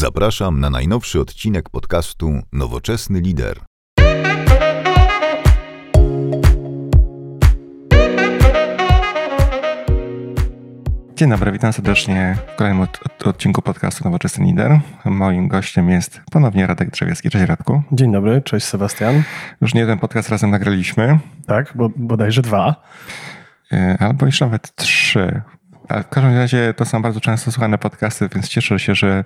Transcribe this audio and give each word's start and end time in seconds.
Zapraszam 0.00 0.60
na 0.60 0.70
najnowszy 0.70 1.20
odcinek 1.20 1.70
podcastu 1.70 2.42
Nowoczesny 2.52 3.20
Lider. 3.20 3.60
Dzień 11.16 11.30
dobry, 11.30 11.52
witam 11.52 11.72
serdecznie 11.72 12.36
w 12.52 12.56
kolejnym 12.56 12.82
od, 12.82 13.00
od, 13.06 13.26
odcinku 13.26 13.62
podcastu 13.62 14.04
Nowoczesny 14.04 14.44
Lider. 14.44 14.80
Moim 15.04 15.48
gościem 15.48 15.90
jest 15.90 16.20
ponownie 16.30 16.66
Radek 16.66 16.90
Drzewiecki. 16.90 17.30
Cześć 17.30 17.44
Radku. 17.46 17.82
Dzień 17.92 18.12
dobry, 18.12 18.42
cześć 18.42 18.66
Sebastian. 18.66 19.22
Już 19.60 19.74
nie 19.74 19.80
jeden 19.80 19.98
podcast 19.98 20.28
razem 20.28 20.50
nagraliśmy. 20.50 21.18
Tak, 21.46 21.72
bo, 21.74 21.90
bodajże 21.96 22.42
dwa. 22.42 22.76
Yy, 23.72 23.98
albo 23.98 24.26
już 24.26 24.40
nawet 24.40 24.74
trzy. 24.74 25.42
W 25.90 26.08
każdym 26.08 26.36
razie 26.36 26.74
to 26.76 26.84
są 26.84 27.02
bardzo 27.02 27.20
często 27.20 27.52
słuchane 27.52 27.78
podcasty, 27.78 28.28
więc 28.34 28.48
cieszę 28.48 28.78
się, 28.78 28.94
że 28.94 29.24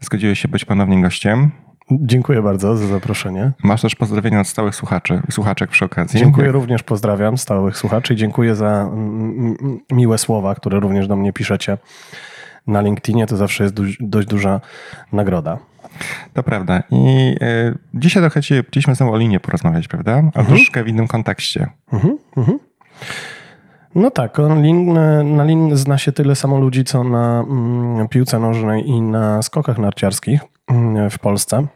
zgodziłeś 0.00 0.40
się 0.40 0.48
być 0.48 0.64
ponownie 0.64 1.02
gościem. 1.02 1.50
Dziękuję 1.90 2.42
bardzo 2.42 2.76
za 2.76 2.86
zaproszenie. 2.86 3.52
Masz 3.62 3.82
też 3.82 3.94
pozdrowienia 3.94 4.40
od 4.40 4.46
stałych 4.46 4.74
słuchaczy, 4.74 5.22
słuchaczek 5.30 5.70
przy 5.70 5.84
okazji. 5.84 6.20
Dziękuję 6.20 6.52
również, 6.52 6.82
pozdrawiam 6.82 7.38
stałych 7.38 7.76
słuchaczy 7.76 8.14
i 8.14 8.16
dziękuję 8.16 8.54
za 8.54 8.90
miłe 9.92 10.18
słowa, 10.18 10.54
które 10.54 10.80
również 10.80 11.08
do 11.08 11.16
mnie 11.16 11.32
piszecie 11.32 11.78
na 12.66 12.80
LinkedInie. 12.80 13.26
To 13.26 13.36
zawsze 13.36 13.64
jest 13.64 13.74
dość, 13.74 13.96
dość 14.00 14.28
duża 14.28 14.60
nagroda. 15.12 15.58
To 16.32 16.42
prawda. 16.42 16.82
I 16.90 17.34
y, 17.42 17.78
dzisiaj 17.94 18.22
trochę 18.22 18.40
chcieliśmy 18.40 18.94
znowu 18.94 19.12
o 19.12 19.18
linie 19.18 19.40
porozmawiać, 19.40 19.88
prawda? 19.88 20.12
A 20.12 20.18
mhm. 20.18 20.46
troszkę 20.46 20.84
w 20.84 20.88
innym 20.88 21.08
kontekście. 21.08 21.66
Mhm, 21.92 22.18
mhm. 22.36 22.58
No 23.94 24.10
tak, 24.10 24.38
lin, 24.62 24.92
na 25.36 25.44
lin 25.44 25.76
zna 25.76 25.98
się 25.98 26.12
tyle 26.12 26.36
samo 26.36 26.58
ludzi, 26.58 26.84
co 26.84 27.04
na 27.04 27.40
mm, 27.40 28.08
piłce 28.08 28.38
nożnej 28.38 28.88
i 28.88 29.02
na 29.02 29.42
skokach 29.42 29.78
narciarskich 29.78 30.40
mm, 30.70 31.10
w 31.10 31.18
Polsce. 31.18 31.66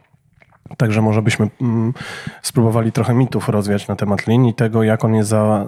Także 0.77 1.01
może 1.01 1.21
byśmy 1.21 1.47
mm, 1.61 1.93
spróbowali 2.41 2.91
trochę 2.91 3.13
mitów 3.13 3.49
rozwiać 3.49 3.87
na 3.87 3.95
temat 3.95 4.27
linii, 4.27 4.53
tego 4.53 4.83
jak 4.83 5.05
on, 5.05 5.15
jest 5.15 5.29
za, 5.29 5.65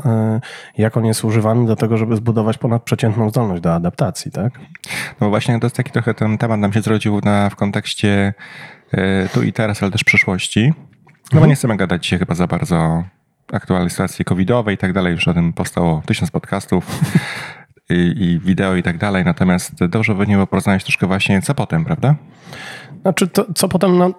y, 0.77 0.81
jak 0.81 0.97
on 0.97 1.05
jest 1.05 1.23
używany 1.23 1.66
do 1.66 1.75
tego, 1.75 1.97
żeby 1.97 2.16
zbudować 2.16 2.57
ponadprzeciętną 2.57 3.29
zdolność 3.29 3.61
do 3.61 3.75
adaptacji, 3.75 4.31
tak? 4.31 4.59
No 5.22 5.29
właśnie 5.29 5.59
to 5.59 5.66
jest 5.66 5.75
taki 5.75 5.91
trochę 5.91 6.13
ten 6.13 6.38
temat 6.38 6.59
nam 6.59 6.73
się 6.73 6.81
zrodził 6.81 7.19
na, 7.23 7.49
w 7.49 7.55
kontekście 7.55 8.33
y, 8.94 8.97
tu 9.33 9.44
i 9.44 9.53
teraz, 9.53 9.83
ale 9.83 9.91
też 9.91 10.03
przyszłości. 10.03 10.73
No 11.07 11.13
bo 11.31 11.38
mhm. 11.38 11.49
nie 11.49 11.55
chcemy 11.55 11.77
gadać 11.77 12.03
dzisiaj 12.03 12.19
chyba 12.19 12.35
za 12.35 12.47
bardzo 12.47 13.03
aktualnej 13.52 13.89
sytuacji 13.89 14.25
covidowej 14.25 14.75
i 14.75 14.77
tak 14.77 14.94
dalej. 14.94 15.13
Już 15.13 15.27
o 15.27 15.33
tym 15.33 15.53
powstało 15.53 16.02
tysiąc 16.05 16.31
podcastów 16.31 16.99
i, 17.89 18.13
i 18.17 18.39
wideo 18.39 18.75
i 18.75 18.83
tak 18.83 18.97
dalej. 18.97 19.25
Natomiast 19.25 19.85
dobrze 19.85 20.16
by 20.16 20.25
było 20.25 20.47
porozmawiać 20.47 20.83
troszkę 20.83 21.07
właśnie 21.07 21.41
co 21.41 21.53
potem, 21.53 21.85
prawda? 21.85 22.16
Znaczy, 23.02 23.27
to, 23.27 23.45
co 23.55 23.67
potem 23.67 23.97
na, 23.97 24.09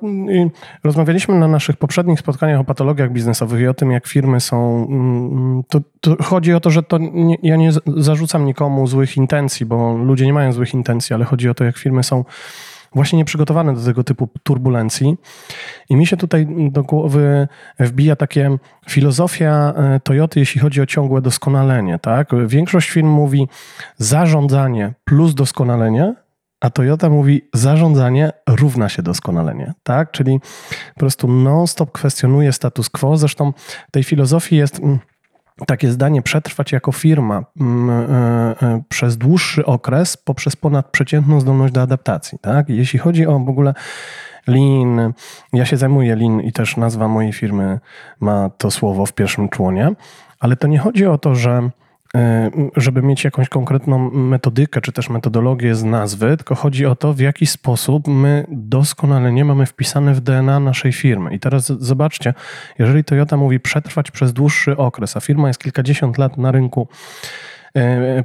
rozmawialiśmy 0.85 1.35
na 1.35 1.49
naszych 1.49 1.77
poprzednich 1.77 2.21
spotkaniach 2.21 2.61
o 2.61 2.65
patologiach 2.65 3.13
biznesowych 3.13 3.61
i 3.61 3.67
o 3.67 3.75
tym, 3.75 3.91
jak 3.91 4.07
firmy 4.07 4.41
są. 4.41 4.89
Mm, 4.91 5.63
to, 5.69 5.81
to 6.01 6.23
chodzi 6.23 6.55
o 6.55 6.61
to, 6.61 6.71
że 6.71 6.83
to 6.83 6.99
nie, 6.99 7.37
ja 7.43 7.57
nie 7.57 7.71
zarzucam 7.97 8.47
nikomu 8.47 8.87
złych 8.87 9.17
intencji, 9.17 9.67
bo 9.67 9.97
ludzie 9.97 10.27
nie 10.27 10.33
mają 10.33 10.53
złych 10.53 10.75
intencji, 10.75 11.15
ale 11.15 11.25
chodzi 11.25 11.49
o 11.49 11.55
to, 11.55 11.65
jak 11.65 11.79
firmy 11.79 12.03
są 12.03 12.25
właśnie 12.95 13.17
nieprzygotowane 13.17 13.75
do 13.75 13.85
tego 13.85 14.05
typu 14.05 14.29
turbulencji. 14.43 15.17
I 15.91 15.97
mi 15.97 16.07
się 16.07 16.17
tutaj 16.17 16.47
do 16.71 16.83
głowy 16.83 17.49
wbija 17.81 18.17
takie 18.17 18.57
filozofia 18.89 19.75
e, 19.77 20.01
Toyoty, 20.01 20.41
jeśli 20.41 20.61
chodzi 20.61 20.81
o 20.81 20.87
ciągłe 20.87 21.21
doskonalenie. 21.21 21.99
Tak? 21.99 22.31
Większość 22.47 22.91
firm 22.91 23.09
mówi 23.09 23.49
zarządzanie 23.99 24.95
plus 25.05 25.35
doskonalenie, 25.35 26.15
a 26.63 26.71
Toyota 26.71 27.11
mówi 27.11 27.49
zarządzanie 27.55 28.33
równa 28.49 28.89
się 28.89 29.03
doskonalenie, 29.03 29.75
tak? 29.83 30.11
Czyli 30.11 30.41
po 30.95 31.01
prostu 31.01 31.29
non-stop 31.29 31.93
kwestionuje 31.93 32.53
status 32.53 32.91
quo. 32.91 33.17
Zresztą 33.17 33.53
tej 33.91 34.05
filozofii 34.05 34.57
jest 34.57 34.79
mm, 34.79 34.99
takie 35.67 35.91
zdanie 35.91 36.23
przetrwać 36.23 36.73
jako 36.73 36.93
firma 36.93 37.45
mm, 37.61 37.91
e, 37.91 38.15
e, 38.63 38.83
przez 38.89 39.17
dłuższy 39.17 39.67
okres 39.67 40.17
poprzez 40.17 40.57
ponadprzeciętną 40.57 41.41
zdolność 41.41 41.75
do 41.75 41.83
adaptacji. 41.83 42.39
Tak? 42.39 42.69
Jeśli 42.69 42.99
chodzi 42.99 43.27
o 43.27 43.39
w 43.39 43.49
ogóle 43.49 43.75
Lean, 44.47 45.13
ja 45.53 45.67
się 45.67 45.77
zajmuję 45.77 46.17
Lean 46.17 46.41
i 46.41 46.53
też 46.53 46.77
nazwa 46.77 47.09
mojej 47.09 47.33
firmy 47.33 47.81
ma 48.21 48.51
to 48.51 48.71
słowo 48.71 49.07
w 49.07 49.13
pierwszym 49.13 49.49
członie, 49.49 49.91
ale 50.41 50.57
to 50.57 50.67
nie 50.67 50.79
chodzi 50.79 51.07
o 51.07 51.19
to, 51.19 51.35
że 51.35 51.71
żeby 52.77 53.03
mieć 53.03 53.25
jakąś 53.25 53.49
konkretną 53.49 54.11
metodykę 54.11 54.81
czy 54.81 54.93
też 54.93 55.11
metodologię 55.11 55.75
z 55.75 55.85
nazwy, 55.85 56.37
tylko 56.37 56.55
chodzi 56.55 56.87
o 56.87 56.97
to, 56.97 57.13
w 57.13 57.21
jaki 57.21 57.47
sposób 57.47 58.09
my 58.09 58.47
doskonale 58.49 59.33
nie 59.33 59.45
mamy 59.45 59.67
wpisane 59.67 60.15
w 60.15 60.21
DNA 60.21 60.61
naszej 60.61 60.93
firmy. 60.93 61.35
I 61.35 61.41
teraz 61.41 61.67
zobaczcie, 61.67 62.35
jeżeli 62.79 63.05
Toyota 63.05 63.37
mówi 63.37 63.61
przetrwać 63.61 64.11
przez 64.11 64.33
dłuższy 64.33 64.77
okres, 64.77 65.17
a 65.17 65.21
firma 65.21 65.49
jest 65.49 65.61
kilkadziesiąt 65.61 66.19
lat 66.19 66.39
na 66.39 66.53
rynku, 66.53 66.89
E, 67.62 67.62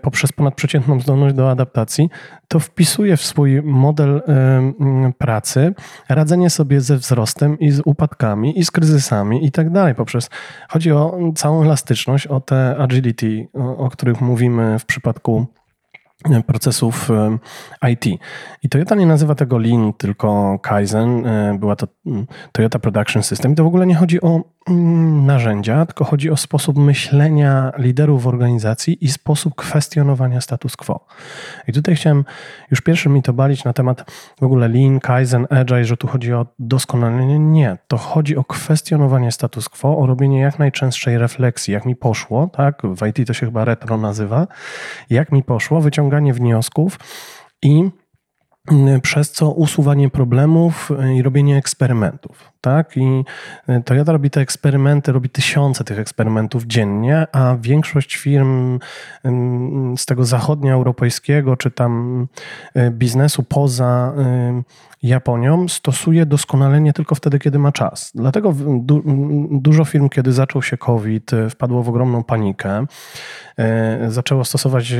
poprzez 0.01 0.31
ponadprzeciętną 0.31 0.99
zdolność 0.99 1.35
do 1.35 1.51
adaptacji, 1.51 2.09
to 2.47 2.59
wpisuje 2.59 3.17
w 3.17 3.21
swój 3.21 3.61
model 3.61 4.21
e, 4.27 5.11
pracy 5.17 5.73
radzenie 6.09 6.49
sobie 6.49 6.81
ze 6.81 6.97
wzrostem 6.97 7.59
i 7.59 7.71
z 7.71 7.81
upadkami 7.85 8.59
i 8.59 8.65
z 8.65 8.71
kryzysami 8.71 9.45
i 9.45 9.51
tak 9.51 9.69
dalej. 9.69 9.95
Poprzez, 9.95 10.29
chodzi 10.69 10.91
o 10.91 11.19
całą 11.35 11.63
elastyczność, 11.63 12.27
o 12.27 12.39
te 12.39 12.75
agility, 12.77 13.47
o, 13.53 13.89
których 13.89 14.21
mówimy 14.21 14.79
w 14.79 14.85
przypadku 14.85 15.45
procesów 16.47 17.09
IT. 17.91 18.05
I 18.63 18.69
Toyota 18.69 18.95
nie 18.95 19.05
nazywa 19.05 19.35
tego 19.35 19.57
Lean, 19.57 19.93
tylko 19.93 20.59
Kaizen. 20.59 21.25
E, 21.25 21.57
była 21.59 21.75
to 21.75 21.87
Toyota 22.51 22.79
Production 22.79 23.23
System. 23.23 23.51
I 23.51 23.55
to 23.55 23.63
w 23.63 23.67
ogóle 23.67 23.87
nie 23.87 23.95
chodzi 23.95 24.21
o 24.21 24.41
narzędzia, 24.69 25.85
tylko 25.85 26.05
chodzi 26.05 26.31
o 26.31 26.37
sposób 26.37 26.77
myślenia 26.77 27.71
liderów 27.77 28.23
w 28.23 28.27
organizacji 28.27 29.05
i 29.05 29.09
sposób 29.09 29.55
kwestionowania 29.55 30.41
status 30.41 30.75
quo. 30.75 31.05
I 31.67 31.73
tutaj 31.73 31.95
chciałem 31.95 32.25
już 32.71 32.81
pierwszy 32.81 33.09
mi 33.09 33.21
to 33.21 33.33
balić 33.33 33.63
na 33.63 33.73
temat 33.73 34.11
w 34.39 34.43
ogóle 34.43 34.67
Lean, 34.67 34.99
Kaizen, 34.99 35.47
Agile, 35.49 35.85
że 35.85 35.97
tu 35.97 36.07
chodzi 36.07 36.33
o 36.33 36.45
doskonalenie. 36.59 37.39
Nie, 37.39 37.77
to 37.87 37.97
chodzi 37.97 38.37
o 38.37 38.43
kwestionowanie 38.43 39.31
status 39.31 39.69
quo, 39.69 39.97
o 39.97 40.05
robienie 40.05 40.39
jak 40.39 40.59
najczęstszej 40.59 41.17
refleksji, 41.17 41.73
jak 41.73 41.85
mi 41.85 41.95
poszło, 41.95 42.49
tak? 42.53 42.81
W 42.83 43.07
IT 43.07 43.27
to 43.27 43.33
się 43.33 43.45
chyba 43.45 43.65
retro 43.65 43.97
nazywa. 43.97 44.47
Jak 45.09 45.31
mi 45.31 45.43
poszło, 45.43 45.81
wyciąganie 45.81 46.33
wniosków 46.33 46.99
i 47.61 47.89
mm, 48.71 49.01
przez 49.01 49.31
co 49.31 49.51
usuwanie 49.51 50.09
problemów 50.09 50.89
i 51.15 51.21
robienie 51.21 51.57
eksperymentów. 51.57 52.56
Tak? 52.61 52.97
I 52.97 53.23
y, 53.69 53.83
Toyota 53.83 54.11
robi 54.11 54.29
te 54.29 54.41
eksperymenty, 54.41 55.11
robi 55.11 55.29
tysiące 55.29 55.83
tych 55.83 55.99
eksperymentów 55.99 56.63
dziennie, 56.63 57.27
a 57.31 57.55
większość 57.61 58.15
firm 58.15 58.79
z 59.97 60.05
tego 60.05 60.25
zachodnioeuropejskiego 60.25 61.57
czy 61.57 61.71
tam 61.71 62.27
y, 62.77 62.91
biznesu 62.91 63.43
poza 63.43 64.13
Japonią 65.03 65.67
stosuje 65.67 66.25
doskonalenie 66.25 66.93
tylko 66.93 67.15
wtedy, 67.15 67.39
kiedy 67.39 67.59
ma 67.59 67.71
czas. 67.71 68.11
Dlatego 68.15 68.53
du 68.79 69.03
dużo 69.51 69.85
firm, 69.85 70.09
kiedy 70.09 70.33
zaczął 70.33 70.61
się 70.61 70.77
COVID, 70.77 71.31
wpadło 71.49 71.83
w 71.83 71.89
ogromną 71.89 72.23
panikę. 72.23 72.85
Zaczęło 74.07 74.45
stosować 74.45 74.93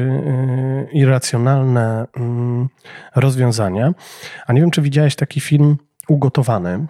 irracjonalne 0.91 2.07
mm, 2.17 2.69
rozwiązania. 3.15 3.93
A 4.47 4.53
nie 4.53 4.61
wiem, 4.61 4.71
czy 4.71 4.81
widziałeś 4.81 5.15
taki 5.15 5.39
film 5.39 5.77
ugotowany 6.07 6.87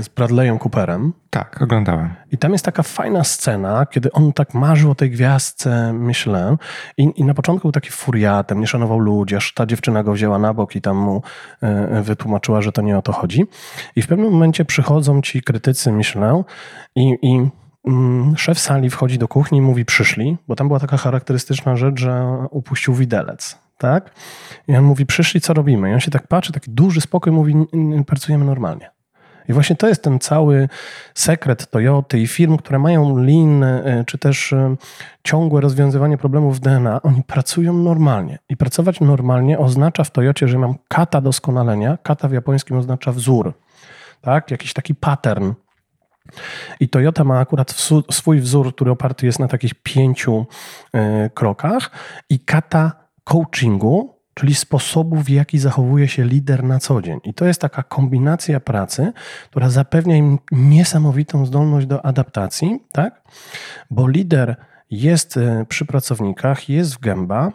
z 0.00 0.08
Bradleyem 0.08 0.58
Cooperem. 0.58 1.12
Tak, 1.30 1.62
oglądałem. 1.62 2.14
I 2.32 2.38
tam 2.38 2.52
jest 2.52 2.64
taka 2.64 2.82
fajna 2.82 3.24
scena, 3.24 3.86
kiedy 3.86 4.12
on 4.12 4.32
tak 4.32 4.54
marzył 4.54 4.90
o 4.90 4.94
tej 4.94 5.10
gwiazdce, 5.10 5.92
myślę, 5.92 6.56
i, 6.96 7.12
i 7.16 7.24
na 7.24 7.34
początku 7.34 7.62
był 7.62 7.72
taki 7.72 7.90
furiatem, 7.90 8.60
nie 8.60 8.66
szanował 8.66 8.98
ludzi, 8.98 9.36
aż 9.36 9.54
ta 9.54 9.66
dziewczyna 9.66 10.02
go 10.02 10.12
wzięła 10.12 10.38
na 10.38 10.54
bok 10.54 10.76
i 10.76 10.80
tam 10.80 10.96
mu 10.96 11.22
e, 11.60 12.02
wytłumaczyła, 12.02 12.62
że 12.62 12.72
to 12.72 12.82
nie 12.82 12.98
o 12.98 13.02
to 13.02 13.12
chodzi. 13.12 13.44
I 13.96 14.02
w 14.02 14.06
pewnym 14.06 14.32
momencie 14.32 14.64
przychodzą 14.64 15.22
ci 15.22 15.42
krytycy, 15.42 15.92
myślę, 15.92 16.42
i, 16.96 17.16
i 17.22 17.48
mm, 17.86 18.36
szef 18.36 18.58
sali 18.58 18.90
wchodzi 18.90 19.18
do 19.18 19.28
kuchni 19.28 19.58
i 19.58 19.62
mówi 19.62 19.84
przyszli, 19.84 20.36
bo 20.48 20.56
tam 20.56 20.66
była 20.66 20.80
taka 20.80 20.96
charakterystyczna 20.96 21.76
rzecz, 21.76 22.00
że 22.00 22.46
upuścił 22.50 22.94
widelec. 22.94 23.58
Tak? 23.78 24.10
I 24.68 24.76
on 24.76 24.84
mówi, 24.84 25.06
przyszli, 25.06 25.40
co 25.40 25.54
robimy? 25.54 25.90
I 25.90 25.94
on 25.94 26.00
się 26.00 26.10
tak 26.10 26.26
patrzy, 26.26 26.52
taki 26.52 26.70
duży 26.70 27.00
spokój, 27.00 27.32
mówi, 27.32 27.54
pracujemy 28.06 28.44
normalnie. 28.44 28.90
I 29.50 29.52
właśnie 29.52 29.76
to 29.76 29.88
jest 29.88 30.02
ten 30.02 30.18
cały 30.18 30.68
sekret 31.14 31.70
Toyoty 31.70 32.18
i 32.18 32.26
firm, 32.26 32.56
które 32.56 32.78
mają 32.78 33.16
lean, 33.16 33.62
e, 33.62 34.04
czy 34.06 34.18
też 34.18 34.52
e, 34.52 34.76
ciągłe 35.24 35.60
rozwiązywanie 35.60 36.18
problemów 36.18 36.60
DNA. 36.60 37.02
Oni 37.02 37.22
pracują 37.22 37.72
normalnie. 37.72 38.38
I 38.48 38.56
pracować 38.56 39.00
normalnie 39.00 39.58
oznacza 39.58 40.04
w 40.04 40.10
Toyocie, 40.10 40.48
że 40.48 40.58
mam 40.58 40.74
kata 40.88 41.20
doskonalenia. 41.20 41.98
Kata 42.02 42.28
w 42.28 42.32
japońskim 42.32 42.76
oznacza 42.76 43.12
wzór. 43.12 43.52
Tak? 44.20 44.50
Jakiś 44.50 44.72
taki 44.72 44.94
pattern. 44.94 45.52
I 46.80 46.88
Toyota 46.88 47.24
ma 47.24 47.38
akurat 47.38 47.74
swój 48.10 48.40
wzór, 48.40 48.74
który 48.74 48.90
oparty 48.90 49.26
jest 49.26 49.38
na 49.38 49.48
takich 49.48 49.74
pięciu 49.74 50.46
e, 50.92 51.30
krokach. 51.30 51.90
I 52.28 52.40
kata 52.40 52.92
coachingu 53.24 54.19
czyli 54.40 54.54
sposobu, 54.54 55.16
w 55.16 55.28
jaki 55.28 55.58
zachowuje 55.58 56.08
się 56.08 56.24
lider 56.24 56.64
na 56.64 56.78
co 56.78 57.02
dzień. 57.02 57.20
I 57.24 57.34
to 57.34 57.44
jest 57.44 57.60
taka 57.60 57.82
kombinacja 57.82 58.60
pracy, 58.60 59.12
która 59.50 59.70
zapewnia 59.70 60.16
im 60.16 60.38
niesamowitą 60.52 61.46
zdolność 61.46 61.86
do 61.86 62.04
adaptacji, 62.06 62.80
tak? 62.92 63.22
Bo 63.90 64.08
lider 64.08 64.56
jest 64.90 65.36
e, 65.36 65.64
przy 65.68 65.84
pracownikach, 65.84 66.68
jest 66.68 66.94
w 66.94 66.98
gęba, 66.98 67.52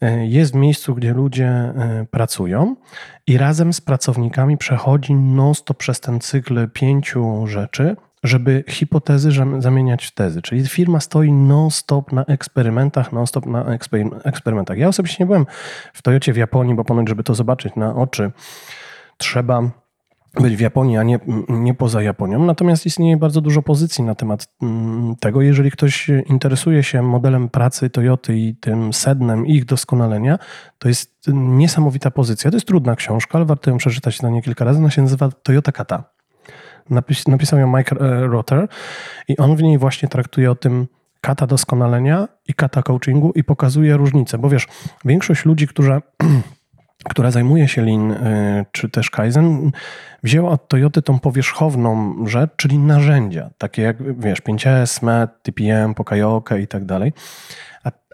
e, 0.00 0.26
jest 0.26 0.52
w 0.52 0.54
miejscu, 0.54 0.94
gdzie 0.94 1.12
ludzie 1.12 1.48
e, 1.48 2.06
pracują 2.10 2.76
i 3.26 3.38
razem 3.38 3.72
z 3.72 3.80
pracownikami 3.80 4.58
przechodzi 4.58 5.14
non-stop 5.14 5.78
przez 5.78 6.00
ten 6.00 6.20
cykl 6.20 6.68
pięciu 6.68 7.46
rzeczy, 7.46 7.96
żeby 8.22 8.64
hipotezy 8.68 9.30
zamieniać 9.58 10.06
w 10.06 10.14
tezy. 10.14 10.42
Czyli 10.42 10.66
firma 10.66 11.00
stoi 11.00 11.32
non-stop 11.32 12.12
na 12.12 12.24
eksperymentach, 12.24 13.12
non-stop 13.12 13.46
na 13.46 13.64
eksperymentach. 14.24 14.78
Ja 14.78 14.88
osobiście 14.88 15.16
nie 15.20 15.26
byłem 15.26 15.46
w 15.92 16.02
Toyocie 16.02 16.32
w 16.32 16.36
Japonii, 16.36 16.74
bo 16.74 16.84
ponoć, 16.84 17.08
żeby 17.08 17.24
to 17.24 17.34
zobaczyć 17.34 17.76
na 17.76 17.94
oczy, 17.94 18.30
trzeba 19.16 19.62
być 20.40 20.56
w 20.56 20.60
Japonii, 20.60 20.96
a 20.96 21.02
nie, 21.02 21.18
nie 21.48 21.74
poza 21.74 22.02
Japonią. 22.02 22.44
Natomiast 22.44 22.86
istnieje 22.86 23.16
bardzo 23.16 23.40
dużo 23.40 23.62
pozycji 23.62 24.04
na 24.04 24.14
temat 24.14 24.48
mm, 24.62 25.16
tego. 25.16 25.42
Jeżeli 25.42 25.70
ktoś 25.70 26.08
interesuje 26.26 26.82
się 26.82 27.02
modelem 27.02 27.48
pracy 27.48 27.90
Toyoty 27.90 28.38
i 28.38 28.54
tym 28.54 28.92
sednem 28.92 29.46
ich 29.46 29.64
doskonalenia, 29.64 30.38
to 30.78 30.88
jest 30.88 31.26
niesamowita 31.32 32.10
pozycja. 32.10 32.50
To 32.50 32.56
jest 32.56 32.66
trudna 32.66 32.96
książka, 32.96 33.38
ale 33.38 33.44
warto 33.44 33.70
ją 33.70 33.76
przeczytać 33.76 34.22
na 34.22 34.30
nie 34.30 34.42
kilka 34.42 34.64
razy. 34.64 34.78
Ona 34.78 34.90
się 34.90 35.02
nazywa 35.02 35.30
Toyota 35.42 35.72
Kata. 35.72 36.11
Napis, 36.90 37.28
napisał 37.28 37.58
ją 37.58 37.76
Mike 37.76 37.96
Rotter 38.20 38.68
i 39.28 39.36
on 39.36 39.56
w 39.56 39.62
niej 39.62 39.78
właśnie 39.78 40.08
traktuje 40.08 40.50
o 40.50 40.54
tym 40.54 40.86
kata 41.20 41.46
doskonalenia 41.46 42.28
i 42.48 42.54
kata 42.54 42.82
coachingu 42.82 43.32
i 43.34 43.44
pokazuje 43.44 43.96
różnicę, 43.96 44.38
bo 44.38 44.48
wiesz, 44.48 44.68
większość 45.04 45.44
ludzi, 45.44 45.68
która, 45.68 46.02
która 47.10 47.30
zajmuje 47.30 47.68
się 47.68 47.82
Lean 47.82 48.12
e, 48.12 48.64
czy 48.72 48.88
też 48.88 49.10
Kaizen, 49.10 49.70
wzięła 50.22 50.50
od 50.50 50.68
Toyoty 50.68 51.02
tą 51.02 51.18
powierzchowną 51.18 52.14
rzecz, 52.26 52.50
czyli 52.56 52.78
narzędzia, 52.78 53.50
takie 53.58 53.82
jak, 53.82 54.20
wiesz, 54.20 54.42
5S, 54.42 55.02
MET, 55.02 55.30
TPM, 55.42 55.94
Pokajoke 55.94 56.60
i 56.60 56.66
tak 56.66 56.84
dalej. 56.84 57.12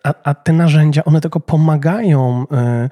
A, 0.09 0.15
a, 0.31 0.35
te 0.35 0.53
narzędzia, 0.53 1.05
one 1.05 1.21
tylko 1.21 1.41
pomagają 1.41 2.47
y, 2.85 2.89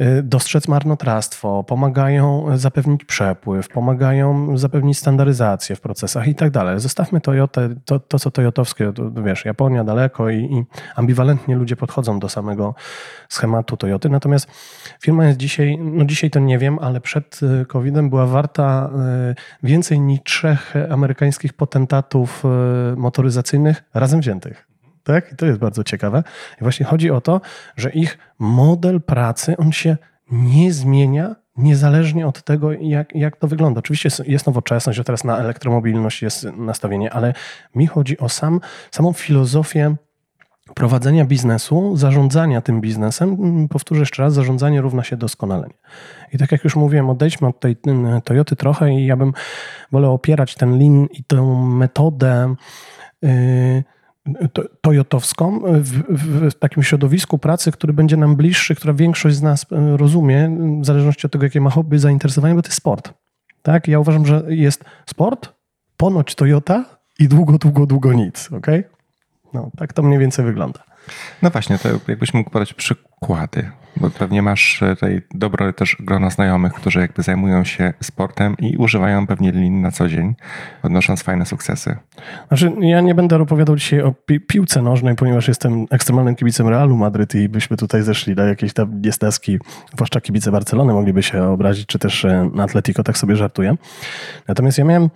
Y, 0.00 0.22
dostrzec 0.22 0.68
marnotrawstwo, 0.68 1.64
pomagają 1.64 2.46
zapewnić 2.58 3.04
przepływ, 3.04 3.68
pomagają 3.68 4.58
zapewnić 4.58 4.98
standaryzację 4.98 5.76
w 5.76 5.80
procesach 5.80 6.28
i 6.28 6.34
tak 6.34 6.50
dalej. 6.50 6.80
Zostawmy 6.80 7.20
Toyotę, 7.20 7.68
to, 7.84 7.98
to 7.98 8.18
co 8.18 8.30
Toyotowskie, 8.30 8.92
to, 8.92 9.10
wiesz, 9.22 9.44
Japonia 9.44 9.84
daleko 9.84 10.30
i, 10.30 10.36
i 10.36 10.64
ambiwalentnie 10.96 11.56
ludzie 11.56 11.76
podchodzą 11.76 12.18
do 12.18 12.28
samego 12.28 12.74
schematu 13.28 13.76
Toyoty. 13.76 14.08
Natomiast 14.08 14.48
firma 15.02 15.26
jest 15.26 15.38
dzisiaj, 15.38 15.78
no 15.78 16.04
dzisiaj 16.04 16.30
to 16.30 16.40
nie 16.40 16.58
wiem, 16.58 16.78
ale 16.78 17.00
przed 17.00 17.40
COVID-em 17.68 18.10
była 18.10 18.26
warta 18.26 18.90
więcej 19.62 20.00
niż 20.00 20.20
trzech 20.24 20.74
amerykańskich 20.90 21.52
potentatów 21.52 22.42
motoryzacyjnych 22.96 23.84
razem 23.94 24.20
wziętych. 24.20 24.69
Tak? 25.04 25.32
I 25.32 25.36
to 25.36 25.46
jest 25.46 25.58
bardzo 25.58 25.84
ciekawe. 25.84 26.22
I 26.60 26.62
właśnie 26.62 26.86
chodzi 26.86 27.10
o 27.10 27.20
to, 27.20 27.40
że 27.76 27.90
ich 27.90 28.18
model 28.38 29.00
pracy, 29.00 29.56
on 29.56 29.72
się 29.72 29.96
nie 30.30 30.72
zmienia 30.72 31.36
niezależnie 31.56 32.26
od 32.26 32.42
tego, 32.42 32.72
jak, 32.72 33.14
jak 33.14 33.36
to 33.36 33.48
wygląda. 33.48 33.78
Oczywiście 33.78 34.08
jest 34.26 34.46
nowoczesność, 34.46 34.96
że 34.96 35.04
teraz 35.04 35.24
na 35.24 35.38
elektromobilność 35.38 36.22
jest 36.22 36.44
nastawienie, 36.56 37.12
ale 37.12 37.34
mi 37.74 37.86
chodzi 37.86 38.18
o 38.18 38.28
sam, 38.28 38.60
samą 38.90 39.12
filozofię 39.12 39.96
prowadzenia 40.74 41.24
biznesu, 41.24 41.96
zarządzania 41.96 42.60
tym 42.60 42.80
biznesem. 42.80 43.68
Powtórzę 43.68 44.00
jeszcze 44.00 44.22
raz, 44.22 44.34
zarządzanie 44.34 44.80
równa 44.80 45.04
się 45.04 45.16
doskonalenie. 45.16 45.74
I 46.32 46.38
tak 46.38 46.52
jak 46.52 46.64
już 46.64 46.76
mówiłem, 46.76 47.10
odejdźmy 47.10 47.48
od 47.48 47.60
tej 47.60 47.76
Toyoty 48.24 48.56
trochę 48.56 48.94
i 48.94 49.06
ja 49.06 49.16
bym 49.16 49.32
wolał 49.92 50.14
opierać 50.14 50.54
ten 50.54 50.78
lin 50.78 51.06
i 51.12 51.24
tę 51.24 51.42
metodę 51.64 52.54
yy, 53.22 53.30
Toyotowską 54.80 55.60
w, 55.64 56.02
w, 56.08 56.54
takim 56.54 56.82
środowisku 56.82 57.38
pracy, 57.38 57.72
który 57.72 57.92
będzie 57.92 58.16
nam 58.16 58.36
bliższy, 58.36 58.74
która 58.74 58.94
większość 58.94 59.36
z 59.36 59.42
nas 59.42 59.66
e, 59.72 59.96
rozumie, 59.96 60.58
w 60.80 60.86
zależności 60.86 61.26
od 61.26 61.32
tego, 61.32 61.44
jakie 61.44 61.60
ma 61.60 61.70
hobby, 61.70 61.98
zainteresowanie, 61.98 62.54
bo 62.54 62.62
to 62.62 62.68
jest 62.68 62.78
sport. 62.78 63.14
Tak? 63.62 63.88
Ja 63.88 63.98
uważam, 64.00 64.26
że 64.26 64.44
jest 64.48 64.84
sport, 65.06 65.52
ponoć 65.96 66.34
Toyota 66.34 66.84
i 67.18 67.28
długo, 67.28 67.58
długo, 67.58 67.86
długo 67.86 68.12
nic. 68.12 68.52
Okay? 68.52 68.84
No, 69.54 69.70
tak 69.76 69.92
to 69.92 70.02
mniej 70.02 70.18
więcej 70.18 70.44
wygląda. 70.44 70.89
No 71.42 71.50
właśnie, 71.50 71.78
to 71.78 71.88
jakbyś 72.08 72.34
mógł 72.34 72.50
podać 72.50 72.74
przykłady, 72.74 73.70
bo 73.96 74.10
pewnie 74.10 74.42
masz 74.42 74.82
e, 74.82 74.94
tutaj 74.96 75.22
dobre 75.34 75.72
też 75.72 75.96
grono 76.00 76.30
znajomych, 76.30 76.72
którzy 76.72 77.00
jakby 77.00 77.22
zajmują 77.22 77.64
się 77.64 77.92
sportem 78.02 78.56
i 78.58 78.76
używają 78.76 79.26
pewnie 79.26 79.52
lin 79.52 79.80
na 79.80 79.90
co 79.90 80.08
dzień, 80.08 80.34
odnosząc 80.82 81.22
fajne 81.22 81.46
sukcesy. 81.46 81.96
Znaczy, 82.48 82.72
ja 82.80 83.00
nie 83.00 83.14
będę 83.14 83.36
opowiadał 83.42 83.76
dzisiaj 83.76 84.02
o 84.02 84.12
pi 84.12 84.40
piłce 84.40 84.82
nożnej, 84.82 85.14
ponieważ 85.14 85.48
jestem 85.48 85.86
ekstremalnym 85.90 86.34
kibicem 86.34 86.68
Realu 86.68 86.96
Madryt 86.96 87.34
i 87.34 87.48
byśmy 87.48 87.76
tutaj 87.76 88.02
zeszli 88.02 88.34
na 88.34 88.44
jakieś 88.44 88.72
tam 88.72 89.02
niestezki, 89.02 89.58
zwłaszcza 89.94 90.20
kibice 90.20 90.50
Barcelony 90.50 90.92
mogliby 90.92 91.22
się 91.22 91.42
obrazić, 91.42 91.86
czy 91.86 91.98
też 91.98 92.24
e, 92.24 92.50
na 92.54 92.64
Atletico, 92.64 93.02
tak 93.02 93.18
sobie 93.18 93.36
żartuję. 93.36 93.76
Natomiast 94.48 94.78
ja 94.78 94.84
miałem 94.84 95.10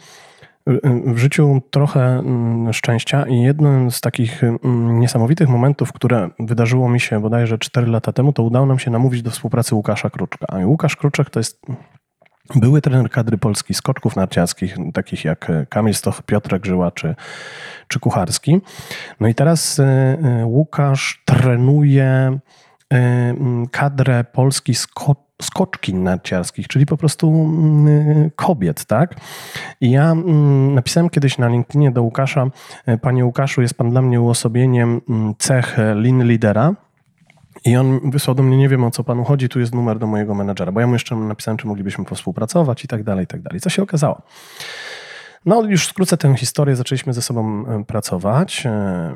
w 1.06 1.18
życiu 1.18 1.62
trochę 1.70 2.18
mm, 2.18 2.72
szczęścia 2.72 3.26
i 3.26 3.40
jednym 3.40 3.90
z 3.90 4.00
takich 4.00 4.44
mm, 4.44 5.00
niesamowitych 5.00 5.48
momentów, 5.48 5.92
które 5.92 6.30
wydarzyło 6.38 6.88
mi 6.88 7.00
się 7.00 7.20
bodajże 7.20 7.58
4 7.58 7.86
lata 7.86 8.12
temu, 8.12 8.32
to 8.32 8.42
udało 8.42 8.66
nam 8.66 8.78
się 8.78 8.90
namówić 8.90 9.22
do 9.22 9.30
współpracy 9.30 9.74
Łukasza 9.74 10.10
Kruczka. 10.10 10.46
A 10.48 10.66
Łukasz 10.66 10.96
Kruczek 10.96 11.30
to 11.30 11.40
jest 11.40 11.66
były 12.54 12.80
trener 12.80 13.10
kadry 13.10 13.38
Polski 13.38 13.74
skoczków 13.74 14.16
narciarskich, 14.16 14.76
takich 14.94 15.24
jak 15.24 15.52
Kamil 15.68 15.94
Stoch, 15.94 16.22
Piotrek 16.22 16.66
Żyła 16.66 16.90
czy, 16.90 17.14
czy 17.88 18.00
Kucharski. 18.00 18.60
No 19.20 19.28
i 19.28 19.34
teraz 19.34 19.78
y, 19.78 19.82
y, 19.82 20.44
Łukasz 20.44 21.22
trenuje 21.24 22.38
y, 22.92 22.96
kadrę 23.70 24.24
Polski 24.24 24.74
skoczków 24.74 25.23
skoczki 25.42 25.94
narciarskich, 25.94 26.68
czyli 26.68 26.86
po 26.86 26.96
prostu 26.96 27.28
mm, 27.28 28.30
kobiet, 28.36 28.84
tak? 28.84 29.14
I 29.80 29.90
ja 29.90 30.10
mm, 30.12 30.74
napisałem 30.74 31.10
kiedyś 31.10 31.38
na 31.38 31.48
LinkedInie 31.48 31.90
do 31.90 32.02
Łukasza, 32.02 32.46
e, 32.86 32.98
panie 32.98 33.24
Łukaszu, 33.24 33.62
jest 33.62 33.74
pan 33.74 33.90
dla 33.90 34.02
mnie 34.02 34.20
uosobieniem 34.20 35.00
mm, 35.08 35.34
cech 35.38 35.78
lean 35.78 36.24
lidera, 36.24 36.74
i 37.64 37.76
on 37.76 38.10
wysłał 38.10 38.34
do 38.34 38.42
mnie, 38.42 38.56
nie 38.56 38.68
wiem 38.68 38.84
o 38.84 38.90
co 38.90 39.04
panu 39.04 39.24
chodzi, 39.24 39.48
tu 39.48 39.60
jest 39.60 39.74
numer 39.74 39.98
do 39.98 40.06
mojego 40.06 40.34
menedżera, 40.34 40.72
bo 40.72 40.80
ja 40.80 40.86
mu 40.86 40.92
jeszcze 40.92 41.16
napisałem, 41.16 41.58
czy 41.58 41.66
moglibyśmy 41.66 42.04
współpracować 42.14 42.84
i 42.84 42.88
tak 42.88 43.02
dalej, 43.02 43.24
i 43.24 43.26
tak 43.26 43.42
dalej. 43.42 43.60
Co 43.60 43.70
się 43.70 43.82
okazało? 43.82 44.22
No, 45.46 45.62
już 45.62 45.88
skrócę 45.88 46.16
tę 46.16 46.36
historię. 46.36 46.76
Zaczęliśmy 46.76 47.12
ze 47.12 47.22
sobą 47.22 47.66
e, 47.66 47.84
pracować. 47.84 48.66
E, 48.66 49.14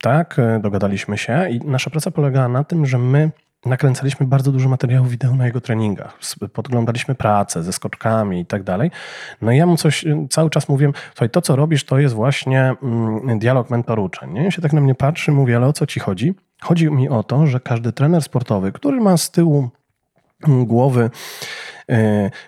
tak, 0.00 0.36
dogadaliśmy 0.60 1.18
się 1.18 1.48
i 1.50 1.60
nasza 1.60 1.90
praca 1.90 2.10
polegała 2.10 2.48
na 2.48 2.64
tym, 2.64 2.86
że 2.86 2.98
my 2.98 3.30
nakręcaliśmy 3.66 4.26
bardzo 4.26 4.52
dużo 4.52 4.68
materiałów 4.68 5.10
wideo 5.10 5.34
na 5.34 5.46
jego 5.46 5.60
treningach. 5.60 6.18
Podglądaliśmy 6.52 7.14
pracę 7.14 7.62
ze 7.62 7.72
skoczkami 7.72 8.40
i 8.40 8.46
tak 8.46 8.62
dalej. 8.62 8.90
No 9.42 9.52
i 9.52 9.56
ja 9.56 9.66
mu 9.66 9.76
coś 9.76 10.04
cały 10.30 10.50
czas 10.50 10.68
mówiłem, 10.68 10.92
słuchaj, 11.08 11.30
to 11.30 11.40
co 11.40 11.56
robisz, 11.56 11.84
to 11.84 11.98
jest 11.98 12.14
właśnie 12.14 12.74
mm, 12.82 13.38
dialog 13.38 13.70
mentor-uczeń. 13.70 14.32
Nie? 14.32 14.46
I 14.46 14.52
się 14.52 14.62
tak 14.62 14.72
na 14.72 14.80
mnie 14.80 14.94
patrzy, 14.94 15.32
mówi, 15.32 15.54
ale 15.54 15.66
o 15.66 15.72
co 15.72 15.86
ci 15.86 16.00
chodzi? 16.00 16.34
Chodzi 16.62 16.90
mi 16.90 17.08
o 17.08 17.22
to, 17.22 17.46
że 17.46 17.60
każdy 17.60 17.92
trener 17.92 18.22
sportowy, 18.22 18.72
który 18.72 19.00
ma 19.00 19.16
z 19.16 19.30
tyłu 19.30 19.68
mm, 20.48 20.66
głowy 20.66 21.10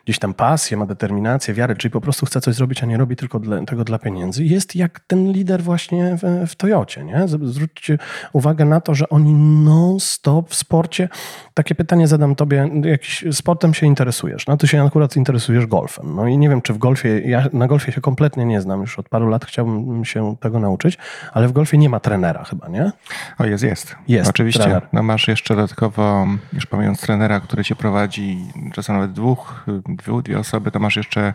gdzieś 0.05 0.19
tam 0.19 0.35
pasję, 0.35 0.77
ma 0.77 0.87
determinację, 0.87 1.55
wiarę, 1.55 1.77
czyli 1.77 1.93
po 1.93 2.01
prostu 2.01 2.27
chce 2.27 2.41
coś 2.41 2.55
zrobić, 2.55 2.83
a 2.83 2.87
nie 2.87 2.97
robi 2.97 3.17
tylko 3.17 3.39
dla, 3.39 3.65
tego 3.65 3.85
dla 3.85 3.99
pieniędzy. 3.99 4.45
Jest 4.45 4.77
jak 4.77 5.01
ten 5.01 5.33
lider 5.33 5.63
właśnie 5.63 6.17
w, 6.23 6.49
w 6.51 6.55
Toyocie. 6.55 7.05
Nie? 7.05 7.29
Zwróćcie 7.29 7.99
uwagę 8.33 8.65
na 8.65 8.81
to, 8.81 8.95
że 8.95 9.09
oni 9.09 9.35
non-stop 9.65 10.51
w 10.51 10.55
sporcie, 10.55 11.09
takie 11.55 11.75
pytanie 11.75 12.09
zadam 12.09 12.35
tobie, 12.35 12.71
jakiś 12.85 13.25
sportem 13.33 13.75
się 13.75 13.87
interesujesz, 13.87 14.47
no 14.47 14.57
ty 14.57 14.69
się 14.69 14.85
akurat 14.85 15.17
interesujesz 15.17 15.67
golfem. 15.67 16.15
No 16.15 16.27
i 16.27 16.39
nie 16.39 16.49
wiem, 16.49 16.63
czy 16.63 16.73
w 16.73 16.79
golfie, 16.79 17.21
ja 17.21 17.47
na 17.53 17.67
golfie 17.67 17.93
się 17.93 18.01
kompletnie 18.01 18.45
nie 18.45 18.61
znam, 18.61 18.81
już 18.81 18.99
od 18.99 19.09
paru 19.09 19.29
lat 19.29 19.45
chciałbym 19.45 20.05
się 20.05 20.37
tego 20.41 20.59
nauczyć, 20.59 20.99
ale 21.33 21.49
w 21.49 21.53
golfie 21.53 21.79
nie 21.79 21.89
ma 21.89 22.01
trenera 22.01 22.45
chyba, 22.45 22.69
nie? 22.69 22.93
O, 23.39 23.45
jest, 23.45 23.65
jest. 23.65 23.97
Jest, 24.09 24.31
Oczywiście. 24.31 24.63
Trener. 24.63 24.87
No 24.93 25.03
masz 25.03 25.29
jeszcze 25.29 25.57
dodatkowo, 25.57 26.27
już 26.53 26.67
pomijając 26.67 27.01
trenera, 27.01 27.41
który 27.41 27.65
cię 27.65 27.77
prowadzi, 27.77 28.39
czasem 28.73 28.97
nawet 28.97 29.13
dwóch 29.13 29.30
dwóch, 29.31 29.65
dwie, 29.89 30.23
dwie 30.23 30.39
osoby, 30.39 30.71
to 30.71 30.79
masz 30.79 30.97
jeszcze 30.97 31.35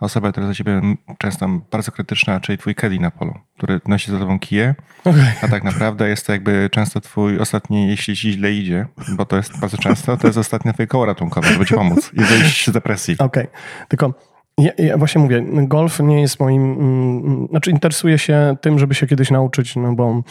osobę, 0.00 0.30
która 0.32 0.46
jest 0.46 0.62
dla 0.62 0.64
ciebie 0.64 0.96
często 1.18 1.48
bardzo 1.70 1.92
krytyczna, 1.92 2.40
czyli 2.40 2.58
twój 2.58 2.74
caddy 2.74 2.98
na 2.98 3.10
polu, 3.10 3.34
który 3.56 3.80
nosi 3.88 4.10
za 4.10 4.18
tobą 4.18 4.38
kije, 4.38 4.74
okay. 5.04 5.32
a 5.42 5.48
tak 5.48 5.64
naprawdę 5.64 6.08
jest 6.08 6.26
to 6.26 6.32
jakby 6.32 6.68
często 6.72 7.00
twój 7.00 7.38
ostatni, 7.38 7.88
jeśli 7.88 8.16
ci 8.16 8.32
źle 8.32 8.52
idzie, 8.52 8.86
bo 9.16 9.24
to 9.24 9.36
jest 9.36 9.60
bardzo 9.60 9.78
często, 9.78 10.16
to 10.16 10.26
jest 10.26 10.38
ostatnie 10.38 10.72
twoje 10.72 10.86
koło 10.86 11.06
ratunkowe, 11.06 11.48
żeby 11.48 11.66
ci 11.66 11.74
pomóc 11.74 12.10
i 12.14 12.20
wyjść 12.20 12.66
z 12.66 12.72
depresji. 12.72 13.14
Okej, 13.18 13.42
okay. 13.44 13.86
tylko 13.88 14.14
Ja, 14.58 14.72
ja, 14.78 14.98
właśnie 14.98 15.20
mówię, 15.20 15.44
golf 15.48 16.00
nie 16.00 16.20
jest 16.20 16.40
moim. 16.40 16.62
Mm, 16.62 17.46
znaczy, 17.50 17.70
interesuję 17.70 18.18
się 18.18 18.56
tym, 18.60 18.78
żeby 18.78 18.94
się 18.94 19.06
kiedyś 19.06 19.30
nauczyć, 19.30 19.76
no 19.76 19.92
bo 19.92 20.22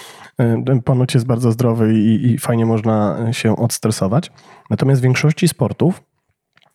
y, 0.78 0.82
ponoć 0.82 1.14
jest 1.14 1.26
bardzo 1.26 1.52
zdrowy 1.52 1.94
i, 1.94 2.26
i 2.26 2.38
fajnie 2.38 2.66
można 2.66 3.18
się 3.32 3.56
odstresować. 3.56 4.32
Natomiast 4.70 5.02
w 5.02 5.04
większości 5.04 5.48
sportów 5.48 6.02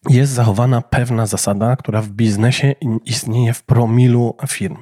jest 0.09 0.33
zachowana 0.33 0.81
pewna 0.81 1.27
zasada, 1.27 1.77
która 1.77 2.03
w 2.03 2.09
biznesie 2.09 2.75
istnieje 3.05 3.55
w 3.55 3.63
promilu 3.63 4.37
firm. 4.49 4.77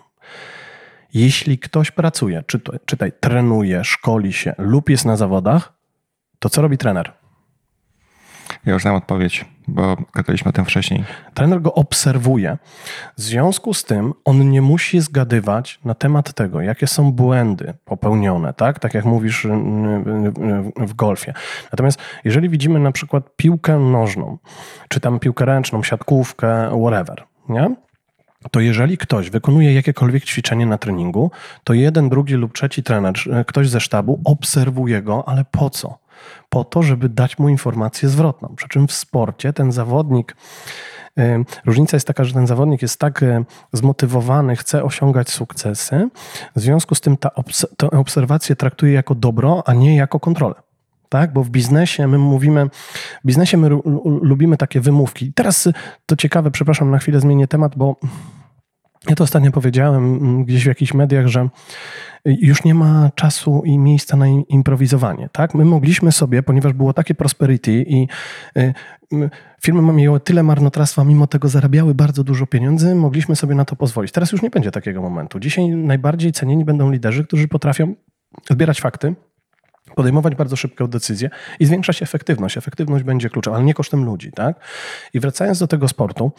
Jeśli 1.15 1.59
ktoś 1.59 1.91
pracuje, 1.91 2.45
czytaj, 2.47 2.79
czytaj 2.85 3.13
trenuje, 3.21 3.85
szkoli 3.85 4.33
się 4.33 4.55
lub 4.59 4.91
jest 4.91 5.05
na 5.05 5.17
zawodach, 5.17 5.73
to 6.39 6.49
co 6.49 6.63
robi 6.63 6.79
trener? 6.79 7.13
Ja 8.69 8.75
już 8.75 8.83
znam 8.83 8.95
odpowiedź, 8.95 9.45
bo 9.69 9.97
gadaliśmy 10.15 10.49
o 10.49 10.53
tym 10.53 10.65
wcześniej. 10.65 11.05
Trener 11.35 11.63
go 11.63 11.75
obserwuje. 11.75 12.59
W 13.17 13.23
związku 13.23 13.75
z 13.75 13.85
tym 13.85 14.15
on 14.25 14.51
nie 14.51 14.63
musi 14.63 15.01
zgadywać 15.01 15.81
na 15.85 15.95
temat 15.95 16.33
tego, 16.33 16.61
jakie 16.61 16.87
są 16.87 17.13
błędy 17.13 17.75
popełnione, 17.85 18.53
tak? 18.53 18.79
Tak 18.79 18.95
jak 18.95 19.05
mówisz 19.05 19.45
y, 19.45 19.49
y, 19.49 20.87
w 20.87 20.95
golfie. 20.95 21.35
Natomiast 21.73 21.99
jeżeli 22.25 22.49
widzimy 22.49 22.81
na 22.81 22.93
przykład 22.93 23.37
piłkę 23.37 23.79
nożną, 23.79 24.39
czy 24.89 25.01
tam 25.01 25.19
piłkę 25.19 25.45
ręczną, 25.45 25.83
siatkówkę, 25.83 26.81
whatever, 26.81 27.25
nie? 27.49 27.75
to 28.51 28.61
jeżeli 28.61 28.99
ktoś 28.99 29.31
wykonuje 29.31 29.75
jakiekolwiek 29.75 30.25
ćwiczenie 30.25 30.67
na 30.67 30.79
treningu, 30.79 31.31
to 31.65 31.75
jeden, 31.75 32.09
drugi 32.09 32.35
lub 32.35 32.53
trzeci 32.53 32.83
trener, 32.83 33.15
ktoś 33.47 33.69
ze 33.69 33.81
sztabu 33.81 34.21
obserwuje 34.25 35.03
go, 35.03 35.29
ale 35.29 35.45
po 35.51 35.71
co? 35.71 35.99
Po 36.49 36.65
to, 36.65 36.83
żeby 36.83 37.09
dać 37.09 37.39
mu 37.39 37.49
informację 37.49 38.09
zwrotną. 38.09 38.55
Przy 38.57 38.69
czym 38.69 38.89
w 38.89 38.93
sporcie 38.93 39.53
ten 39.53 39.73
zawodnik, 39.73 40.37
y, 41.19 41.45
różnica 41.67 41.97
jest 41.97 42.07
taka, 42.07 42.25
że 42.25 42.35
ten 42.35 42.47
zawodnik 42.47 42.83
jest 42.83 43.01
tak 43.01 43.23
y, 43.23 43.45
zmotywowany, 43.73 44.57
chce 44.57 44.85
osiągać 44.85 45.31
sukcesy, 45.31 46.09
w 46.57 46.61
związku 46.61 46.95
z 46.95 47.01
tym 47.01 47.17
ta 47.17 47.31
tę 47.77 47.91
obserwację 47.91 48.57
traktuje 48.57 48.93
jako 48.93 49.15
dobro, 49.15 49.63
a 49.67 49.75
nie 49.75 49.97
jako 49.97 50.21
kontrolę 50.21 50.55
tak? 51.09 51.33
Bo 51.33 51.45
w 51.45 51.51
biznesie 51.51 52.07
my 52.07 52.19
mówimy, 52.19 52.71
w 53.25 53.27
biznesie 53.27 53.57
my 53.57 53.69
lubimy 54.23 54.57
takie 54.57 54.81
wymówki. 54.81 55.33
Teraz 55.33 55.69
to 56.07 56.17
ciekawe, 56.17 56.51
przepraszam, 56.51 56.91
na 56.91 56.99
chwilę 56.99 57.21
zmienię 57.21 57.49
temat, 57.49 57.77
bo 57.77 57.97
ja 59.09 59.15
to 59.15 59.25
ostatnio 59.25 59.51
powiedziałem 59.51 60.05
mm, 60.05 60.45
gdzieś 60.45 60.65
w 60.65 60.67
jakichś 60.67 60.95
mediach, 60.95 61.27
że 61.27 61.49
już 62.25 62.65
nie 62.65 62.75
ma 62.75 63.11
czasu 63.15 63.63
i 63.65 63.79
miejsca 63.79 64.17
na 64.17 64.27
improwizowanie. 64.49 65.29
Tak? 65.33 65.55
My 65.55 65.65
mogliśmy 65.65 66.13
sobie, 66.13 66.43
ponieważ 66.43 66.73
było 66.73 66.93
takie 66.93 67.15
prosperity 67.15 67.73
i 67.73 68.09
y, 68.59 68.75
firmy 69.63 69.93
miały 69.93 70.21
tyle 70.21 70.43
marnotrawstwa, 70.43 71.05
mimo 71.05 71.27
tego 71.27 71.49
zarabiały 71.49 71.95
bardzo 71.95 72.25
dużo 72.25 72.47
pieniędzy, 72.47 72.95
mogliśmy 72.95 73.37
sobie 73.37 73.55
na 73.55 73.65
to 73.65 73.77
pozwolić. 73.77 74.13
Teraz 74.13 74.33
już 74.33 74.43
nie 74.43 74.51
będzie 74.51 74.71
takiego 74.71 75.03
momentu. 75.03 75.41
Dzisiaj 75.41 75.69
najbardziej 75.69 76.33
cenieni 76.33 76.65
będą 76.65 76.91
liderzy, 76.91 77.25
którzy 77.25 77.49
potrafią 77.49 77.95
zbierać 78.51 78.81
fakty, 78.81 79.15
podejmować 79.95 80.35
bardzo 80.35 80.57
szybką 80.57 80.87
decyzję 80.87 81.31
i 81.61 81.67
zwiększać 81.67 82.03
efektywność. 82.03 82.57
Efektywność 82.57 83.05
będzie 83.05 83.31
kluczowa, 83.31 83.57
ale 83.57 83.67
nie 83.67 83.75
kosztem 83.75 84.05
ludzi. 84.05 84.33
Tak? 84.33 84.61
I 85.15 85.21
wracając 85.21 85.59
do 85.59 85.67
tego 85.67 85.89
sportu, 85.89 86.33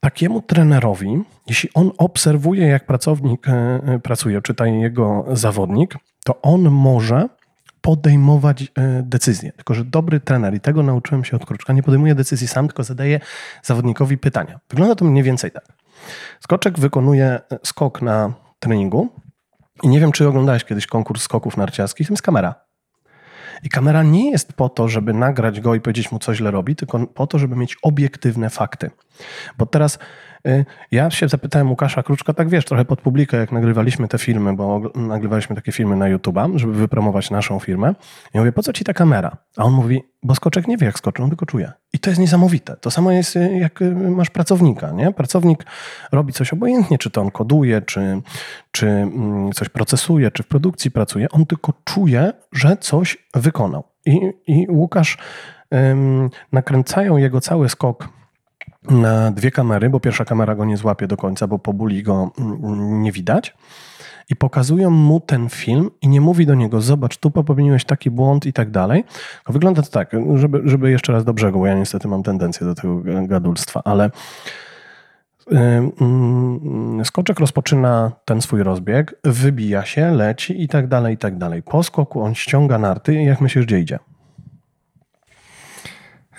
takiemu 0.00 0.42
trenerowi, 0.42 1.22
jeśli 1.46 1.70
on 1.74 1.90
obserwuje, 1.98 2.66
jak 2.66 2.86
pracownik 2.86 3.48
e, 3.48 3.52
e, 3.52 3.98
pracuje, 3.98 4.42
czytaj 4.42 4.80
jego 4.80 5.24
zawodnik, 5.32 5.96
to 6.24 6.42
on 6.42 6.70
może 6.70 7.28
podejmować 7.80 8.62
e, 8.62 9.02
decyzje. 9.02 9.52
Tylko, 9.52 9.74
że 9.74 9.84
dobry 9.84 10.20
trener, 10.20 10.54
i 10.54 10.60
tego 10.60 10.82
nauczyłem 10.82 11.24
się 11.24 11.36
od 11.36 11.46
Kruczka, 11.46 11.72
nie 11.72 11.82
podejmuje 11.82 12.14
decyzji 12.14 12.48
sam, 12.48 12.66
tylko 12.66 12.84
zadaje 12.84 13.20
zawodnikowi 13.62 14.18
pytania. 14.18 14.60
Wygląda 14.70 14.94
to 14.94 15.04
mniej 15.04 15.24
więcej 15.24 15.50
tak. 15.50 15.64
Skoczek 16.40 16.78
wykonuje 16.78 17.40
skok 17.64 18.02
na 18.02 18.32
treningu 18.58 19.08
i 19.82 19.88
nie 19.88 20.00
wiem, 20.00 20.12
czy 20.12 20.28
oglądałeś 20.28 20.64
kiedyś 20.64 20.86
konkurs 20.86 21.22
skoków 21.22 21.56
narciarskich, 21.56 22.06
tam 22.06 22.12
jest 22.12 22.22
kamera. 22.22 22.65
I 23.62 23.68
kamera 23.68 24.02
nie 24.02 24.30
jest 24.30 24.52
po 24.52 24.68
to, 24.68 24.88
żeby 24.88 25.12
nagrać 25.12 25.60
go 25.60 25.74
i 25.74 25.80
powiedzieć 25.80 26.12
mu, 26.12 26.18
co 26.18 26.34
źle 26.34 26.50
robi, 26.50 26.76
tylko 26.76 27.06
po 27.06 27.26
to, 27.26 27.38
żeby 27.38 27.56
mieć 27.56 27.76
obiektywne 27.82 28.50
fakty. 28.50 28.90
Bo 29.58 29.66
teraz 29.66 29.98
ja 30.90 31.10
się 31.10 31.28
zapytałem 31.28 31.70
Łukasza 31.70 32.02
Kruczka, 32.02 32.32
tak 32.32 32.48
wiesz, 32.48 32.64
trochę 32.64 32.84
pod 32.84 33.00
publikę, 33.00 33.36
jak 33.36 33.52
nagrywaliśmy 33.52 34.08
te 34.08 34.18
filmy, 34.18 34.56
bo 34.56 34.80
nagrywaliśmy 34.94 35.56
takie 35.56 35.72
filmy 35.72 35.96
na 35.96 36.06
YouTube'a, 36.06 36.58
żeby 36.58 36.74
wypromować 36.74 37.30
naszą 37.30 37.58
firmę. 37.58 37.94
I 38.34 38.38
mówię, 38.38 38.52
po 38.52 38.62
co 38.62 38.72
ci 38.72 38.84
ta 38.84 38.94
kamera? 38.94 39.36
A 39.56 39.64
on 39.64 39.72
mówi, 39.72 40.02
bo 40.22 40.34
skoczek 40.34 40.68
nie 40.68 40.76
wie, 40.76 40.86
jak 40.86 40.98
skoczy, 40.98 41.22
on 41.22 41.28
tylko 41.28 41.46
czuje. 41.46 41.72
I 41.92 41.98
to 41.98 42.10
jest 42.10 42.20
niesamowite. 42.20 42.76
To 42.76 42.90
samo 42.90 43.12
jest, 43.12 43.36
y, 43.36 43.58
jak 43.58 43.82
y, 43.82 43.94
masz 43.94 44.30
pracownika, 44.30 44.90
nie? 44.90 45.12
Pracownik 45.12 45.64
robi 46.12 46.32
coś 46.32 46.52
obojętnie, 46.52 46.98
czy 46.98 47.10
to 47.10 47.20
on 47.20 47.30
koduje, 47.30 47.82
czy, 47.82 48.22
czy 48.70 48.86
mm, 48.86 49.52
coś 49.52 49.68
procesuje, 49.68 50.30
czy 50.30 50.42
w 50.42 50.46
produkcji 50.46 50.90
pracuje. 50.90 51.28
On 51.30 51.46
tylko 51.46 51.72
czuje, 51.84 52.32
że 52.52 52.76
coś 52.76 53.28
wykonał. 53.34 53.84
I, 54.06 54.32
i 54.46 54.66
Łukasz, 54.68 55.18
ym, 55.74 56.30
nakręcają 56.52 57.16
jego 57.16 57.40
cały 57.40 57.68
skok 57.68 58.08
na 58.90 59.30
dwie 59.30 59.50
kamery, 59.50 59.90
bo 59.90 60.00
pierwsza 60.00 60.24
kamera 60.24 60.54
go 60.54 60.64
nie 60.64 60.76
złapie 60.76 61.06
do 61.06 61.16
końca, 61.16 61.46
bo 61.46 61.58
po 61.58 61.72
buli 61.72 62.02
go 62.02 62.30
mm, 62.38 63.02
nie 63.02 63.12
widać. 63.12 63.54
I 64.30 64.36
pokazują 64.36 64.90
mu 64.90 65.20
ten 65.20 65.48
film 65.48 65.90
i 66.02 66.08
nie 66.08 66.20
mówi 66.20 66.46
do 66.46 66.54
niego, 66.54 66.80
zobacz, 66.80 67.16
tu 67.16 67.30
popełniłeś 67.30 67.84
taki 67.84 68.10
błąd 68.10 68.46
i 68.46 68.52
tak 68.52 68.70
dalej. 68.70 69.04
Wygląda 69.48 69.82
to 69.82 69.90
tak, 69.90 70.12
żeby, 70.34 70.62
żeby 70.64 70.90
jeszcze 70.90 71.12
raz 71.12 71.24
do 71.24 71.32
brzegu, 71.32 71.58
bo 71.58 71.66
ja 71.66 71.74
niestety 71.74 72.08
mam 72.08 72.22
tendencję 72.22 72.66
do 72.66 72.74
tego 72.74 73.02
gadulstwa, 73.26 73.80
ale 73.84 74.10
mm, 75.50 77.04
Skoczek 77.04 77.40
rozpoczyna 77.40 78.12
ten 78.24 78.42
swój 78.42 78.62
rozbieg, 78.62 79.14
wybija 79.24 79.84
się, 79.84 80.10
leci 80.10 80.62
i 80.62 80.68
tak 80.68 80.86
dalej, 80.86 81.14
i 81.14 81.18
tak 81.18 81.38
dalej. 81.38 81.62
Po 81.62 81.82
skoku 81.82 82.22
on 82.22 82.34
ściąga 82.34 82.78
narty 82.78 83.14
i 83.14 83.24
jak 83.24 83.40
myślisz, 83.40 83.66
gdzie 83.66 83.80
idzie? 83.80 83.98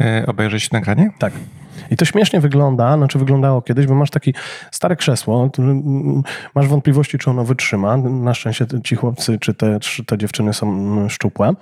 E, 0.01 0.25
obejrzeć 0.27 0.71
nagranie? 0.71 1.11
Tak. 1.19 1.33
I 1.91 1.97
to 1.97 2.05
śmiesznie 2.05 2.39
wygląda, 2.39 2.97
znaczy 2.97 3.19
wyglądało 3.19 3.61
kiedyś, 3.61 3.87
bo 3.87 3.95
masz 3.95 4.09
takie 4.09 4.31
stare 4.71 4.95
krzesło, 4.95 5.49
masz 6.55 6.67
wątpliwości, 6.67 7.17
czy 7.17 7.29
ono 7.29 7.43
wytrzyma. 7.43 7.97
Na 7.97 8.33
szczęście 8.33 8.65
ci 8.83 8.95
chłopcy, 8.95 9.39
czy 9.39 9.53
te, 9.53 9.79
czy 9.79 10.05
te 10.05 10.17
dziewczyny 10.17 10.53
są 10.53 10.67
mm, 10.67 11.09
szczupłe. 11.09 11.53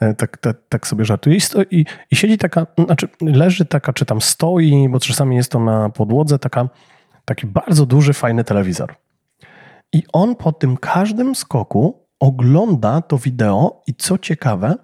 E, 0.00 0.14
tak, 0.14 0.38
tak, 0.68 0.86
sobie 0.86 1.04
żartuję. 1.04 1.38
I, 1.70 1.84
I 2.10 2.16
siedzi 2.16 2.38
taka, 2.38 2.66
znaczy 2.84 3.08
leży 3.20 3.64
taka, 3.64 3.92
czy 3.92 4.04
tam 4.04 4.20
stoi, 4.20 4.88
bo 4.88 5.00
czasami 5.00 5.36
jest 5.36 5.50
to 5.50 5.60
na 5.60 5.88
podłodze, 5.88 6.38
taka, 6.38 6.68
taki 7.24 7.46
bardzo 7.46 7.86
duży, 7.86 8.12
fajny 8.12 8.44
telewizor. 8.44 8.94
I 9.92 10.02
on 10.12 10.36
po 10.36 10.52
tym 10.52 10.76
każdym 10.76 11.34
skoku 11.34 12.06
ogląda 12.20 13.02
to 13.02 13.18
wideo 13.18 13.82
i 13.86 13.94
co 13.94 14.18
ciekawe, 14.18 14.74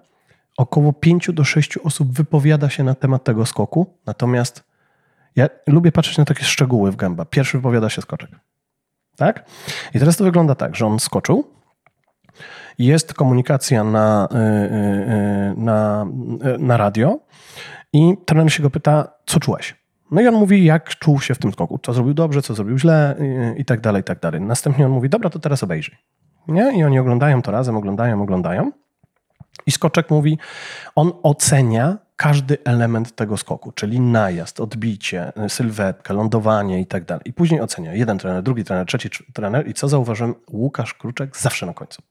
około 0.61 0.93
5 0.93 1.29
do 1.33 1.43
6 1.43 1.77
osób 1.77 2.13
wypowiada 2.13 2.69
się 2.69 2.83
na 2.83 2.95
temat 2.95 3.23
tego 3.23 3.45
skoku, 3.45 3.97
natomiast 4.05 4.63
ja 5.35 5.47
lubię 5.67 5.91
patrzeć 5.91 6.17
na 6.17 6.25
takie 6.25 6.43
szczegóły 6.43 6.91
w 6.91 6.95
gęba. 6.95 7.25
Pierwszy 7.25 7.57
wypowiada 7.57 7.89
się 7.89 8.01
skoczek. 8.01 8.29
Tak? 9.15 9.45
I 9.93 9.99
teraz 9.99 10.17
to 10.17 10.23
wygląda 10.23 10.55
tak, 10.55 10.75
że 10.75 10.85
on 10.85 10.99
skoczył, 10.99 11.47
jest 12.79 13.13
komunikacja 13.13 13.83
na, 13.83 14.27
y, 14.31 14.35
y, 14.35 14.39
y, 14.39 15.53
na, 15.57 16.07
na 16.59 16.77
radio 16.77 17.19
i 17.93 18.17
trener 18.25 18.53
się 18.53 18.63
go 18.63 18.69
pyta, 18.69 19.07
co 19.25 19.39
czułeś? 19.39 19.81
No 20.11 20.21
i 20.21 20.27
on 20.27 20.35
mówi, 20.35 20.65
jak 20.65 20.89
czuł 20.95 21.19
się 21.19 21.35
w 21.35 21.37
tym 21.37 21.53
skoku, 21.53 21.79
co 21.83 21.93
zrobił 21.93 22.13
dobrze, 22.13 22.41
co 22.41 22.53
zrobił 22.53 22.77
źle 22.77 23.15
i 23.57 23.65
tak 23.65 23.81
dalej, 23.81 24.01
i 24.01 24.03
tak 24.03 24.19
dalej. 24.19 24.41
Następnie 24.41 24.85
on 24.85 24.91
mówi, 24.91 25.09
dobra, 25.09 25.29
to 25.29 25.39
teraz 25.39 25.63
obejrzyj. 25.63 25.95
Nie? 26.47 26.77
I 26.77 26.83
oni 26.83 26.99
oglądają 26.99 27.41
to 27.41 27.51
razem, 27.51 27.77
oglądają, 27.77 28.21
oglądają. 28.21 28.71
I 29.71 29.73
skoczek 29.73 30.09
mówi, 30.09 30.37
on 30.95 31.11
ocenia 31.23 31.97
każdy 32.15 32.57
element 32.63 33.15
tego 33.15 33.37
skoku, 33.37 33.71
czyli 33.71 33.99
najazd, 33.99 34.59
odbicie, 34.59 35.31
sylwetkę, 35.47 36.13
lądowanie 36.13 36.81
i 36.81 36.85
tak 36.85 37.05
dalej. 37.05 37.21
I 37.25 37.33
później 37.33 37.61
ocenia 37.61 37.93
jeden 37.93 38.17
trener, 38.17 38.43
drugi 38.43 38.63
trener, 38.63 38.85
trzeci 38.85 39.09
trener 39.33 39.67
i 39.67 39.73
co 39.73 39.87
zauważyłem? 39.87 40.35
Łukasz 40.51 40.93
Kruczek 40.93 41.37
zawsze 41.37 41.65
na 41.65 41.73
końcu. 41.73 42.01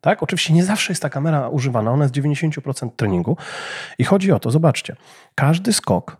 Tak? 0.00 0.22
Oczywiście 0.22 0.52
nie 0.52 0.64
zawsze 0.64 0.92
jest 0.92 1.02
ta 1.02 1.08
kamera 1.08 1.48
używana, 1.48 1.90
ona 1.90 2.04
jest 2.04 2.14
90% 2.14 2.90
treningu. 2.96 3.36
I 3.98 4.04
chodzi 4.04 4.32
o 4.32 4.38
to, 4.40 4.50
zobaczcie, 4.50 4.96
każdy 5.34 5.72
skok, 5.72 6.16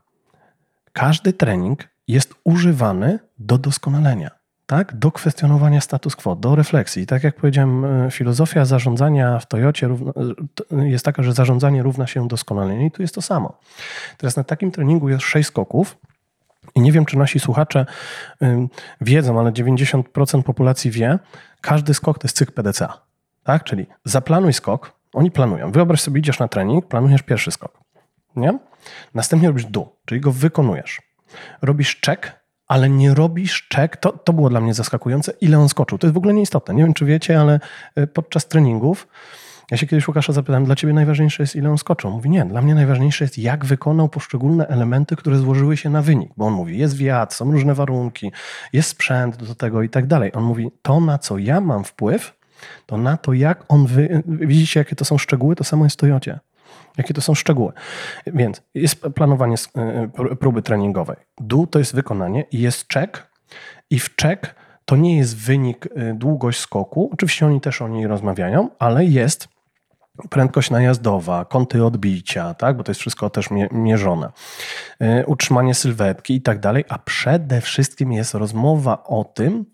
każdy 0.93 1.33
trening 1.33 1.89
jest 2.09 2.35
używany 2.45 3.19
do 3.39 3.59
doskonalenia 3.59 4.38
tak, 4.69 4.97
do 4.97 5.13
kwestionowania 5.13 5.81
status 5.81 6.17
quo, 6.17 6.37
do 6.37 6.55
refleksji. 6.55 7.07
Tak 7.07 7.25
jak 7.25 7.37
powiedziałem, 7.37 7.85
e, 7.85 8.11
filozofia 8.11 8.65
zarządzania 8.65 9.39
w 9.39 9.47
Toyocie 9.47 9.89
jest 10.71 11.05
taka, 11.05 11.23
że 11.23 11.33
zarządzanie 11.33 11.83
równa 11.83 12.07
się 12.07 12.29
doskonaleniu 12.29 12.87
i 12.87 12.91
tu 12.91 13.03
jest 13.03 13.15
to 13.15 13.23
samo. 13.23 13.59
Teraz 14.17 14.37
na 14.37 14.45
takim 14.45 14.71
treningu 14.71 15.09
jest 15.09 15.25
sześć 15.25 15.49
skoków, 15.49 15.97
i 16.75 16.81
nie 16.81 16.93
wiem, 16.93 17.05
czy 17.05 17.19
nasi 17.19 17.41
słuchacze 17.41 17.87
wiedzą, 19.01 19.41
ale 19.41 19.53
90% 19.53 20.43
populacji 20.43 20.91
wie, 20.91 21.19
każdy 21.61 21.95
skok 21.95 22.19
to 22.19 22.25
jest 22.27 22.37
cykl 22.37 22.53
PDCA. 22.53 23.01
Tak? 23.45 23.65
Czyli 23.65 23.87
zaplanuj 24.05 24.53
skok, 24.53 24.93
oni 25.13 25.31
planują. 25.31 25.73
Wyobraź 25.73 26.01
sobie, 26.01 26.21
idziesz 26.21 26.39
na 26.39 26.49
trening, 26.49 26.87
planujesz 26.87 27.23
pierwszy 27.23 27.51
skok. 27.51 27.81
Nie? 28.37 28.59
Następnie 29.15 29.49
robisz 29.49 29.65
dół, 29.65 29.89
czyli 30.05 30.21
go 30.21 30.33
wykonujesz. 30.33 31.03
Robisz 31.63 32.01
check 32.07 32.33
ale 32.69 32.91
nie 32.91 33.15
robisz 33.15 33.67
czek. 33.69 33.97
To, 33.97 34.13
to 34.13 34.33
było 34.33 34.51
dla 34.51 34.61
mnie 34.61 34.75
zaskakujące, 34.75 35.33
ile 35.41 35.59
on 35.59 35.69
skoczył. 35.69 35.99
To 35.99 36.07
jest 36.07 36.15
w 36.15 36.19
ogóle 36.19 36.35
nieistotne. 36.35 36.75
Nie 36.75 36.83
wiem, 36.83 36.95
czy 36.95 37.05
wiecie, 37.05 37.41
ale 37.41 37.61
y, 37.99 38.07
podczas 38.07 38.49
treningów 38.49 39.09
ja 39.71 39.77
się 39.77 39.87
kiedyś 39.87 40.09
Łukasza 40.09 40.33
zapytałem, 40.33 40.65
dla 40.65 40.77
ciebie 40.77 40.93
najważniejsze 40.93 41.43
jest, 41.43 41.57
ile 41.57 41.71
on 41.71 41.79
skoczył. 41.79 42.11
Mówi, 42.11 42.31
nie, 42.31 42.45
dla 42.45 42.63
mnie 42.63 42.75
najważniejsze 42.75 43.25
jest, 43.25 43.39
jak 43.39 43.65
wykonał 43.65 44.09
poszczególne 44.09 44.67
elementy, 44.67 45.17
które 45.17 45.39
złożyły 45.39 45.77
się 45.77 45.91
na 45.91 46.03
wynik. 46.03 46.33
Bo 46.37 46.47
on 46.47 46.53
mówi, 46.53 46.79
jest 46.79 46.97
wiatr, 46.97 47.35
są 47.35 47.53
różne 47.53 47.75
warunki, 47.75 48.33
jest 48.73 48.89
sprzęt 48.89 49.37
do 49.37 49.55
tego 49.55 49.83
i 49.83 49.89
tak 49.89 50.07
dalej. 50.07 50.33
On 50.35 50.45
mówi, 50.45 50.71
to 50.83 51.01
na 51.01 51.19
co 51.19 51.39
ja 51.39 51.61
mam 51.61 51.85
wpływ, 51.85 52.39
to 52.87 52.97
na 52.97 53.17
to, 53.17 53.33
jak 53.33 53.65
on 53.69 53.87
wy... 53.87 54.23
Widzicie, 54.27 54.81
jakie 54.81 54.97
to 54.97 55.05
są 55.05 55.19
szczegóły? 55.19 55.57
To 55.57 55.65
samo 55.65 55.85
jest 55.85 55.97
w 55.97 56.01
Toyocie. 56.01 56.39
Jakie 56.99 57.15
to 57.15 57.21
są 57.21 57.35
szczegóły. 57.35 57.73
Więc 58.27 58.63
jest 58.75 59.01
planowanie 59.01 59.57
e, 59.77 60.37
próby 60.37 60.63
treningowej. 60.63 61.17
Dół 61.41 61.67
to 61.67 61.79
jest 61.79 61.95
wykonanie 61.95 62.45
jest 62.53 62.87
czek 62.87 63.27
i 63.91 63.99
w 63.99 64.17
czek 64.17 64.55
to 64.85 64.97
nie 64.97 65.17
jest 65.17 65.37
wynik, 65.37 65.89
e, 65.97 66.15
długość 66.15 66.61
skoku. 66.61 67.11
Oczywiście 67.13 67.47
oni 67.47 67.61
też 67.61 67.83
o 67.83 67.89
niej 67.89 68.07
rozmawiają, 68.07 68.69
ale 68.79 69.05
jest 69.05 69.49
prędkość 70.31 70.71
najazdowa, 70.71 71.45
kąty 71.45 71.85
odbicia, 71.85 72.55
tak? 72.55 72.77
bo 72.77 72.85
to 72.85 72.91
jest 72.91 73.01
wszystko 73.01 73.31
też 73.31 73.49
mierzone, 73.73 74.31
e, 75.01 75.27
utrzymanie 75.27 75.75
sylwetki 75.75 76.35
i 76.35 76.43
tak 76.43 76.59
dalej, 76.59 76.85
a 76.89 76.99
przede 76.99 77.61
wszystkim 77.61 78.13
jest 78.13 78.35
rozmowa 78.35 79.05
o 79.05 79.25
tym, 79.25 79.65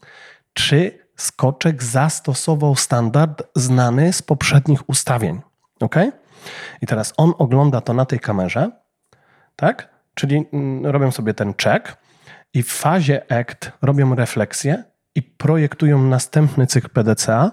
czy 0.52 0.98
skoczek 1.16 1.82
zastosował 1.82 2.76
standard 2.76 3.42
znany 3.56 4.12
z 4.12 4.22
poprzednich 4.22 4.88
ustawień. 4.88 5.40
ok? 5.80 5.96
I 6.82 6.86
teraz 6.86 7.14
on 7.16 7.32
ogląda 7.38 7.80
to 7.80 7.94
na 7.94 8.04
tej 8.04 8.20
kamerze, 8.20 8.70
tak? 9.56 9.88
Czyli 10.14 10.46
mm, 10.52 10.86
robią 10.86 11.10
sobie 11.10 11.34
ten 11.34 11.54
check 11.62 11.96
i 12.54 12.62
w 12.62 12.72
fazie 12.72 13.32
ACT 13.32 13.72
robią 13.82 14.14
refleksję 14.14 14.84
i 15.14 15.22
projektują 15.22 16.02
następny 16.02 16.66
cykl 16.66 16.88
PDCA, 16.88 17.52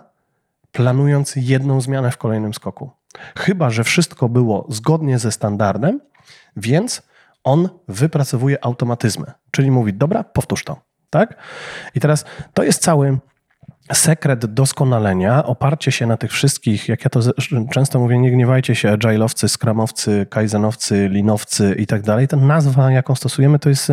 planując 0.71 1.33
jedną 1.35 1.81
zmianę 1.81 2.11
w 2.11 2.17
kolejnym 2.17 2.53
skoku. 2.53 2.91
Chyba, 3.37 3.69
że 3.69 3.83
wszystko 3.83 4.29
było 4.29 4.65
zgodnie 4.69 5.19
ze 5.19 5.31
standardem, 5.31 5.99
więc 6.55 7.01
on 7.43 7.69
wypracowuje 7.87 8.65
automatyzmy, 8.65 9.31
czyli 9.51 9.71
mówi, 9.71 9.93
dobra, 9.93 10.23
powtórz 10.23 10.63
to. 10.63 10.81
Tak? 11.09 11.35
I 11.95 11.99
teraz 11.99 12.25
to 12.53 12.63
jest 12.63 12.81
cały 12.81 13.17
sekret 13.93 14.45
doskonalenia, 14.45 15.45
oparcie 15.45 15.91
się 15.91 16.05
na 16.07 16.17
tych 16.17 16.31
wszystkich, 16.31 16.89
jak 16.89 17.03
ja 17.03 17.09
to 17.09 17.19
często 17.71 17.99
mówię, 17.99 18.19
nie 18.19 18.31
gniewajcie 18.31 18.75
się, 18.75 18.89
agile'owcy, 18.89 19.57
scrumowcy, 19.57 20.27
kaizenowcy, 20.29 21.09
linowcy 21.09 21.75
i 21.79 21.87
tak 21.87 22.01
dalej. 22.01 22.27
Ta 22.27 22.37
nazwa, 22.37 22.91
jaką 22.91 23.15
stosujemy, 23.15 23.59
to 23.59 23.69
jest 23.69 23.89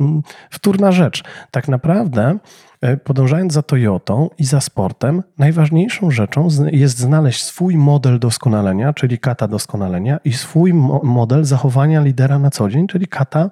mm, 0.00 0.22
wtórna 0.50 0.92
rzecz. 0.92 1.24
Tak 1.50 1.68
naprawdę 1.68 2.38
e, 2.80 2.96
podążając 2.96 3.52
za 3.52 3.62
Toyotą 3.62 4.30
i 4.38 4.44
za 4.44 4.60
sportem, 4.60 5.22
najważniejszą 5.38 6.10
rzeczą 6.10 6.48
jest 6.72 6.98
znaleźć 6.98 7.42
swój 7.42 7.76
model 7.76 8.18
doskonalenia, 8.18 8.92
czyli 8.92 9.18
kata 9.18 9.48
doskonalenia 9.48 10.18
i 10.24 10.32
swój 10.32 10.74
model 11.02 11.44
zachowania 11.44 12.00
lidera 12.00 12.38
na 12.38 12.50
co 12.50 12.68
dzień, 12.68 12.86
czyli 12.86 13.06
kata 13.06 13.50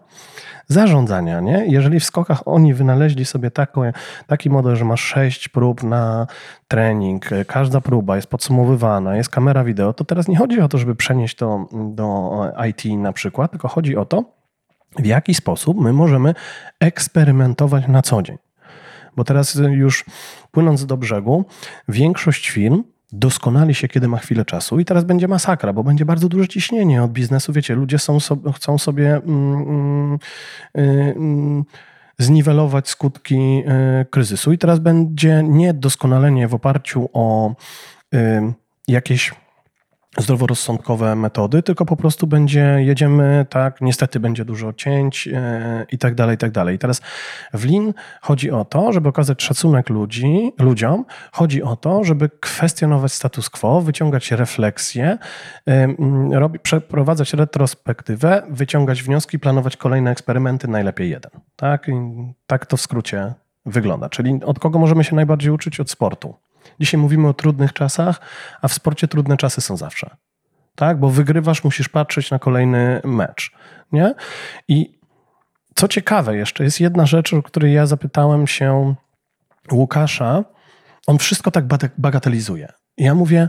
zarządzania. 0.71 1.41
Nie? 1.41 1.67
Jeżeli 1.67 2.01
w 2.01 2.05
skokach 2.05 2.49
oni 2.49 2.75
wynaleźli 2.75 3.25
sobie 3.25 3.51
taką, 3.51 3.83
taki 4.27 4.51
model, 4.51 4.77
że 4.77 4.85
masz 4.85 5.01
sześć 5.01 5.49
prób 5.49 5.83
na 5.83 6.27
trening, 6.69 7.31
każda 7.47 7.81
próba 7.81 8.17
jest 8.17 8.29
podsumowywana, 8.29 9.17
jest 9.17 9.31
kamera 9.31 9.65
wideo, 9.65 9.93
to 9.93 10.05
teraz 10.05 10.29
nie 10.29 10.37
chodzi 10.37 10.61
o 10.61 10.69
to, 10.69 10.79
żeby 10.79 10.95
przenieść 10.95 11.37
to 11.37 11.69
do 11.73 12.31
IT 12.69 12.85
na 12.99 13.13
przykład, 13.13 13.51
tylko 13.51 13.69
chodzi 13.69 13.97
o 13.97 14.05
to, 14.05 14.25
w 14.99 15.07
jaki 15.07 15.35
sposób 15.35 15.81
my 15.81 15.93
możemy 15.93 16.35
eksperymentować 16.81 17.89
na 17.89 18.03
co 18.03 18.23
dzień. 18.23 18.39
Bo 19.17 19.25
teraz 19.25 19.55
już 19.55 20.05
płynąc 20.51 20.87
do 20.87 20.97
brzegu, 20.97 21.45
większość 21.89 22.51
firm 22.51 22.83
doskonali 23.13 23.75
się, 23.75 23.89
kiedy 23.89 24.09
ma 24.09 24.19
chwilę 24.19 24.45
czasu 24.45 24.81
i 24.81 24.85
teraz 24.85 25.05
będzie 25.05 25.29
masakra, 25.29 25.73
bo 25.73 25.85
będzie 25.85 26.05
bardzo 26.05 26.29
duże 26.29 26.49
ciśnienie 26.49 27.03
od 27.03 27.13
biznesu. 27.13 27.53
Wiecie, 27.53 27.75
ludzie 27.75 27.99
są 27.99 28.19
chcą 28.57 28.79
sobie 28.79 29.17
mm, 29.17 29.55
mm, 29.55 30.19
y, 30.79 31.15
mm, 31.17 31.65
zniwelować 32.19 32.89
skutki 32.89 33.63
y, 34.03 34.07
kryzysu 34.11 34.53
i 34.53 34.59
teraz 34.59 34.79
będzie 34.79 35.43
niedoskonalenie 35.43 36.49
w 36.49 36.55
oparciu 36.55 37.09
o 37.13 37.55
y, 38.15 38.53
jakieś 38.89 39.33
zdroworozsądkowe 40.19 41.17
metody, 41.17 41.63
tylko 41.63 41.87
po 41.87 41.97
prostu 41.97 42.27
będzie, 42.27 42.77
jedziemy, 42.79 43.47
tak, 43.51 43.81
niestety 43.81 44.21
będzie 44.21 44.45
dużo 44.45 44.73
cięć 44.73 45.27
yy, 45.27 45.33
i 45.93 45.99
tak 45.99 46.15
dalej, 46.15 46.35
i 46.35 46.39
tak 46.39 46.51
dalej. 46.51 46.79
Teraz 46.79 47.01
w 47.55 47.71
Lean 47.71 47.93
chodzi 48.21 48.51
o 48.51 48.65
to, 48.65 48.93
żeby 48.93 49.09
okazać 49.09 49.43
szacunek 49.43 49.89
ludzi, 49.89 50.53
ludziom, 50.59 51.05
chodzi 51.33 51.63
o 51.63 51.77
to, 51.77 52.05
żeby 52.05 52.31
kwestionować 52.41 53.13
status 53.13 53.51
quo, 53.51 53.81
wyciągać 53.81 54.31
refleksje, 54.31 55.19
yy, 55.67 55.97
robi, 56.33 56.59
przeprowadzać 56.59 57.35
retrospektywę, 57.35 58.43
wyciągać 58.51 59.03
wnioski, 59.03 59.39
planować 59.39 59.77
kolejne 59.77 60.11
eksperymenty, 60.11 60.69
najlepiej 60.69 61.11
jeden. 61.11 61.31
Tak, 61.57 61.87
tak 62.47 62.67
to 62.67 62.77
w 62.77 62.81
skrócie 62.81 63.35
wygląda. 63.67 64.09
Czyli 64.09 64.41
od 64.45 64.59
kogo 64.59 64.79
możemy 64.79 65.05
się 65.05 65.17
najbardziej 65.17 65.51
uczyć? 65.51 65.81
Od 65.81 65.91
sportu. 65.91 66.35
Dzisiaj 66.81 67.01
mówimy 67.01 67.29
o 67.29 67.35
trudnych 67.35 67.73
czasach, 67.73 68.21
a 68.63 68.69
w 68.69 68.73
sporcie 68.73 69.09
trudne 69.09 69.37
czasy 69.37 69.61
są 69.61 69.77
zawsze. 69.77 70.17
Tak? 70.75 71.01
Bo 71.01 71.11
wygrywasz, 71.11 71.65
musisz 71.65 71.89
patrzeć 71.89 72.31
na 72.31 72.39
kolejny 72.39 73.01
mecz. 73.05 73.53
Nie? 73.93 74.15
I 74.69 74.99
co 75.75 75.89
ciekawe 75.89 76.37
jeszcze, 76.37 76.65
jest 76.65 76.81
jedna 76.81 77.07
rzecz, 77.07 77.35
o 77.35 77.43
której 77.43 77.75
ja 77.75 77.87
zapytałem 77.87 78.47
się 78.47 78.95
Łukasza. 79.73 80.45
On 81.07 81.19
wszystko 81.19 81.51
tak 81.51 81.65
bagatelizuje. 81.99 82.73
Ja 82.99 83.15
mówię, 83.15 83.49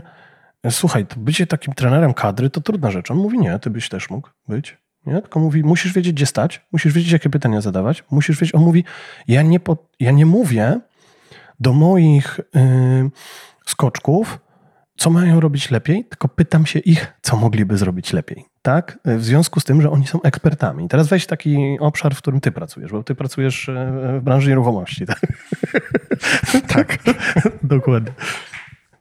słuchaj, 0.70 1.06
to 1.06 1.16
bycie 1.16 1.46
takim 1.46 1.74
trenerem 1.74 2.14
kadry 2.14 2.50
to 2.50 2.60
trudna 2.60 2.90
rzecz. 2.90 3.10
On 3.10 3.16
mówi, 3.16 3.38
nie, 3.38 3.58
ty 3.58 3.70
byś 3.70 3.88
też 3.88 4.10
mógł 4.10 4.28
być. 4.48 4.78
Nie? 5.06 5.22
Tylko 5.22 5.40
mówi, 5.40 5.62
musisz 5.62 5.92
wiedzieć, 5.92 6.12
gdzie 6.12 6.26
stać, 6.26 6.66
musisz 6.72 6.92
wiedzieć, 6.92 7.12
jakie 7.12 7.30
pytania 7.30 7.60
zadawać, 7.60 8.04
musisz 8.10 8.40
wiedzieć. 8.40 8.54
On 8.54 8.62
mówi, 8.62 8.84
ja 9.28 9.42
nie, 9.42 9.60
po, 9.60 9.76
ja 10.00 10.10
nie 10.10 10.26
mówię, 10.26 10.80
do 11.62 11.72
moich 11.72 12.40
yy, 12.54 13.10
skoczków, 13.66 14.38
co 14.96 15.10
mają 15.10 15.40
robić 15.40 15.70
lepiej, 15.70 16.04
tylko 16.04 16.28
pytam 16.28 16.66
się 16.66 16.78
ich, 16.78 17.12
co 17.22 17.36
mogliby 17.36 17.76
zrobić 17.76 18.12
lepiej. 18.12 18.44
Tak? 18.62 18.98
W 19.04 19.24
związku 19.24 19.60
z 19.60 19.64
tym, 19.64 19.82
że 19.82 19.90
oni 19.90 20.06
są 20.06 20.22
ekspertami. 20.22 20.88
Teraz 20.88 21.08
weź 21.08 21.26
taki 21.26 21.78
obszar, 21.80 22.14
w 22.14 22.18
którym 22.18 22.40
ty 22.40 22.52
pracujesz, 22.52 22.92
bo 22.92 23.02
ty 23.02 23.14
pracujesz 23.14 23.68
e, 23.68 24.18
w 24.20 24.24
branży 24.24 24.48
nieruchomości. 24.48 25.06
Tak, 26.68 26.96
tak. 26.96 27.16
dokładnie 27.62 28.12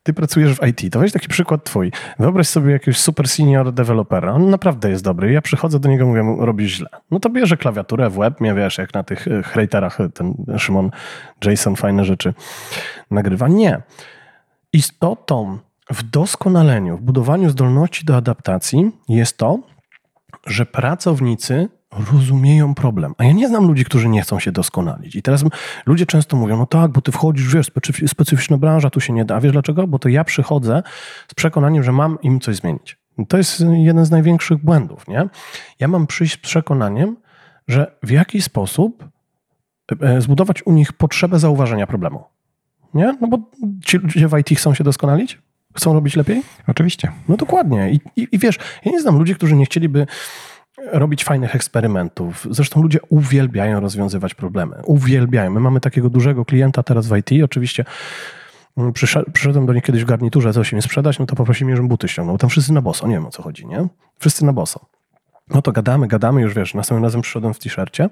ty 0.03 0.13
pracujesz 0.13 0.53
w 0.53 0.67
IT, 0.67 0.93
to 0.93 0.99
weź 0.99 1.11
taki 1.11 1.27
przykład 1.27 1.63
twój. 1.63 1.91
Wyobraź 2.19 2.47
sobie 2.47 2.71
jakiegoś 2.71 2.97
super 2.97 3.27
senior 3.27 3.73
dewelopera, 3.73 4.33
on 4.33 4.49
naprawdę 4.49 4.89
jest 4.89 5.03
dobry. 5.03 5.31
Ja 5.31 5.41
przychodzę 5.41 5.79
do 5.79 5.89
niego, 5.89 6.05
mówię 6.05 6.23
mu, 6.23 6.45
robisz 6.45 6.71
źle. 6.71 6.89
No 7.11 7.19
to 7.19 7.29
bierze 7.29 7.57
klawiaturę 7.57 8.09
w 8.09 8.13
web, 8.13 8.41
mnie 8.41 8.53
wiesz, 8.53 8.77
jak 8.77 8.93
na 8.93 9.03
tych 9.03 9.27
e, 9.27 9.43
hejterach 9.43 10.01
e, 10.01 10.09
ten 10.09 10.33
Szymon 10.57 10.91
Jason 11.45 11.75
fajne 11.75 12.05
rzeczy 12.05 12.33
nagrywa. 13.11 13.47
Nie. 13.47 13.81
Istotą 14.73 15.59
w 15.89 16.03
doskonaleniu, 16.03 16.97
w 16.97 17.01
budowaniu 17.01 17.49
zdolności 17.49 18.05
do 18.05 18.15
adaptacji 18.15 18.91
jest 19.09 19.37
to, 19.37 19.59
że 20.47 20.65
pracownicy 20.65 21.69
rozumieją 21.91 22.75
problem. 22.75 23.13
A 23.17 23.23
ja 23.23 23.31
nie 23.31 23.47
znam 23.47 23.67
ludzi, 23.67 23.85
którzy 23.85 24.09
nie 24.09 24.21
chcą 24.21 24.39
się 24.39 24.51
doskonalić. 24.51 25.15
I 25.15 25.21
teraz 25.21 25.43
ludzie 25.85 26.05
często 26.05 26.37
mówią, 26.37 26.57
no 26.57 26.65
tak, 26.65 26.91
bo 26.91 27.01
ty 27.01 27.11
wchodzisz, 27.11 27.55
wiesz, 27.55 27.71
specyficzna 28.07 28.57
branża, 28.57 28.89
tu 28.89 28.99
się 28.99 29.13
nie 29.13 29.25
da. 29.25 29.41
Wiesz 29.41 29.51
dlaczego? 29.51 29.87
Bo 29.87 29.99
to 29.99 30.09
ja 30.09 30.23
przychodzę 30.23 30.83
z 31.31 31.33
przekonaniem, 31.33 31.83
że 31.83 31.91
mam 31.91 32.17
im 32.21 32.39
coś 32.39 32.55
zmienić. 32.55 32.97
To 33.27 33.37
jest 33.37 33.63
jeden 33.73 34.05
z 34.05 34.11
największych 34.11 34.57
błędów, 34.57 35.07
nie? 35.07 35.29
Ja 35.79 35.87
mam 35.87 36.07
przyjść 36.07 36.33
z 36.33 36.37
przekonaniem, 36.37 37.17
że 37.67 37.95
w 38.03 38.09
jakiś 38.09 38.43
sposób 38.43 39.05
e, 40.01 40.21
zbudować 40.21 40.65
u 40.65 40.71
nich 40.71 40.93
potrzebę 40.93 41.39
zauważenia 41.39 41.87
problemu. 41.87 42.23
Nie? 42.93 43.17
No 43.21 43.27
bo 43.27 43.39
ci 43.85 43.97
ludzie 43.97 44.27
w 44.27 44.37
IT 44.37 44.59
chcą 44.59 44.73
się 44.73 44.83
doskonalić? 44.83 45.39
Chcą 45.75 45.93
robić 45.93 46.15
lepiej? 46.15 46.43
Oczywiście. 46.67 47.11
No 47.29 47.37
dokładnie. 47.37 47.91
I, 47.91 47.99
i, 48.15 48.27
i 48.31 48.39
wiesz, 48.39 48.59
ja 48.85 48.91
nie 48.91 49.01
znam 49.01 49.17
ludzi, 49.17 49.35
którzy 49.35 49.55
nie 49.55 49.65
chcieliby 49.65 50.07
robić 50.91 51.23
fajnych 51.23 51.55
eksperymentów. 51.55 52.47
Zresztą 52.51 52.81
ludzie 52.81 52.99
uwielbiają 53.09 53.79
rozwiązywać 53.79 54.33
problemy. 54.33 54.75
Uwielbiają. 54.85 55.51
My 55.51 55.59
mamy 55.59 55.79
takiego 55.79 56.09
dużego 56.09 56.45
klienta 56.45 56.83
teraz 56.83 57.07
w 57.07 57.17
IT. 57.17 57.43
Oczywiście 57.43 57.85
mm, 58.77 58.93
przyszedłem 59.33 59.65
do 59.65 59.73
nich 59.73 59.83
kiedyś 59.83 60.03
w 60.03 60.07
garniturze 60.07 60.53
coś 60.53 60.73
im 60.73 60.81
sprzedać, 60.81 61.19
no 61.19 61.25
to 61.25 61.35
poprosili 61.35 61.65
mnie, 61.65 61.75
żebym 61.75 61.89
buty 61.89 62.07
ściągnął. 62.07 62.37
Tam 62.37 62.49
wszyscy 62.49 62.73
na 62.73 62.81
boso, 62.81 63.07
nie 63.07 63.13
wiem 63.13 63.25
o 63.25 63.31
co 63.31 63.43
chodzi, 63.43 63.67
nie? 63.67 63.87
Wszyscy 64.19 64.45
na 64.45 64.53
boso. 64.53 64.85
No 65.53 65.61
to 65.61 65.71
gadamy, 65.71 66.07
gadamy, 66.07 66.41
już 66.41 66.53
wiesz, 66.53 66.73
następnym 66.73 67.03
razem 67.03 67.21
przyszedłem 67.21 67.53
w 67.53 67.59
t-shircie, 67.59 68.09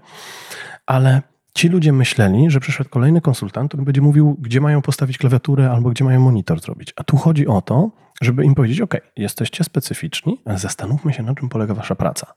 ale 0.86 1.22
ci 1.54 1.70
ludzie 1.70 1.94
myśleli, 1.94 2.50
że 2.52 2.60
przyszedł 2.60 2.90
kolejny 2.90 3.22
konsultant, 3.22 3.70
który 3.70 3.84
będzie 3.84 4.02
mówił, 4.02 4.38
gdzie 4.40 4.62
mają 4.62 4.82
postawić 4.82 5.18
klawiaturę 5.18 5.72
albo 5.72 5.90
gdzie 5.90 6.04
mają 6.04 6.20
monitor 6.20 6.62
zrobić. 6.62 6.94
A 6.96 7.04
tu 7.04 7.18
chodzi 7.18 7.48
o 7.48 7.62
to, 7.62 7.92
żeby 8.22 8.46
im 8.46 8.56
powiedzieć, 8.56 8.82
ok, 8.82 8.96
jesteście 9.16 9.64
specyficzni, 9.64 10.42
ale 10.46 10.58
zastanówmy 10.58 11.14
się, 11.14 11.24
na 11.24 11.36
czym 11.36 11.50
polega 11.50 11.74
wasza 11.74 11.96
praca 11.96 12.34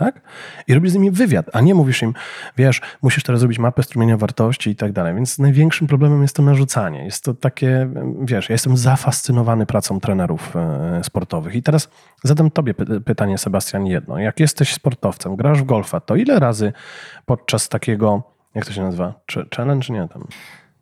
tak? 0.00 0.20
I 0.68 0.74
robisz 0.74 0.90
z 0.90 0.94
nimi 0.94 1.10
wywiad, 1.10 1.46
a 1.52 1.60
nie 1.60 1.74
mówisz 1.74 2.02
im, 2.02 2.14
wiesz, 2.56 2.80
musisz 3.02 3.22
teraz 3.24 3.40
zrobić 3.40 3.58
mapę 3.58 3.82
strumienia 3.82 4.16
wartości 4.16 4.70
i 4.70 4.76
tak 4.76 4.92
dalej. 4.92 5.14
Więc 5.14 5.38
największym 5.38 5.86
problemem 5.86 6.22
jest 6.22 6.36
to 6.36 6.42
narzucanie. 6.42 7.04
Jest 7.04 7.24
to 7.24 7.34
takie, 7.34 7.88
wiesz, 8.22 8.48
ja 8.48 8.52
jestem 8.52 8.76
zafascynowany 8.76 9.66
pracą 9.66 10.00
trenerów 10.00 10.56
e, 10.56 11.00
sportowych. 11.04 11.54
I 11.54 11.62
teraz 11.62 11.88
zadam 12.24 12.50
tobie 12.50 12.74
py- 12.74 13.00
pytanie, 13.00 13.38
Sebastian, 13.38 13.86
jedno. 13.86 14.18
Jak 14.18 14.40
jesteś 14.40 14.74
sportowcem, 14.74 15.36
grasz 15.36 15.62
w 15.62 15.64
golfa, 15.64 16.00
to 16.00 16.16
ile 16.16 16.38
razy 16.38 16.72
podczas 17.26 17.68
takiego, 17.68 18.22
jak 18.54 18.66
to 18.66 18.72
się 18.72 18.82
nazywa, 18.82 19.14
Ch- 19.32 19.54
challenge, 19.56 19.86
nie 19.94 20.08
tam, 20.08 20.26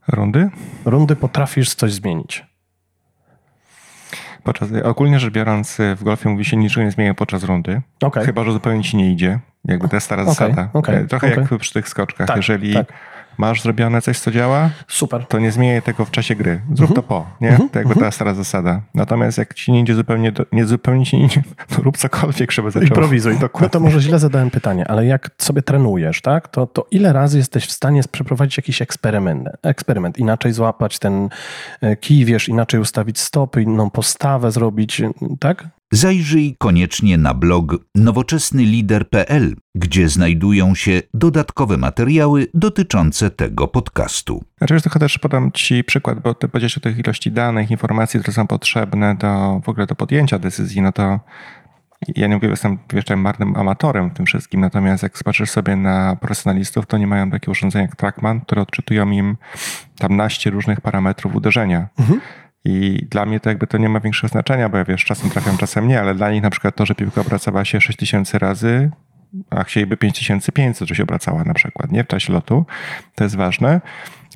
Rundy? 0.09 0.51
rundy 0.85 1.17
potrafisz 1.17 1.75
coś 1.75 1.93
zmienić? 1.93 2.47
Podczas, 4.49 4.69
ogólnie 4.85 5.21
rzecz 5.21 5.33
biorąc, 5.33 5.79
w 5.97 6.05
golfie 6.05 6.29
mówi 6.29 6.45
się 6.45 6.57
niczego 6.57 6.85
nie 6.85 6.91
zmienia 6.91 7.15
podczas 7.15 7.45
rundy. 7.45 7.81
Okej. 8.03 8.25
Chyba, 8.25 8.45
że 8.45 8.53
zupełnie 8.53 8.83
ci 8.83 8.97
nie 8.97 9.13
idzie. 9.13 9.39
Jakby 9.65 9.89
to 9.89 9.97
jest 9.97 10.05
stara 10.07 10.23
Okej, 10.23 10.35
zasada. 10.35 10.69
okej, 10.73 10.97
E, 10.97 11.05
Trochę 11.07 11.29
jak 11.31 11.59
przy 11.59 11.73
tych 11.73 11.89
skoczkach. 11.89 12.27
Tak, 12.27 12.37
Jeżeli 12.37 12.75
tak. 12.75 12.93
Masz 13.39 13.63
zrobione 13.63 14.03
coś, 14.03 14.19
co 14.19 14.31
działa, 14.31 14.71
Super. 14.89 15.27
to 15.27 15.39
nie 15.39 15.53
zmieniaj 15.53 15.83
tego 15.83 16.05
w 16.05 16.11
czasie 16.11 16.35
gry. 16.37 16.61
Zrób 16.75 16.91
Mhm. 16.91 16.95
to 16.95 17.03
po, 17.03 17.27
nie? 17.41 17.59
To 17.73 17.79
jakby 17.79 17.95
ta 17.95 18.11
stara 18.11 18.35
zasada. 18.35 18.81
Natomiast 18.95 19.39
jak 19.39 19.55
ci 19.55 19.73
nie 19.73 19.81
idzie 19.81 19.95
zupełnie, 19.95 20.33
do, 20.33 20.47
nie 20.53 20.65
zupełnie 20.65 21.07
ci 21.07 21.17
nie 21.19 21.25
idzie, 21.25 21.43
to 21.77 21.83
rób 21.83 21.97
cokolwiek, 21.97 22.53
żeby 22.53 22.71
zaczął. 22.71 22.89
Improwizuj. 22.89 23.35
No 23.39 23.41
Dokładnie. 23.41 23.71
to 23.71 23.81
może 23.81 24.01
źle 24.01 24.19
zadałem 24.19 24.51
pytanie, 24.51 24.89
ale 24.89 25.07
jak 25.07 25.31
sobie 25.39 25.63
trenujesz, 25.63 26.21
tak, 26.21 26.49
to, 26.49 26.67
to 26.67 26.87
ile 26.91 27.13
razy 27.13 27.39
jesteś 27.39 27.67
w 27.67 27.73
stanie 27.73 28.03
przeprowadzić 28.11 28.57
jakiś 28.57 28.83
eksperyment, 28.83 29.49
eksperyment, 29.63 30.19
inaczej 30.19 30.53
złapać 30.53 30.99
ten 30.99 31.29
e, 31.81 31.97
kij, 31.97 32.25
wiesz, 32.25 32.49
inaczej 32.49 32.81
ustawić 32.81 33.21
stopy, 33.21 33.63
inną 33.63 33.91
postawę 33.91 34.51
zrobić, 34.51 35.03
tak? 35.41 35.65
Zajrzyj 35.93 36.57
koniecznie 36.59 37.19
na 37.19 37.35
blog 37.35 37.77
nowoczesnylider.pl, 37.95 39.57
gdzie 39.75 40.09
znajdują 40.09 40.75
się 40.75 41.03
dodatkowe 41.15 41.77
materiały 41.77 42.47
dotyczące 42.55 43.31
tego 43.31 43.69
podcastu. 43.69 44.45
Znaczy, 44.59 44.81
tylko 44.81 44.99
też 44.99 45.19
podam 45.19 45.53
ci 45.53 45.85
przykład, 45.85 46.21
bo 46.21 46.35
ty 46.35 46.49
powiedziałeś 46.49 46.79
o 46.79 46.81
tych 46.81 46.99
ilości 46.99 47.33
danych, 47.33 47.71
informacji, 47.71 48.21
które 48.21 48.35
są 48.35 48.47
potrzebne 48.47 49.15
do 49.15 49.61
w 49.65 49.69
ogóle 49.69 49.87
do 49.87 49.95
podjęcia 49.95 50.39
decyzji, 50.39 50.83
no 50.83 50.93
to 50.93 51.21
ja 52.17 52.27
nie 52.27 52.35
mówię, 52.35 52.49
jestem 52.49 52.79
jeszcze 52.93 53.17
marnym 53.17 53.57
amatorem 53.57 54.11
w 54.11 54.15
tym 54.15 54.27
wszystkim, 54.27 54.61
natomiast 54.61 55.03
jak 55.03 55.19
spatrzysz 55.19 55.51
sobie 55.51 55.77
na 55.77 56.17
profesjonalistów, 56.17 56.87
to 56.87 56.99
nie 56.99 57.07
mają 57.07 57.31
takie 57.31 57.51
urządzenia 57.51 57.83
jak 57.83 57.97
Trackman, 57.97 58.41
które 58.41 58.63
odczytują 58.63 59.11
im 59.11 59.37
tam 59.99 60.17
naście 60.17 60.51
różnych 60.51 60.81
parametrów 60.81 61.35
uderzenia. 61.35 61.89
I 62.71 63.07
dla 63.11 63.27
mnie 63.27 63.41
to 63.41 63.49
jakby 63.49 63.67
to 63.67 63.79
nie 63.79 63.89
ma 63.89 64.01
większego 64.01 64.29
znaczenia, 64.29 64.69
bo 64.69 64.79
ja 64.79 64.85
wiesz, 64.85 65.05
czasem 65.05 65.31
trafiam, 65.31 65.57
czasem 65.57 65.89
nie, 65.89 66.01
ale 66.01 66.15
dla 66.15 66.31
nich 66.31 66.43
na 66.43 66.51
przykład 66.51 66.77
to, 66.77 66.87
że 66.87 66.95
piłka 66.95 67.21
obracała 67.21 67.65
się 67.65 67.81
6000 67.81 68.39
razy, 68.39 68.91
a 69.51 69.65
chcieliby 69.65 69.97
5500, 69.97 70.89
że 70.89 70.95
się 70.95 71.03
obracała 71.03 71.45
na 71.45 71.55
przykład, 71.55 71.93
nie? 71.93 72.05
W 72.05 72.07
czasie 72.07 72.33
lotu. 72.33 72.67
To 73.15 73.25
jest 73.25 73.37
ważne. 73.37 73.81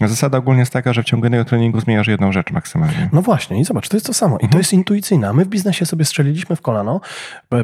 Zasada 0.01 0.39
ogólnie 0.39 0.61
jest 0.61 0.73
taka, 0.73 0.93
że 0.93 1.03
w 1.03 1.05
ciągu 1.05 1.25
jednego 1.27 1.45
treningu 1.45 1.81
zmieniasz 1.81 2.07
jedną 2.07 2.33
rzecz 2.33 2.51
maksymalnie. 2.51 3.09
No 3.13 3.23
właśnie, 3.23 3.61
i 3.61 3.65
zobacz, 3.65 3.89
to 3.89 3.97
jest 3.97 4.07
to 4.07 4.15
samo. 4.15 4.39
I 4.39 4.49
to 4.49 4.59
jest 4.59 4.73
intuicyjne. 4.73 5.29
A 5.29 5.33
My 5.33 5.45
w 5.45 5.49
biznesie 5.49 5.87
sobie 5.87 6.05
strzeliliśmy 6.05 6.57
w 6.57 6.61
kolano. 6.63 7.01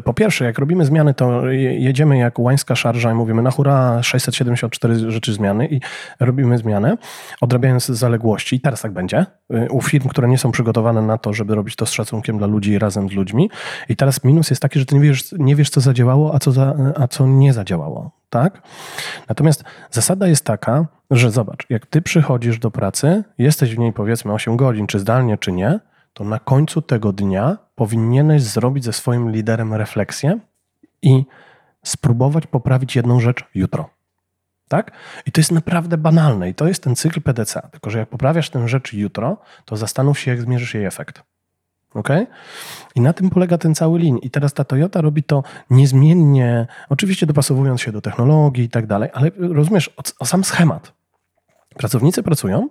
Po 0.05 0.15
pierwsze, 0.15 0.45
jak 0.45 0.59
robimy 0.59 0.85
zmiany, 0.85 1.15
to 1.15 1.47
je- 1.51 1.79
jedziemy 1.81 2.19
jak 2.19 2.39
łańska 2.39 2.77
szarża 2.77 3.11
i 3.13 3.15
mówimy 3.15 3.43
na 3.43 3.51
hura 3.51 4.03
674 4.03 5.11
rzeczy 5.11 5.33
zmiany 5.33 5.67
i 5.69 5.81
robimy 6.21 6.59
zmianę, 6.59 6.97
odrabiając 7.41 7.87
zaległości. 7.87 8.57
I 8.57 8.61
teraz 8.61 8.83
tak 8.83 8.93
będzie. 8.93 9.27
Y, 9.55 9.69
U 9.71 9.83
firm, 9.83 10.09
które 10.09 10.29
nie 10.29 10.39
są 10.39 10.53
przygotowane 10.53 11.03
na 11.03 11.19
to, 11.19 11.33
żeby 11.33 11.55
robić 11.55 11.77
to 11.77 11.87
z 11.87 11.91
szacunkiem 11.91 12.39
dla 12.39 12.47
ludzi 12.47 12.71
i 12.73 12.79
razem 12.79 13.09
z 13.09 13.13
ludźmi. 13.13 13.51
I 13.89 13.97
teraz 13.97 14.25
minus 14.25 14.51
jest 14.51 14.63
taki, 14.63 14.79
że 14.79 14.87
ty 14.87 14.95
nie 14.95 15.01
wiesz, 15.01 15.35
nie 15.39 15.57
wiesz 15.57 15.71
co 15.71 15.81
zadziałało, 15.81 16.35
a 16.35 16.39
co, 16.39 16.53
za, 16.53 16.75
a 16.97 17.09
co 17.09 17.27
nie 17.27 17.53
zadziałało. 17.53 18.11
Tak? 18.31 18.63
Natomiast 19.29 19.65
zasada 19.91 20.27
jest 20.27 20.45
taka, 20.45 20.87
że 21.11 21.31
zobacz, 21.31 21.67
jak 21.71 21.87
ty 21.87 22.03
przychodzisz 22.03 22.59
do 22.59 22.71
pracy, 22.71 23.25
jesteś 23.39 23.75
w 23.75 23.79
niej 23.79 23.93
powiedzmy 23.93 24.33
8 24.33 24.57
godzin, 24.57 24.87
czy 24.87 24.99
zdalnie, 24.99 25.39
czy 25.39 25.53
nie, 25.53 25.81
to 26.13 26.25
na 26.25 26.39
końcu 26.39 26.83
tego 26.83 27.13
dnia 27.13 27.59
powinieneś 27.75 28.43
zrobić 28.43 28.85
ze 28.85 28.93
swoim 28.93 29.31
liderem 29.31 29.75
refleksję 29.75 30.39
i 31.03 31.25
spróbować 31.85 32.47
poprawić 32.47 32.97
jedną 32.97 33.21
rzecz 33.21 33.45
jutro. 33.55 33.91
Tak? 34.69 34.91
I 35.27 35.33
to 35.33 35.41
jest 35.41 35.53
naprawdę 35.53 35.99
banalne 35.99 36.51
i 36.51 36.55
to 36.55 36.69
jest 36.69 36.83
ten 36.83 36.97
cykl 36.97 37.21
PDCA. 37.21 37.61
Tylko, 37.61 37.91
że 37.91 37.99
jak 37.99 38.09
poprawiasz 38.09 38.51
tę 38.51 38.69
rzecz 38.69 38.93
jutro, 38.93 39.37
to 39.65 39.77
zastanów 39.77 40.19
się, 40.19 40.31
jak 40.31 40.41
zmierzysz 40.41 40.75
jej 40.75 40.85
efekt. 40.85 41.23
Ok? 41.95 42.09
I 42.95 43.01
na 43.01 43.13
tym 43.13 43.31
polega 43.31 43.59
ten 43.59 43.75
cały 43.75 43.99
lin. 43.99 44.19
I 44.19 44.31
teraz 44.31 44.53
ta 44.53 44.65
Toyota 44.65 45.01
robi 45.01 45.23
to 45.23 45.43
niezmiennie, 45.71 46.67
oczywiście 46.89 47.27
dopasowując 47.27 47.81
się 47.81 47.93
do 47.93 48.01
technologii 48.01 48.65
i 48.65 48.69
tak 48.69 48.87
dalej, 48.87 49.11
ale 49.13 49.31
rozumiesz, 49.39 49.89
o, 49.89 50.03
o 50.19 50.27
sam 50.27 50.45
schemat. 50.45 50.93
Pracownicy 51.77 52.23
pracują, 52.23 52.69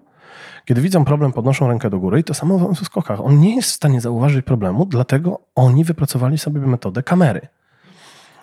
kiedy 0.65 0.81
widzą 0.81 1.05
problem, 1.05 1.33
podnoszą 1.33 1.67
rękę 1.67 1.89
do 1.89 1.99
góry 1.99 2.19
i 2.19 2.23
to 2.23 2.33
samo 2.33 2.57
w 2.57 2.85
skokach. 2.85 3.21
On 3.21 3.39
nie 3.39 3.55
jest 3.55 3.69
w 3.69 3.73
stanie 3.73 4.01
zauważyć 4.01 4.45
problemu, 4.45 4.85
dlatego 4.85 5.39
oni 5.55 5.83
wypracowali 5.83 6.37
sobie 6.37 6.61
metodę 6.61 7.03
kamery. 7.03 7.47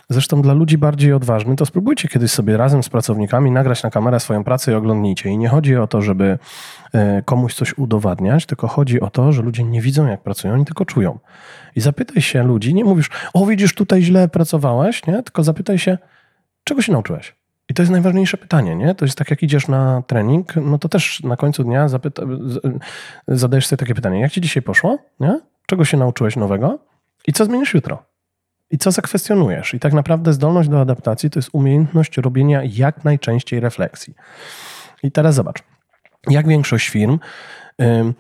Zresztą 0.09 0.43
dla 0.43 0.55
ludzi 0.55 0.79
bardziej 0.79 1.13
odważnych, 1.13 1.59
to 1.59 1.67
spróbujcie 1.67 2.09
kiedyś 2.09 2.31
sobie 2.31 2.57
razem 2.57 2.83
z 2.83 2.89
pracownikami 2.89 3.51
nagrać 3.51 3.83
na 3.83 3.91
kamerę 3.91 4.21
swoją 4.21 4.45
pracę 4.45 4.73
i 4.73 4.75
oglądnijcie. 4.75 5.31
I 5.31 5.39
nie 5.39 5.49
chodzi 5.49 5.77
o 5.77 5.87
to, 5.87 6.03
żeby 6.03 6.39
e, 6.93 7.23
komuś 7.23 7.55
coś 7.55 7.79
udowadniać, 7.79 8.47
tylko 8.47 8.69
chodzi 8.69 9.01
o 9.01 9.11
to, 9.11 9.33
że 9.33 9.43
ludzie 9.43 9.65
nie 9.65 9.81
widzą, 9.81 10.07
jak 10.07 10.23
pracują, 10.23 10.55
oni 10.55 10.65
tylko 10.65 10.85
czują. 10.85 11.19
I 11.77 11.81
zapytaj 11.81 12.23
się 12.23 12.43
ludzi, 12.43 12.75
nie 12.75 12.85
mówisz, 12.85 13.11
o 13.35 13.47
widzisz, 13.47 13.75
tutaj 13.75 14.03
źle 14.03 14.29
pracowałeś, 14.29 15.07
nie? 15.07 15.23
tylko 15.23 15.43
zapytaj 15.43 15.79
się, 15.79 15.99
czego 16.65 16.83
się 16.83 16.93
nauczyłeś? 16.93 17.35
I 17.69 17.75
to 17.75 17.83
jest 17.83 17.93
najważniejsze 17.93 18.37
pytanie, 18.37 18.77
nie? 18.77 18.95
To 18.95 19.05
jest 19.05 19.19
tak, 19.19 19.31
jak 19.31 19.43
idziesz 19.43 19.69
na 19.69 20.03
trening, 20.07 20.57
no 20.57 20.79
to 20.79 20.89
też 20.89 21.23
na 21.23 21.37
końcu 21.37 21.65
dnia 21.65 21.89
zapyta, 21.89 22.23
zadajesz 23.29 23.67
sobie 23.67 23.79
takie 23.79 23.95
pytanie, 23.95 24.21
jak 24.21 24.33
ci 24.33 24.41
dzisiaj 24.41 24.63
poszło, 24.63 24.99
nie? 25.21 25.41
Czego 25.67 25.85
się 25.85 25.97
nauczyłeś 25.97 26.37
nowego 26.37 26.79
i 27.27 27.33
co 27.33 27.45
zmienisz 27.45 27.75
jutro? 27.75 28.14
I 28.71 28.79
co 28.79 28.91
zakwestionujesz? 28.91 29.75
I 29.75 29.81
tak 29.81 29.93
naprawdę 29.93 30.33
zdolność 30.33 30.69
do 30.69 30.81
adaptacji 30.81 31.31
to 31.31 31.39
jest 31.39 31.51
umiejętność 31.53 32.17
robienia 32.17 32.61
jak 32.65 33.05
najczęściej 33.05 33.61
refleksji. 33.61 34.15
I 35.03 35.13
teraz 35.13 35.35
zobacz, 35.35 35.63
jak 36.31 36.49
większość 36.49 36.89
firm 36.89 37.19
ym, 37.83 38.15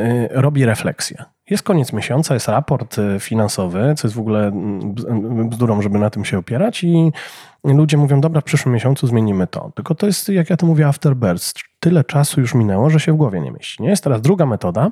y, 0.00 0.28
robi 0.30 0.64
refleksję. 0.64 1.24
Jest 1.50 1.62
koniec 1.62 1.92
miesiąca, 1.92 2.34
jest 2.34 2.48
raport 2.48 2.98
y, 2.98 3.20
finansowy, 3.20 3.94
co 3.96 4.08
jest 4.08 4.16
w 4.16 4.20
ogóle 4.20 4.50
bz- 4.50 5.48
bzdurą, 5.48 5.82
żeby 5.82 5.98
na 5.98 6.10
tym 6.10 6.24
się 6.24 6.38
opierać 6.38 6.84
i 6.84 7.12
ludzie 7.64 7.96
mówią, 7.96 8.20
dobra, 8.20 8.40
w 8.40 8.44
przyszłym 8.44 8.74
miesiącu 8.74 9.06
zmienimy 9.06 9.46
to. 9.46 9.72
Tylko 9.74 9.94
to 9.94 10.06
jest, 10.06 10.28
jak 10.28 10.50
ja 10.50 10.56
to 10.56 10.66
mówię, 10.66 10.88
afterburst. 10.88 11.58
Tyle 11.80 12.04
czasu 12.04 12.40
już 12.40 12.54
minęło, 12.54 12.90
że 12.90 13.00
się 13.00 13.12
w 13.12 13.16
głowie 13.16 13.40
nie 13.40 13.50
mieści. 13.50 13.82
Nie? 13.82 13.88
Jest 13.88 14.04
teraz 14.04 14.20
druga 14.20 14.46
metoda, 14.46 14.90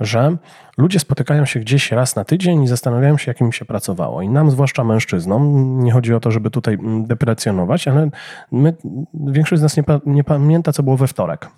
że 0.00 0.36
ludzie 0.78 0.98
spotykają 0.98 1.44
się 1.44 1.60
gdzieś 1.60 1.92
raz 1.92 2.16
na 2.16 2.24
tydzień 2.24 2.62
i 2.62 2.68
zastanawiają 2.68 3.18
się, 3.18 3.30
jak 3.30 3.40
im 3.40 3.52
się 3.52 3.64
pracowało. 3.64 4.22
I 4.22 4.28
nam, 4.28 4.50
zwłaszcza 4.50 4.84
mężczyznom, 4.84 5.74
nie 5.84 5.92
chodzi 5.92 6.14
o 6.14 6.20
to, 6.20 6.30
żeby 6.30 6.50
tutaj 6.50 6.78
deprecjonować, 7.02 7.88
ale 7.88 8.10
my, 8.52 8.76
większość 9.14 9.60
z 9.60 9.62
nas 9.62 9.76
nie, 9.76 9.82
pa, 9.82 10.00
nie 10.06 10.24
pamięta, 10.24 10.72
co 10.72 10.82
było 10.82 10.96
we 10.96 11.06
wtorek. 11.06 11.48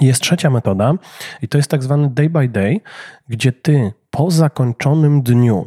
Jest 0.00 0.20
trzecia 0.20 0.50
metoda 0.50 0.94
i 1.42 1.48
to 1.48 1.58
jest 1.58 1.70
tak 1.70 1.82
zwany 1.82 2.10
day 2.10 2.30
by 2.30 2.48
day, 2.48 2.80
gdzie 3.28 3.52
ty 3.52 3.92
po 4.10 4.30
zakończonym 4.30 5.22
dniu, 5.22 5.66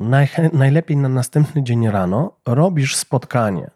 najlepiej 0.53 0.97
na 0.97 1.09
następny 1.09 1.63
dzień 1.63 1.89
rano, 1.89 2.31
robisz 2.45 2.95
spotkanie 2.95 3.69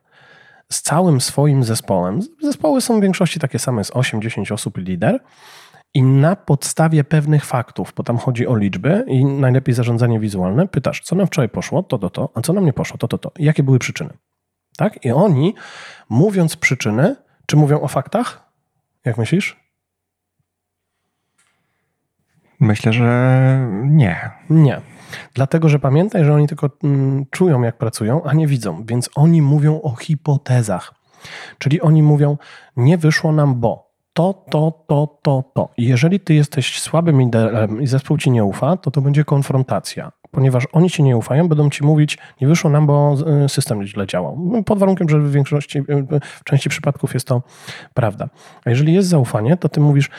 z 0.71 0.81
całym 0.81 1.21
swoim 1.21 1.63
zespołem. 1.63 2.19
Zespoły 2.41 2.81
są 2.81 2.99
w 2.99 3.01
większości 3.01 3.39
takie 3.39 3.59
same, 3.59 3.83
z 3.83 3.91
8-10 3.91 4.53
osób 4.53 4.77
lider. 4.77 5.19
I 5.93 6.03
na 6.03 6.35
podstawie 6.35 7.03
pewnych 7.03 7.45
faktów, 7.45 7.93
bo 7.95 8.03
tam 8.03 8.17
chodzi 8.17 8.47
o 8.47 8.55
liczby 8.55 9.05
i 9.07 9.25
najlepiej 9.25 9.75
zarządzanie 9.75 10.19
wizualne, 10.19 10.67
pytasz, 10.67 11.01
co 11.01 11.15
nam 11.15 11.27
wczoraj 11.27 11.49
poszło, 11.49 11.83
to, 11.83 11.97
to, 11.97 12.09
to, 12.09 12.29
a 12.35 12.41
co 12.41 12.53
nam 12.53 12.65
nie 12.65 12.73
poszło, 12.73 12.97
to, 12.97 13.07
to, 13.07 13.17
to. 13.17 13.31
Jakie 13.39 13.63
były 13.63 13.79
przyczyny? 13.79 14.09
Tak? 14.77 15.05
I 15.05 15.11
oni, 15.11 15.55
mówiąc 16.09 16.55
przyczyny, 16.55 17.15
czy 17.45 17.55
mówią 17.55 17.81
o 17.81 17.87
faktach? 17.87 18.49
Jak 19.05 19.17
myślisz? 19.17 19.60
Myślę, 22.61 22.93
że 22.93 23.67
nie. 23.83 24.31
Nie. 24.49 24.81
Dlatego, 25.33 25.69
że 25.69 25.79
pamiętaj, 25.79 26.25
że 26.25 26.33
oni 26.33 26.47
tylko 26.47 26.69
mm, 26.83 27.25
czują, 27.31 27.61
jak 27.61 27.77
pracują, 27.77 28.23
a 28.23 28.33
nie 28.33 28.47
widzą. 28.47 28.83
Więc 28.85 29.09
oni 29.15 29.41
mówią 29.41 29.81
o 29.81 29.95
hipotezach. 29.95 30.93
Czyli 31.57 31.81
oni 31.81 32.03
mówią, 32.03 32.37
nie 32.77 32.97
wyszło 32.97 33.31
nam, 33.31 33.59
bo 33.59 33.91
to, 34.13 34.45
to, 34.49 34.83
to, 34.87 35.19
to, 35.21 35.43
to. 35.53 35.69
I 35.77 35.85
jeżeli 35.85 36.19
ty 36.19 36.33
jesteś 36.33 36.81
słabym 36.81 37.21
liderem 37.21 37.81
i 37.81 37.87
zespół 37.87 38.17
ci 38.17 38.31
nie 38.31 38.43
ufa, 38.43 38.77
to 38.77 38.91
to 38.91 39.01
będzie 39.01 39.23
konfrontacja. 39.23 40.11
Ponieważ 40.31 40.67
oni 40.71 40.89
ci 40.89 41.03
nie 41.03 41.17
ufają, 41.17 41.47
będą 41.47 41.69
ci 41.69 41.83
mówić, 41.83 42.17
nie 42.41 42.47
wyszło 42.47 42.69
nam, 42.69 42.87
bo 42.87 43.15
y, 43.45 43.49
system 43.49 43.85
źle 43.85 44.07
działał. 44.07 44.63
Pod 44.65 44.79
warunkiem, 44.79 45.09
że 45.09 45.19
w 45.19 45.31
większości, 45.31 45.79
y, 45.79 45.83
w 46.21 46.43
części 46.43 46.69
przypadków 46.69 47.13
jest 47.13 47.27
to 47.27 47.41
prawda. 47.93 48.29
A 48.65 48.69
jeżeli 48.69 48.93
jest 48.93 49.09
zaufanie, 49.09 49.57
to 49.57 49.69
ty 49.69 49.79
mówisz, 49.79 50.09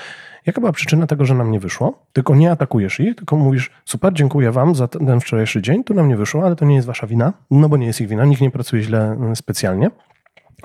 jaka 0.46 0.60
była 0.60 0.72
przyczyna 0.72 1.06
tego, 1.06 1.24
że 1.24 1.34
nam 1.34 1.50
nie 1.50 1.60
wyszło, 1.60 2.06
tylko 2.12 2.34
nie 2.34 2.50
atakujesz 2.50 3.00
ich, 3.00 3.16
tylko 3.16 3.36
mówisz, 3.36 3.70
super, 3.84 4.12
dziękuję 4.12 4.52
wam 4.52 4.74
za 4.74 4.88
ten 4.88 5.20
wczorajszy 5.20 5.62
dzień, 5.62 5.84
tu 5.84 5.94
nam 5.94 6.08
nie 6.08 6.16
wyszło, 6.16 6.44
ale 6.44 6.56
to 6.56 6.64
nie 6.64 6.74
jest 6.74 6.86
wasza 6.86 7.06
wina, 7.06 7.32
no 7.50 7.68
bo 7.68 7.76
nie 7.76 7.86
jest 7.86 8.00
ich 8.00 8.08
wina, 8.08 8.24
nikt 8.24 8.40
nie 8.40 8.50
pracuje 8.50 8.82
źle 8.82 9.16
y, 9.32 9.36
specjalnie. 9.36 9.90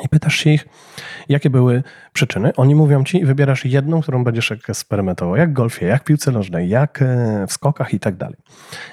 I 0.03 0.09
pytasz 0.09 0.35
się 0.35 0.49
ich, 0.49 0.67
jakie 1.29 1.49
były 1.49 1.83
przyczyny. 2.13 2.55
Oni 2.55 2.75
mówią 2.75 3.03
ci 3.03 3.17
i 3.17 3.25
wybierasz 3.25 3.65
jedną, 3.65 4.01
którą 4.01 4.23
będziesz 4.23 4.51
eksperymentował, 4.51 5.35
jak 5.35 5.49
w 5.49 5.53
golfie, 5.53 5.85
jak 5.85 6.01
w 6.01 6.05
piłce 6.05 6.31
nożnej, 6.31 6.69
jak 6.69 7.01
e, 7.01 7.45
w 7.47 7.53
skokach 7.53 7.93
i 7.93 7.99
tak 7.99 8.15
dalej. 8.15 8.37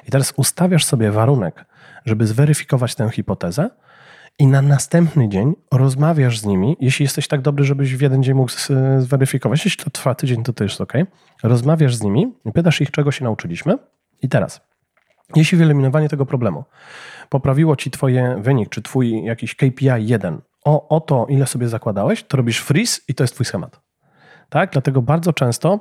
I 0.09 0.11
teraz 0.11 0.33
ustawiasz 0.37 0.85
sobie 0.85 1.11
warunek, 1.11 1.65
żeby 2.05 2.27
zweryfikować 2.27 2.95
tę 2.95 3.11
hipotezę 3.11 3.71
i 4.39 4.47
na 4.47 4.63
następny 4.63 5.29
dzień 5.29 5.55
rozmawiasz 5.73 6.39
z 6.39 6.47
nimi, 6.47 6.77
jeśli 6.81 7.03
jesteś 7.03 7.29
tak 7.29 7.41
dobry, 7.41 7.65
żebyś 7.65 7.97
w 7.97 8.01
jeden 8.01 8.23
dzień 8.23 8.35
mógł 8.35 8.53
zweryfikować, 8.99 9.65
jeśli 9.65 9.85
to 9.85 9.91
trwa 9.91 10.15
tydzień, 10.15 10.43
to 10.43 10.53
też 10.53 10.71
jest 10.71 10.81
ok. 10.81 10.93
Rozmawiasz 11.43 11.97
z 11.97 12.03
nimi 12.03 12.35
pytasz 12.55 12.81
ich, 12.81 12.91
czego 12.91 13.13
się 13.13 13.25
nauczyliśmy. 13.25 13.79
I 14.23 14.29
teraz, 14.29 14.61
jeśli 15.37 15.59
wyeliminowanie 15.59 16.09
tego 16.09 16.27
problemu 16.27 16.65
poprawiło 17.29 17.77
ci 17.77 17.91
twoje 17.91 18.37
wynik, 18.41 18.69
czy 18.69 18.83
twój 18.83 19.25
jakiś 19.25 19.55
KPI 19.55 20.07
1 20.07 20.41
o, 20.65 20.89
o 20.89 21.01
to, 21.01 21.27
ile 21.29 21.47
sobie 21.47 21.69
zakładałeś, 21.69 22.25
to 22.25 22.37
robisz 22.37 22.59
freeze 22.59 23.01
i 23.09 23.15
to 23.15 23.25
jest 23.25 23.35
twój 23.35 23.47
schemat. 23.47 23.81
Tak? 24.49 24.71
Dlatego 24.73 25.03
bardzo 25.03 25.33
często 25.33 25.81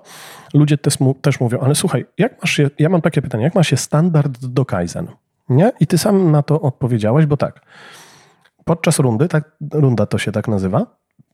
ludzie 0.53 0.77
też, 0.77 0.97
też 1.21 1.39
mówią, 1.39 1.59
ale 1.59 1.75
słuchaj, 1.75 2.05
jak 2.17 2.41
masz 2.41 2.51
się, 2.51 2.69
ja 2.79 2.89
mam 2.89 3.01
takie 3.01 3.21
pytanie, 3.21 3.43
jak 3.43 3.55
masz 3.55 3.67
się 3.67 3.77
standard 3.77 4.45
do 4.45 4.65
Kaizen? 4.65 5.07
Nie? 5.49 5.71
I 5.79 5.87
ty 5.87 5.97
sam 5.97 6.31
na 6.31 6.43
to 6.43 6.61
odpowiedziałeś, 6.61 7.25
bo 7.25 7.37
tak, 7.37 7.61
podczas 8.65 8.99
rundy, 8.99 9.27
tak, 9.27 9.57
runda 9.73 10.05
to 10.05 10.17
się 10.17 10.31
tak 10.31 10.47
nazywa, 10.47 10.85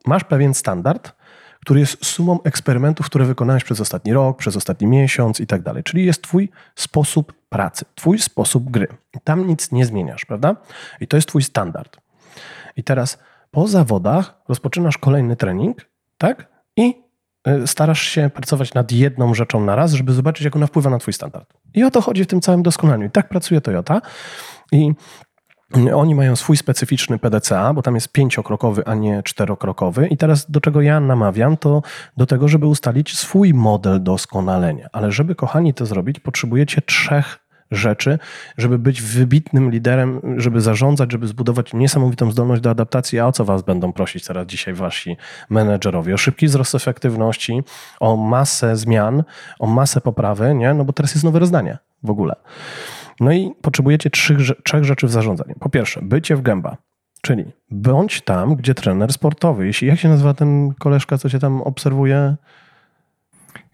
masz 0.06 0.24
pewien 0.24 0.54
standard, 0.54 1.14
który 1.62 1.80
jest 1.80 2.06
sumą 2.06 2.44
eksperymentów, 2.44 3.06
które 3.06 3.26
wykonałeś 3.26 3.64
przez 3.64 3.82
ostatni 3.82 4.14
rok, 4.14 4.38
przez 4.38 4.56
ostatni 4.56 4.88
miesiąc 4.88 5.40
i 5.40 5.48
tak 5.48 5.62
dalej. 5.62 5.84
Czyli 5.84 6.06
jest 6.06 6.22
twój 6.22 6.50
sposób 6.76 7.34
pracy, 7.50 7.86
twój 7.96 8.20
sposób 8.20 8.72
gry. 8.72 8.88
Tam 9.24 9.48
nic 9.48 9.72
nie 9.72 9.86
zmieniasz, 9.86 10.26
prawda? 10.26 10.56
I 11.00 11.08
to 11.08 11.18
jest 11.18 11.28
twój 11.28 11.44
standard. 11.44 11.98
I 12.76 12.84
teraz 12.84 13.18
po 13.52 13.68
zawodach 13.68 14.42
rozpoczynasz 14.48 14.98
kolejny 14.98 15.36
trening, 15.36 15.90
tak? 16.18 16.48
I 16.78 17.04
y, 17.48 17.68
starasz 17.68 18.02
się 18.02 18.30
pracować 18.30 18.74
nad 18.74 18.92
jedną 18.92 19.34
rzeczą 19.34 19.66
na 19.66 19.76
raz, 19.76 19.94
żeby 19.94 20.14
zobaczyć, 20.14 20.46
jak 20.46 20.56
ona 20.56 20.68
wpływa 20.68 20.90
na 20.90 21.00
twój 21.00 21.14
standard. 21.14 21.54
I 21.74 21.84
o 21.84 21.92
to 21.92 22.02
chodzi 22.02 22.24
w 22.24 22.28
tym 22.28 22.42
całym 22.42 22.64
doskonaleniu. 22.64 23.06
I 23.06 23.12
tak 23.12 23.30
pracuje 23.30 23.62
Toyota. 23.62 24.02
I 24.72 24.94
oni 25.96 26.16
mają 26.16 26.36
swój 26.36 26.58
specyficzny 26.58 27.20
PDCA, 27.20 27.74
bo 27.74 27.82
tam 27.82 27.96
jest 27.96 28.12
pięciokrokowy, 28.12 28.86
a 28.86 28.96
nie 28.96 29.24
czterokrokowy. 29.24 30.08
I 30.08 30.18
teraz 30.18 30.52
do 30.52 30.62
czego 30.62 30.82
ja 30.82 31.00
namawiam, 31.00 31.58
to 31.58 31.82
do 32.18 32.26
tego, 32.26 32.48
żeby 32.48 32.66
ustalić 32.66 33.18
swój 33.18 33.54
model 33.54 34.04
doskonalenia. 34.04 34.88
Ale 34.92 35.12
żeby, 35.12 35.36
kochani, 35.36 35.74
to 35.74 35.86
zrobić, 35.86 36.20
potrzebujecie 36.20 36.82
trzech 36.82 37.40
rzeczy, 37.72 38.20
żeby 38.58 38.80
być 38.80 39.02
wybitnym 39.02 39.72
liderem, 39.72 40.22
żeby 40.38 40.62
zarządzać, 40.62 41.12
żeby 41.12 41.28
zbudować 41.28 41.74
niesamowitą 41.74 42.32
zdolność 42.32 42.62
do 42.62 42.70
adaptacji. 42.70 43.20
A 43.20 43.28
o 43.28 43.32
co 43.32 43.46
was 43.46 43.62
będą 43.62 43.94
prosić 43.94 44.26
teraz 44.26 44.48
dzisiaj 44.48 44.74
wasi 44.74 45.18
menedżerowie? 45.50 46.14
O 46.14 46.18
szybki 46.18 46.48
wzrost 46.48 46.76
efektywności, 46.76 47.64
o 48.00 48.16
masę 48.16 48.76
zmian, 48.76 49.24
o 49.60 49.68
masę 49.68 50.02
poprawy, 50.02 50.56
nie? 50.56 50.74
No 50.74 50.86
bo 50.86 50.94
teraz 50.94 51.14
jest 51.14 51.24
nowe 51.24 51.40
rozdanie 51.40 51.78
w 52.04 52.10
ogóle. 52.10 52.36
No 53.20 53.32
i 53.32 53.52
potrzebujecie 53.62 54.10
trzech, 54.10 54.38
trzech 54.64 54.84
rzeczy 54.84 55.08
w 55.08 55.12
zarządzaniu. 55.12 55.56
Po 55.60 55.70
pierwsze, 55.70 56.02
bycie 56.02 56.36
w 56.36 56.42
gęba. 56.42 56.78
Czyli 57.22 57.46
bądź 57.72 58.22
tam, 58.22 58.56
gdzie 58.56 58.74
trener 58.74 59.14
sportowy. 59.14 59.66
Jeśli, 59.66 59.88
jak 59.88 60.00
się 60.00 60.10
nazywa 60.10 60.34
ten 60.34 60.74
koleżka, 60.80 61.18
co 61.18 61.30
cię 61.30 61.40
tam 61.40 61.62
obserwuje? 61.62 62.36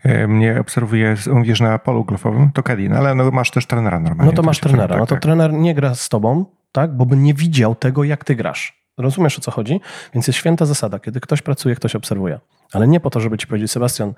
E, 0.04 0.28
mnie 0.28 0.60
obserwuje, 0.60 1.16
mówisz 1.34 1.60
na 1.60 1.80
polu 1.80 2.06
golfowym, 2.06 2.52
to 2.52 2.64
Kedin, 2.64 2.94
ale 2.94 3.16
no 3.16 3.32
masz 3.32 3.52
też 3.52 3.66
trenera 3.66 4.00
normalnie. 4.00 4.32
No 4.32 4.36
to 4.36 4.44
masz 4.44 4.60
trenera. 4.60 4.88
Tak, 4.88 4.98
no 4.98 5.06
to 5.06 5.16
tak. 5.16 5.22
trener 5.22 5.54
nie 5.54 5.76
gra 5.76 5.96
z 5.96 6.10
tobą, 6.10 6.46
tak, 6.72 6.98
bo 6.98 7.06
by 7.06 7.18
nie 7.18 7.34
widział 7.34 7.76
tego, 7.76 8.04
jak 8.04 8.24
ty 8.24 8.36
grasz. 8.36 8.86
Rozumiesz 8.98 9.38
o 9.38 9.42
co 9.42 9.52
chodzi? 9.52 9.82
Więc 10.14 10.28
jest 10.28 10.40
święta 10.40 10.66
zasada, 10.66 11.00
kiedy 11.00 11.20
ktoś 11.20 11.42
pracuje, 11.42 11.76
ktoś 11.76 11.96
obserwuje. 11.96 12.40
Ale 12.74 12.88
nie 12.88 13.00
po 13.00 13.10
to, 13.10 13.20
żeby 13.20 13.38
ci 13.38 13.48
powiedzieć, 13.48 13.72
Sebastian, 13.72 14.14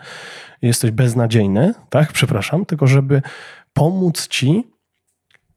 jesteś 0.61 0.91
beznadziejny, 0.91 1.73
tak, 1.89 2.11
przepraszam, 2.11 2.65
tylko 2.65 2.87
żeby 2.87 3.21
pomóc 3.73 4.27
ci 4.27 4.76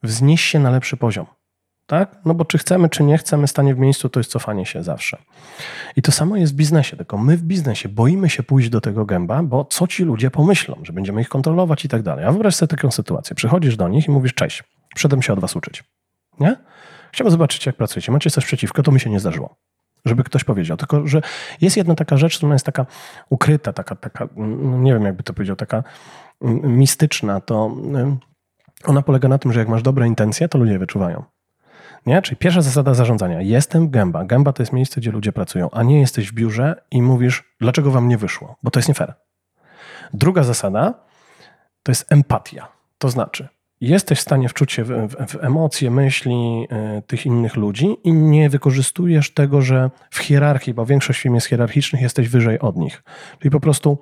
wznieść 0.02 0.48
się 0.48 0.58
na 0.58 0.70
lepszy 0.70 0.96
poziom. 0.96 1.26
Tak? 1.86 2.16
No 2.24 2.34
bo 2.34 2.44
czy 2.44 2.58
chcemy, 2.58 2.88
czy 2.88 3.02
nie 3.02 3.18
chcemy, 3.18 3.48
stanie 3.48 3.74
w 3.74 3.78
miejscu 3.78 4.08
to 4.08 4.20
jest 4.20 4.30
cofanie 4.30 4.66
się 4.66 4.82
zawsze. 4.82 5.18
I 5.96 6.02
to 6.02 6.12
samo 6.12 6.36
jest 6.36 6.52
w 6.52 6.56
biznesie, 6.56 6.96
tylko 6.96 7.18
my 7.18 7.36
w 7.36 7.42
biznesie 7.42 7.88
boimy 7.88 8.30
się 8.30 8.42
pójść 8.42 8.68
do 8.68 8.80
tego 8.80 9.04
gęba, 9.04 9.42
bo 9.42 9.64
co 9.64 9.86
ci 9.86 10.04
ludzie 10.04 10.30
pomyślą, 10.30 10.76
że 10.82 10.92
będziemy 10.92 11.20
ich 11.20 11.28
kontrolować 11.28 11.84
i 11.84 11.88
tak 11.88 12.02
dalej. 12.02 12.24
A 12.24 12.32
wyobraź 12.32 12.54
sobie 12.54 12.68
taką 12.68 12.90
sytuację. 12.90 13.36
Przychodzisz 13.36 13.76
do 13.76 13.88
nich 13.88 14.08
i 14.08 14.10
mówisz, 14.10 14.34
cześć, 14.34 14.64
przyszedłem 14.94 15.22
się 15.22 15.32
od 15.32 15.40
was 15.40 15.56
uczyć. 15.56 15.84
Nie? 16.40 16.56
Chciałbym 17.12 17.30
zobaczyć, 17.30 17.66
jak 17.66 17.76
pracujecie. 17.76 18.12
Macie 18.12 18.30
coś 18.30 18.44
przeciwko, 18.44 18.82
to 18.82 18.92
mi 18.92 19.00
się 19.00 19.10
nie 19.10 19.20
zdarzyło. 19.20 19.56
Żeby 20.04 20.24
ktoś 20.24 20.44
powiedział. 20.44 20.76
Tylko, 20.76 21.06
że 21.06 21.22
jest 21.60 21.76
jedna 21.76 21.94
taka 21.94 22.16
rzecz, 22.16 22.36
która 22.36 22.52
jest 22.52 22.66
taka 22.66 22.86
ukryta, 23.30 23.72
taka, 23.72 23.96
taka 23.96 24.28
no 24.36 24.78
nie 24.78 24.92
wiem, 24.92 25.04
jakby 25.04 25.22
to 25.22 25.32
powiedział, 25.32 25.56
taka 25.56 25.82
mm, 26.42 26.78
mistyczna, 26.78 27.40
to 27.40 27.76
ona 28.84 29.02
polega 29.02 29.28
na 29.28 29.38
tym, 29.38 29.52
że 29.52 29.60
jak 29.60 29.68
masz 29.68 29.82
dobre 29.82 30.06
intencje, 30.06 30.48
to 30.48 30.58
ludzie 30.58 30.78
wyczuwają. 30.78 31.24
Nie? 32.06 32.22
Czyli 32.22 32.36
pierwsza 32.36 32.62
zasada 32.62 32.94
zarządzania. 32.94 33.40
Jestem 33.40 33.90
gęba. 33.90 34.24
Gęba 34.24 34.52
to 34.52 34.62
jest 34.62 34.72
miejsce, 34.72 35.00
gdzie 35.00 35.10
ludzie 35.10 35.32
pracują, 35.32 35.70
a 35.70 35.82
nie 35.82 36.00
jesteś 36.00 36.30
w 36.30 36.34
biurze 36.34 36.82
i 36.90 37.02
mówisz, 37.02 37.54
dlaczego 37.60 37.90
wam 37.90 38.08
nie 38.08 38.18
wyszło, 38.18 38.56
bo 38.62 38.70
to 38.70 38.78
jest 38.78 38.88
nie 38.88 38.94
fair. 38.94 39.14
Druga 40.14 40.42
zasada 40.42 40.94
to 41.82 41.92
jest 41.92 42.12
empatia. 42.12 42.68
To 42.98 43.08
znaczy, 43.08 43.48
jesteś 43.80 44.18
w 44.18 44.22
stanie 44.22 44.48
wczuć 44.48 44.72
się 44.72 44.84
w, 44.84 44.88
w, 44.88 45.26
w 45.26 45.44
emocje, 45.44 45.90
myśli 45.90 46.66
y, 46.98 47.02
tych 47.02 47.26
innych 47.26 47.56
ludzi 47.56 47.96
i 48.04 48.12
nie 48.12 48.50
wykorzystujesz 48.50 49.34
tego, 49.34 49.62
że 49.62 49.90
w 50.10 50.18
hierarchii, 50.18 50.74
bo 50.74 50.86
większość 50.86 51.20
firm 51.20 51.34
jest 51.34 51.46
hierarchicznych, 51.46 52.02
jesteś 52.02 52.28
wyżej 52.28 52.58
od 52.58 52.76
nich. 52.76 53.02
Czyli 53.38 53.50
po 53.50 53.60
prostu 53.60 53.98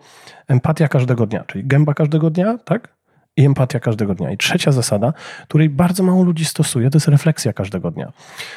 empatia 0.49 0.89
każdego 0.89 1.27
dnia, 1.27 1.45
czyli 1.45 1.65
gęba 1.67 1.95
każdego 1.95 2.31
dnia, 2.31 2.59
tak? 2.59 2.98
I 3.39 3.45
empatia 3.45 3.81
każdego 3.81 4.15
dnia. 4.15 4.31
I 4.31 4.37
trzecia 4.37 4.73
zasada, 4.73 5.13
której 5.49 5.69
bardzo 5.69 6.03
mało 6.03 6.25
ludzi 6.25 6.45
stosuje, 6.45 6.91
to 6.91 6.97
jest 6.97 7.09
refleksja 7.09 7.53
każdego 7.53 7.91
dnia. 7.91 8.13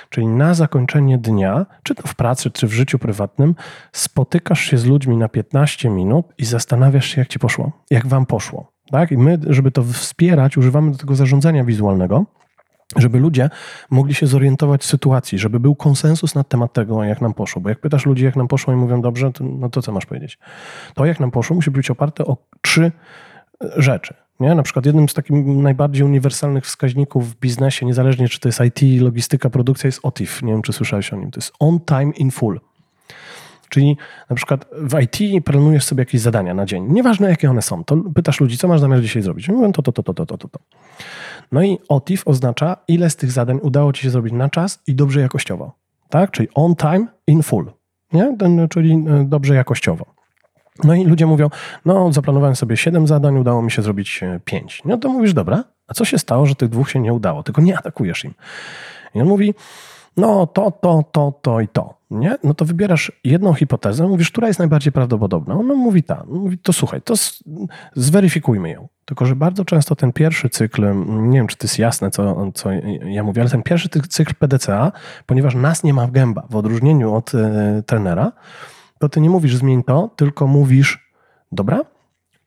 Czyli 0.10 0.28
na 0.28 0.54
zakończenie 0.54 1.17
dnia, 1.17 1.65
czy 1.84 1.96
to 1.96 2.08
w 2.08 2.15
pracy, 2.15 2.52
czy 2.52 2.67
w 2.67 2.74
życiu 2.74 3.00
prywatnym, 3.00 3.56
spotykasz 3.91 4.62
się 4.62 4.78
z 4.78 4.86
ludźmi 4.86 5.17
na 5.17 5.30
15 5.30 5.89
minut 5.89 6.26
i 6.38 6.46
zastanawiasz 6.46 7.06
się, 7.06 7.22
jak 7.22 7.28
ci 7.28 7.39
poszło, 7.39 7.72
jak 7.89 8.08
wam 8.08 8.26
poszło. 8.26 8.72
Tak? 8.91 9.12
I 9.12 9.17
my, 9.17 9.39
żeby 9.48 9.72
to 9.72 9.84
wspierać, 9.84 10.58
używamy 10.58 10.91
do 10.91 10.98
tego 10.98 11.15
zarządzania 11.15 11.63
wizualnego, 11.63 12.26
żeby 12.96 13.20
ludzie 13.20 13.50
mogli 13.89 14.13
się 14.13 14.28
zorientować 14.28 14.82
w 14.82 14.86
sytuacji, 14.86 15.39
żeby 15.39 15.60
był 15.60 15.76
konsensus 15.76 16.36
na 16.36 16.44
temat 16.44 16.74
tego, 16.74 17.04
jak 17.04 17.22
nam 17.22 17.34
poszło. 17.34 17.62
Bo 17.62 17.70
jak 17.70 17.80
pytasz 17.80 18.06
ludzi, 18.06 18.26
jak 18.26 18.36
nam 18.36 18.48
poszło 18.48 18.74
i 18.74 18.76
mówią 18.76 19.02
dobrze, 19.02 19.32
to, 19.32 19.44
no 19.44 19.70
to 19.70 19.82
co 19.82 19.91
masz 19.91 20.06
powiedzieć? 20.06 20.39
To, 20.94 21.06
jak 21.06 21.20
nam 21.20 21.32
poszło, 21.32 21.56
musi 21.56 21.72
być 21.72 21.91
oparte 21.91 22.26
o 22.26 22.38
trzy 22.62 22.91
rzeczy. 23.78 24.13
Nie? 24.41 24.56
Na 24.56 24.63
przykład 24.63 24.86
jednym 24.86 25.10
z 25.10 25.13
takich 25.13 25.45
najbardziej 25.45 26.04
uniwersalnych 26.04 26.65
wskaźników 26.65 27.32
w 27.32 27.39
biznesie, 27.39 27.86
niezależnie 27.86 28.30
czy 28.30 28.39
to 28.39 28.47
jest 28.49 28.62
IT, 28.62 29.01
logistyka, 29.01 29.49
produkcja, 29.49 29.88
jest 29.88 29.99
OTIF. 30.04 30.43
Nie 30.43 30.54
wiem, 30.54 30.62
czy 30.62 30.73
słyszałeś 30.73 31.13
o 31.13 31.15
nim. 31.15 31.32
To 31.32 31.38
jest 31.38 31.54
on 31.60 31.80
time 31.80 32.12
in 32.17 32.32
full. 32.32 32.60
Czyli 33.69 33.97
na 34.30 34.36
przykład 34.36 34.65
w 34.71 34.99
IT 35.01 35.45
planujesz 35.45 35.84
sobie 35.84 36.01
jakieś 36.01 36.21
zadania 36.21 36.54
na 36.54 36.65
dzień. 36.65 36.86
Nieważne 36.89 37.30
jakie 37.30 37.49
one 37.49 37.62
są. 37.62 37.84
To 37.84 37.97
pytasz 38.15 38.39
ludzi, 38.39 38.58
co 38.58 38.67
masz 38.67 38.80
zamiar 38.80 39.01
dzisiaj 39.01 39.21
zrobić. 39.21 39.49
Mówią 39.49 39.71
to, 39.71 39.82
to, 39.82 39.91
to, 39.91 40.04
to, 40.04 40.13
to, 40.13 40.25
to, 40.25 40.47
to. 40.47 40.60
No 41.51 41.63
i 41.63 41.77
OTIF 41.89 42.27
oznacza, 42.27 42.77
ile 42.88 43.10
z 43.10 43.15
tych 43.15 43.32
zadań 43.32 43.60
udało 43.62 43.93
ci 43.93 44.04
się 44.04 44.10
zrobić 44.10 44.34
na 44.34 44.49
czas 44.49 44.80
i 44.88 44.95
dobrze 44.95 45.21
jakościowo. 45.21 45.71
Tak? 46.10 46.32
Czyli 46.32 46.47
on 46.54 46.75
time 46.75 47.08
in 47.27 47.43
full. 47.43 47.71
Nie? 48.13 48.38
Czyli 48.69 48.93
e, 48.93 49.25
dobrze 49.25 49.56
jakościowo. 49.56 50.20
No 50.84 50.96
i 50.96 51.06
ludzie 51.06 51.26
mówią, 51.26 51.50
no 51.86 52.13
zaplanowałem 52.13 52.56
sobie 52.56 52.78
7 52.78 53.08
zadań, 53.08 53.38
udało 53.38 53.62
mi 53.62 53.72
się 53.72 53.82
zrobić 53.82 54.22
5. 54.46 54.82
No 54.86 54.98
to 54.98 55.10
mówisz, 55.10 55.34
dobra, 55.34 55.63
a 55.88 55.94
co 55.94 56.06
się 56.06 56.17
stało, 56.17 56.46
że 56.46 56.56
tych 56.56 56.70
dwóch 56.70 56.89
się 56.89 57.00
nie 57.00 57.13
udało? 57.13 57.44
Tylko 57.44 57.62
nie 57.62 57.78
atakujesz 57.78 58.26
im. 58.26 58.34
I 59.15 59.22
on 59.22 59.28
mówi, 59.28 59.54
no 60.17 60.48
to, 60.48 60.72
to, 60.72 61.04
to, 61.12 61.39
to 61.41 61.62
i 61.62 61.67
to. 61.67 62.02
Nie? 62.12 62.36
No 62.44 62.54
to 62.54 62.65
wybierasz 62.65 63.12
jedną 63.24 63.54
hipotezę, 63.54 64.08
mówisz, 64.08 64.32
która 64.32 64.48
jest 64.48 64.60
najbardziej 64.60 64.91
prawdopodobna. 64.91 65.56
On 65.56 65.65
mówi 65.65 66.04
ta. 66.04 66.24
Mówi, 66.28 66.58
to 66.58 66.74
słuchaj, 66.74 67.02
to 67.02 67.13
zweryfikujmy 67.96 68.70
ją. 68.70 68.88
Tylko, 69.06 69.26
że 69.26 69.36
bardzo 69.36 69.65
często 69.65 69.96
ten 69.96 70.13
pierwszy 70.13 70.50
cykl, 70.50 70.94
nie 71.06 71.39
wiem, 71.39 71.48
czy 71.48 71.58
to 71.58 71.65
jest 71.65 71.80
jasne, 71.80 72.12
co, 72.12 72.52
co 72.52 72.70
ja 73.06 73.24
mówię, 73.24 73.41
ale 73.41 73.50
ten 73.50 73.63
pierwszy 73.63 73.89
cykl 73.89 74.34
PDCA, 74.36 74.91
ponieważ 75.26 75.56
nas 75.56 75.84
nie 75.84 75.94
ma 75.94 76.08
w 76.08 76.12
gęba, 76.12 76.48
w 76.50 76.56
odróżnieniu 76.56 77.13
od 77.13 77.34
y, 77.34 77.38
trenera, 77.86 78.32
to 79.01 79.09
ty 79.09 79.21
nie 79.21 79.29
mówisz 79.29 79.55
zmień 79.55 79.83
to, 79.83 80.09
tylko 80.15 80.47
mówisz, 80.47 81.11
dobra, 81.51 81.81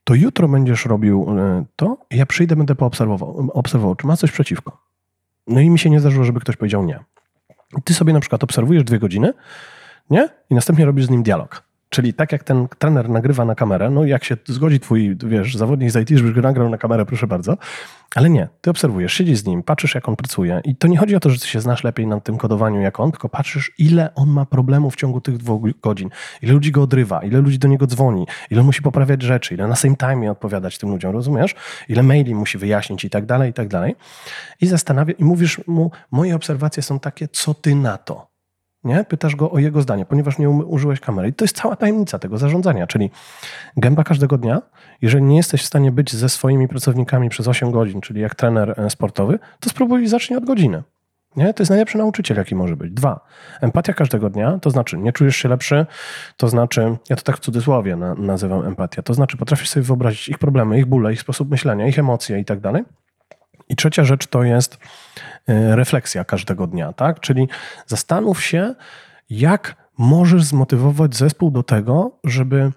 to 0.03 0.15
jutro 0.15 0.47
będziesz 0.47 0.85
robił 0.85 1.25
e, 1.39 1.65
to, 1.75 1.97
ja 2.11 2.25
przyjdę, 2.25 2.55
będę 2.55 2.75
poobserwował, 2.75 3.49
obserwował, 3.53 3.95
czy 3.95 4.07
ma 4.07 4.17
coś 4.17 4.31
przeciwko. 4.31 4.77
No 5.47 5.59
i 5.59 5.69
mi 5.69 5.79
się 5.79 5.89
nie 5.89 5.99
zdarzyło, 5.99 6.25
żeby 6.25 6.39
ktoś 6.39 6.55
powiedział 6.57 6.83
nie. 6.83 6.99
Ty 7.83 7.93
sobie 7.93 8.13
na 8.13 8.19
przykład 8.19 8.43
obserwujesz 8.43 8.83
dwie 8.83 8.99
godziny, 8.99 9.33
nie? 10.09 10.29
I 10.49 10.55
następnie 10.55 10.85
robisz 10.85 11.05
z 11.05 11.09
nim 11.09 11.23
dialog. 11.23 11.63
Czyli 11.95 12.13
tak 12.13 12.31
jak 12.31 12.43
ten 12.43 12.67
trener 12.77 13.09
nagrywa 13.09 13.45
na 13.45 13.55
kamerę, 13.55 13.89
no 13.89 14.05
jak 14.05 14.23
się 14.23 14.37
zgodzi 14.45 14.79
twój, 14.79 15.17
wiesz, 15.25 15.55
zawodnik 15.55 15.91
z 15.91 15.95
IT, 15.95 16.17
żebyś 16.17 16.33
go 16.33 16.41
nagrał 16.41 16.69
na 16.69 16.77
kamerę, 16.77 17.05
proszę 17.05 17.27
bardzo, 17.27 17.57
ale 18.15 18.29
nie, 18.29 18.47
ty 18.61 18.69
obserwujesz, 18.69 19.13
siedzisz 19.13 19.37
z 19.37 19.45
nim, 19.45 19.63
patrzysz 19.63 19.95
jak 19.95 20.09
on 20.09 20.15
pracuje 20.15 20.61
i 20.63 20.75
to 20.75 20.87
nie 20.87 20.97
chodzi 20.97 21.15
o 21.15 21.19
to, 21.19 21.29
że 21.29 21.39
ty 21.39 21.47
się 21.47 21.61
znasz 21.61 21.83
lepiej 21.83 22.07
na 22.07 22.19
tym 22.19 22.37
kodowaniu 22.37 22.81
jak 22.81 22.99
on, 22.99 23.11
tylko 23.11 23.29
patrzysz 23.29 23.71
ile 23.77 24.15
on 24.15 24.29
ma 24.29 24.45
problemów 24.45 24.93
w 24.93 24.97
ciągu 24.97 25.21
tych 25.21 25.37
dwóch 25.37 25.61
godzin, 25.81 26.09
ile 26.41 26.53
ludzi 26.53 26.71
go 26.71 26.81
odrywa, 26.81 27.19
ile 27.19 27.41
ludzi 27.41 27.59
do 27.59 27.67
niego 27.67 27.87
dzwoni, 27.87 28.27
ile 28.49 28.63
musi 28.63 28.81
poprawiać 28.81 29.21
rzeczy, 29.21 29.53
ile 29.53 29.67
na 29.67 29.75
same 29.75 29.95
time 29.95 30.31
odpowiadać 30.31 30.77
tym 30.77 30.89
ludziom, 30.89 31.11
rozumiesz? 31.11 31.55
Ile 31.89 32.03
maili 32.03 32.35
musi 32.35 32.57
wyjaśnić 32.57 33.05
i 33.05 33.09
tak 33.09 33.25
dalej, 33.25 33.49
i 33.49 33.53
tak 33.53 33.67
dalej. 33.67 33.95
I 34.61 34.67
zastanawia, 34.67 35.13
i 35.13 35.23
mówisz 35.23 35.61
mu, 35.67 35.91
moje 36.11 36.35
obserwacje 36.35 36.83
są 36.83 36.99
takie, 36.99 37.27
co 37.27 37.53
ty 37.53 37.75
na 37.75 37.97
to? 37.97 38.34
Nie? 38.85 39.03
Pytasz 39.03 39.35
go 39.35 39.51
o 39.51 39.59
jego 39.59 39.81
zdanie, 39.81 40.05
ponieważ 40.05 40.37
nie 40.37 40.49
użyłeś 40.49 40.99
kamery. 40.99 41.27
I 41.27 41.33
to 41.33 41.45
jest 41.45 41.55
cała 41.55 41.75
tajemnica 41.75 42.19
tego 42.19 42.37
zarządzania, 42.37 42.87
czyli 42.87 43.11
gęba 43.77 44.03
każdego 44.03 44.37
dnia. 44.37 44.61
Jeżeli 45.01 45.23
nie 45.23 45.37
jesteś 45.37 45.61
w 45.61 45.65
stanie 45.65 45.91
być 45.91 46.15
ze 46.15 46.29
swoimi 46.29 46.67
pracownikami 46.67 47.29
przez 47.29 47.47
8 47.47 47.71
godzin, 47.71 48.01
czyli 48.01 48.21
jak 48.21 48.35
trener 48.35 48.73
e, 48.77 48.89
sportowy, 48.89 49.39
to 49.59 49.69
spróbuj 49.69 50.07
zacznij 50.07 50.37
od 50.37 50.45
godziny. 50.45 50.83
Nie? 51.35 51.53
To 51.53 51.63
jest 51.63 51.69
najlepszy 51.69 51.97
nauczyciel, 51.97 52.37
jaki 52.37 52.55
może 52.55 52.77
być. 52.77 52.91
Dwa, 52.91 53.25
empatia 53.61 53.93
każdego 53.93 54.29
dnia, 54.29 54.59
to 54.61 54.69
znaczy 54.69 54.97
nie 54.97 55.11
czujesz 55.11 55.35
się 55.35 55.49
lepszy, 55.49 55.85
to 56.37 56.47
znaczy, 56.47 56.97
ja 57.09 57.15
to 57.15 57.21
tak 57.21 57.37
w 57.37 57.39
cudzysłowie 57.39 57.95
na, 57.95 58.15
nazywam 58.15 58.65
empatia, 58.65 59.01
to 59.01 59.13
znaczy 59.13 59.37
potrafisz 59.37 59.69
sobie 59.69 59.83
wyobrazić 59.83 60.29
ich 60.29 60.37
problemy, 60.37 60.77
ich 60.79 60.85
bóle, 60.85 61.13
ich 61.13 61.21
sposób 61.21 61.49
myślenia, 61.49 61.87
ich 61.87 61.99
emocje 61.99 62.39
i 62.39 62.45
tak 62.45 62.59
dalej. 62.59 62.83
I 63.69 63.75
trzecia 63.75 64.03
rzecz 64.03 64.27
to 64.27 64.43
jest 64.43 64.77
refleksja 65.47 66.23
każdego 66.23 66.67
dnia, 66.67 66.93
tak? 66.93 67.19
Czyli 67.19 67.47
zastanów 67.87 68.43
się, 68.43 68.75
jak 69.29 69.75
możesz 69.97 70.43
zmotywować 70.43 71.15
zespół 71.15 71.51
do 71.51 71.63
tego, 71.63 72.11
żeby 72.23 72.71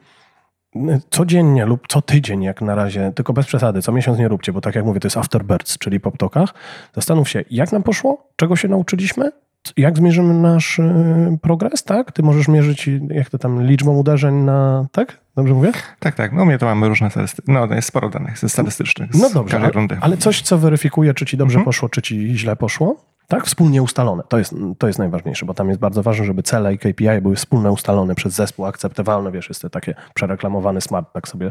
e, 0.76 1.00
codziennie 1.10 1.66
lub 1.66 1.86
co 1.88 2.02
tydzień, 2.02 2.42
jak 2.42 2.62
na 2.62 2.74
razie, 2.74 3.12
tylko 3.14 3.32
bez 3.32 3.46
przesady, 3.46 3.82
co 3.82 3.92
miesiąc 3.92 4.18
nie 4.18 4.28
róbcie, 4.28 4.52
bo 4.52 4.60
tak 4.60 4.74
jak 4.74 4.84
mówię, 4.84 5.00
to 5.00 5.06
jest 5.06 5.16
afterbirds, 5.16 5.78
czyli 5.78 6.00
po 6.00 6.10
ptokach. 6.10 6.54
Zastanów 6.94 7.28
się, 7.28 7.44
jak 7.50 7.72
nam 7.72 7.82
poszło, 7.82 8.30
czego 8.36 8.56
się 8.56 8.68
nauczyliśmy, 8.68 9.32
jak 9.76 9.96
zmierzymy 9.96 10.34
nasz 10.34 10.78
e, 10.78 11.38
progres, 11.42 11.84
tak? 11.84 12.12
Ty 12.12 12.22
możesz 12.22 12.48
mierzyć, 12.48 12.90
jak 13.08 13.30
to 13.30 13.38
tam, 13.38 13.62
liczbą 13.62 13.96
uderzeń 13.96 14.34
na, 14.34 14.86
tak? 14.92 15.20
Dobrze 15.36 15.54
mówię? 15.54 15.72
Tak, 15.98 16.14
tak. 16.14 16.32
No 16.32 16.44
mnie 16.44 16.58
to 16.58 16.66
mamy 16.66 16.88
różne 16.88 17.10
statystyki. 17.10 17.52
No 17.52 17.74
jest 17.74 17.88
sporo 17.88 18.08
danych 18.08 18.38
statystycznych. 18.38 19.10
No 19.14 19.30
dobrze, 19.30 19.56
ale, 19.56 19.70
ale, 20.00 20.16
coś, 20.16 20.42
co 20.42 20.58
weryfikuje, 20.58 21.14
czy 21.14 21.26
ci 21.26 21.36
dobrze 21.36 21.54
mhm. 21.54 21.64
poszło, 21.64 21.88
czy 21.88 22.02
ci 22.02 22.38
źle 22.38 22.56
poszło, 22.56 22.96
tak? 23.28 23.46
Wspólnie 23.46 23.82
ustalone. 23.82 24.22
To 24.28 24.38
jest, 24.38 24.54
to 24.78 24.86
jest 24.86 24.98
najważniejsze, 24.98 25.46
bo 25.46 25.54
tam 25.54 25.68
jest 25.68 25.80
bardzo 25.80 26.02
ważne, 26.02 26.24
żeby 26.24 26.42
cele 26.42 26.74
i 26.74 26.78
KPI 26.78 27.20
były 27.22 27.36
wspólnie 27.36 27.70
ustalone 27.70 28.14
przez 28.14 28.34
zespół, 28.34 28.66
akceptowalne. 28.66 29.32
Wiesz, 29.32 29.48
jest 29.48 29.62
to 29.62 29.70
takie 29.70 29.94
przereklamowany 30.14 30.80
smart, 30.80 31.12
tak 31.12 31.28
sobie 31.28 31.50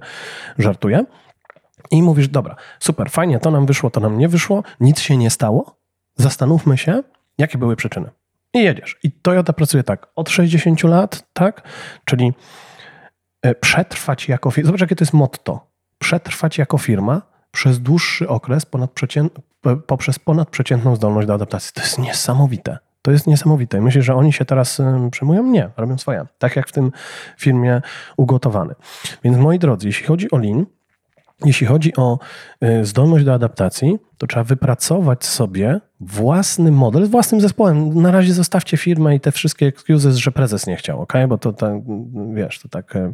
żartuję. 0.58 1.06
I 1.92 2.04
mówisz, 2.04 2.28
dobra, 2.28 2.56
super, 2.80 3.10
fajnie, 3.10 3.40
to 3.40 3.52
nam 3.52 3.66
wyszło, 3.66 3.90
to 3.90 4.00
nam 4.00 4.18
nie 4.18 4.28
wyszło, 4.28 4.64
nic 4.80 5.00
się 5.00 5.18
nie 5.18 5.30
stało. 5.30 5.78
Zastanówmy 6.16 6.78
się, 6.78 7.04
jakie 7.38 7.58
były 7.58 7.76
przyczyny. 7.76 8.10
I 8.54 8.64
jedziesz. 8.64 9.00
I 9.04 9.12
Toyota 9.12 9.54
pracuje 9.54 9.84
tak 9.84 10.08
od 10.16 10.30
60 10.30 10.84
lat, 10.84 11.24
tak? 11.34 11.62
Czyli 12.06 12.34
E, 13.42 13.56
przetrwać 13.56 14.30
jako 14.30 14.52
firma. 14.52 14.68
Zobacz, 14.68 14.82
jakie 14.82 14.96
to 14.96 15.04
jest 15.04 15.14
motto. 15.14 15.68
Przetrwać 16.00 16.58
jako 16.58 16.78
firma 16.78 17.22
przez 17.52 17.80
dłuższy 17.80 18.28
okres 18.28 18.66
ponad 18.66 18.92
poprzez 19.88 20.20
ponadprzeciętną 20.20 20.96
zdolność 20.96 21.28
do 21.28 21.34
adaptacji. 21.34 21.72
To 21.74 21.82
jest 21.82 22.00
niesamowite. 22.00 22.78
To 23.02 23.12
jest 23.12 23.28
niesamowite. 23.28 23.82
Myślisz, 23.82 24.06
że 24.06 24.16
oni 24.16 24.34
się 24.34 24.46
teraz 24.46 24.82
przejmują? 25.12 25.44
Nie, 25.44 25.70
robią 25.78 25.98
swoje. 25.98 26.26
Tak 26.38 26.56
jak 26.56 26.68
w 26.68 26.72
tym 26.72 26.92
filmie 27.38 27.82
ugotowany. 28.18 28.76
Więc 29.24 29.38
moi 29.38 29.60
drodzy, 29.60 29.88
jeśli 29.88 30.06
chodzi 30.06 30.32
o 30.32 30.38
Lean, 30.38 30.66
jeśli 31.46 31.68
chodzi 31.68 31.96
o 31.96 32.20
y, 32.64 32.86
zdolność 32.86 33.26
do 33.26 33.34
adaptacji, 33.34 34.00
to 34.18 34.28
trzeba 34.28 34.44
wypracować 34.44 35.26
sobie 35.26 35.80
własny 36.00 36.72
model 36.72 37.06
z 37.06 37.10
własnym 37.10 37.42
zespołem. 37.42 38.02
Na 38.02 38.12
razie 38.12 38.34
zostawcie 38.34 38.78
firmę 38.78 39.16
i 39.16 39.20
te 39.20 39.32
wszystkie 39.32 39.66
excuses, 39.66 40.16
że 40.16 40.32
prezes 40.32 40.68
nie 40.68 40.76
chciał, 40.76 41.02
ok? 41.02 41.14
Bo 41.28 41.38
to, 41.38 41.54
to 41.54 41.82
wiesz, 42.34 42.60
to 42.60 42.70
tak 42.70 42.96
y, 42.96 43.14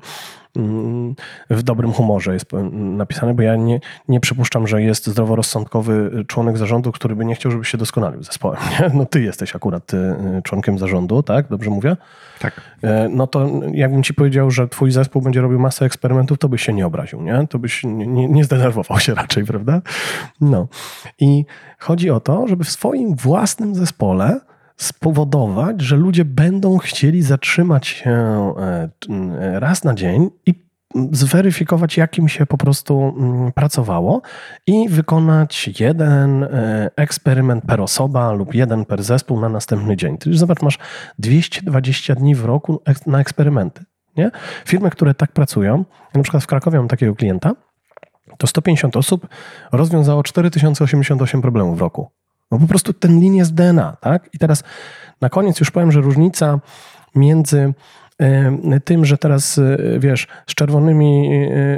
w 1.50 1.64
dobrym 1.64 1.94
humorze 1.94 2.34
jest 2.34 2.52
napisane, 2.72 3.34
bo 3.34 3.42
ja 3.42 3.56
nie, 3.56 3.80
nie 4.08 4.20
przypuszczam, 4.20 4.68
że 4.68 4.82
jest 4.82 5.08
zdroworozsądkowy 5.08 6.26
członek 6.28 6.58
zarządu, 6.58 6.92
który 6.92 7.16
by 7.16 7.26
nie 7.26 7.36
chciał, 7.36 7.52
żeby 7.52 7.66
się 7.66 7.78
doskonalił 7.78 8.24
zespołem. 8.24 8.60
Nie? 8.80 8.92
No 8.94 9.06
ty 9.06 9.22
jesteś 9.22 9.56
akurat 9.56 9.94
y, 9.94 10.16
członkiem 10.44 10.80
zarządu, 10.80 11.24
tak? 11.24 11.48
Dobrze 11.48 11.70
mówię? 11.70 11.96
Tak. 12.40 12.62
E, 12.84 13.10
no 13.10 13.28
to 13.28 13.50
jakbym 13.74 14.04
ci 14.04 14.14
powiedział, 14.14 14.52
że 14.52 14.68
twój 14.68 14.92
zespół 14.92 15.22
będzie 15.22 15.42
robił 15.42 15.60
masę 15.60 15.86
eksperymentów, 15.86 16.38
to 16.38 16.50
byś 16.50 16.62
się 16.62 16.74
nie 16.74 16.86
obraził, 16.86 17.22
nie? 17.22 17.48
To 17.50 17.60
byś 17.60 17.84
nie, 17.84 18.28
nie 18.28 18.44
zdenerwował 18.44 19.00
się 19.00 19.14
raczej, 19.14 19.46
prawda? 19.46 19.82
No. 20.42 20.68
I 21.20 21.46
chodzi 21.80 22.10
o 22.10 22.20
to, 22.20 22.48
żeby 22.48 22.64
w 22.64 22.70
swoim 22.70 23.16
własnym 23.16 23.76
zespole 23.76 24.40
spowodować, 24.78 25.82
że 25.82 25.96
ludzie 25.96 26.26
będą 26.26 26.78
chcieli 26.78 27.22
zatrzymać 27.22 27.88
się 27.88 28.12
e, 28.12 29.60
raz 29.60 29.84
na 29.84 29.94
dzień 29.94 30.30
i 30.46 30.64
zweryfikować, 31.12 31.98
jakim 31.98 32.30
się 32.30 32.46
po 32.46 32.58
prostu 32.58 33.14
mm, 33.18 33.52
pracowało 33.52 34.22
i 34.68 34.90
wykonać 34.90 35.70
jeden 35.80 36.44
e, 36.44 36.90
eksperyment 36.96 37.66
per 37.66 37.82
osoba 37.82 38.32
lub 38.32 38.54
jeden 38.54 38.86
per 38.86 39.04
zespół 39.04 39.40
na 39.40 39.50
następny 39.50 39.98
dzień. 39.98 40.18
Już 40.26 40.38
zobacz, 40.38 40.62
masz 40.62 40.80
220 41.20 42.16
dni 42.16 42.36
w 42.36 42.46
roku 42.46 42.82
na 43.06 43.20
eksperymenty. 43.20 43.84
Nie? 44.18 44.32
Firmy, 44.66 44.90
które 44.90 45.14
tak 45.14 45.32
pracują, 45.32 45.86
na 46.16 46.24
przykład 46.24 46.44
w 46.44 46.48
Krakowie 46.48 46.78
mam 46.78 46.88
takiego 46.88 47.16
klienta, 47.16 47.52
to 48.38 48.48
150 48.48 48.98
osób 48.98 49.28
rozwiązało 49.72 50.24
4088 50.24 51.42
problemów 51.42 51.78
w 51.78 51.82
roku. 51.82 52.10
No 52.52 52.60
po 52.60 52.68
prostu 52.68 52.94
ten 52.94 53.20
lin 53.20 53.36
jest 53.36 53.54
DNA, 53.54 53.98
tak? 54.02 54.30
I 54.34 54.40
teraz 54.40 54.64
na 55.22 55.30
koniec 55.30 55.60
już 55.60 55.72
powiem, 55.72 55.92
że 55.92 56.02
różnica 56.02 56.60
między 57.16 57.74
e, 58.20 58.80
tym, 58.80 59.06
że 59.06 59.18
teraz, 59.18 59.58
e, 59.58 59.78
wiesz, 60.00 60.28
z 60.48 60.56
czerwonymi 60.56 61.30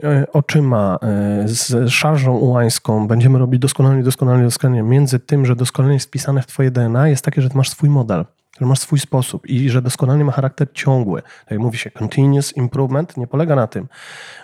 e, 0.04 0.32
oczyma, 0.34 1.00
z 1.46 1.90
szarżą 1.90 2.38
ułańską 2.38 3.08
będziemy 3.08 3.40
robić 3.40 3.62
doskonale, 3.62 4.04
doskonale, 4.04 4.44
doskonale, 4.44 4.84
między 4.84 5.20
tym, 5.20 5.46
że 5.46 5.56
doskonale 5.56 5.94
jest 5.94 6.08
wpisane 6.08 6.42
w 6.42 6.48
twoje 6.48 6.72
DNA, 6.72 7.08
jest 7.08 7.26
takie, 7.26 7.42
że 7.42 7.50
masz 7.54 7.70
swój 7.70 7.90
model, 7.90 8.26
że 8.60 8.66
masz 8.66 8.80
swój 8.80 9.00
sposób 9.00 9.48
i 9.48 9.70
że 9.70 9.82
doskonale 9.82 10.24
ma 10.24 10.32
charakter 10.32 10.68
ciągły. 10.74 11.22
Tak 11.22 11.52
jak 11.52 11.60
mówi 11.60 11.78
się, 11.78 11.92
continuous 11.92 12.58
improvement 12.58 13.18
nie 13.18 13.28
polega 13.28 13.56
na 13.56 13.68
tym, 13.68 13.88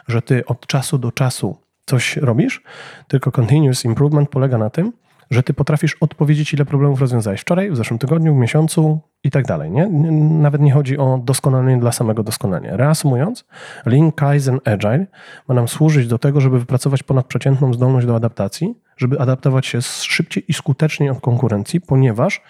że 0.08 0.22
ty 0.22 0.46
od 0.46 0.68
czasu 0.68 0.98
do 0.98 1.12
czasu 1.12 1.58
coś 1.86 2.18
robisz, 2.18 2.64
tylko 3.08 3.32
continuous 3.32 3.86
improvement 3.86 4.30
polega 4.30 4.58
na 4.58 4.70
tym, 4.70 4.94
że 5.32 5.44
ty 5.44 5.54
potrafisz 5.54 5.98
odpowiedzieć, 6.00 6.54
ile 6.54 6.66
problemów 6.66 7.02
rozwiązałeś 7.02 7.42
wczoraj, 7.42 7.72
w 7.72 7.78
zeszłym 7.78 8.00
tygodniu, 8.00 8.36
w 8.36 8.38
miesiącu 8.38 9.00
i 9.24 9.32
tak 9.32 9.46
dalej. 9.46 9.72
Nie? 9.72 9.88
Nawet 10.22 10.62
nie 10.62 10.74
chodzi 10.74 10.98
o 10.98 11.20
doskonalenie 11.24 11.80
dla 11.80 11.92
samego 11.92 12.24
doskonalenia. 12.24 12.78
Reasumując, 12.78 13.46
Lean, 13.86 14.12
Kaizen, 14.12 14.60
Agile 14.66 15.06
ma 15.48 15.56
nam 15.56 15.68
służyć 15.68 16.08
do 16.08 16.18
tego, 16.18 16.42
żeby 16.42 16.60
wypracować 16.60 17.04
ponadprzeciętną 17.04 17.74
zdolność 17.74 18.08
do 18.08 18.16
adaptacji, 18.16 18.76
żeby 18.98 19.20
adaptować 19.20 19.66
się 19.66 19.82
szybciej 19.82 20.44
i 20.48 20.54
skuteczniej 20.54 21.10
od 21.10 21.22
konkurencji, 21.22 21.82
ponieważ 21.82 22.42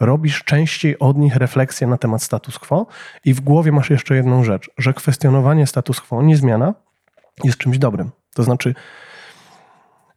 robisz 0.00 0.44
częściej 0.44 0.98
od 0.98 1.18
nich 1.18 1.36
refleksję 1.36 1.86
na 1.86 1.98
temat 1.98 2.22
status 2.22 2.58
quo 2.58 2.86
i 3.24 3.34
w 3.34 3.40
głowie 3.40 3.72
masz 3.72 3.90
jeszcze 3.90 4.14
jedną 4.14 4.44
rzecz, 4.44 4.70
że 4.78 4.94
kwestionowanie 4.94 5.66
status 5.66 6.00
quo, 6.00 6.22
nie 6.22 6.36
zmiana, 6.36 6.74
jest 7.44 7.58
czymś 7.58 7.78
dobrym. 7.78 8.10
To 8.34 8.42
znaczy, 8.42 8.74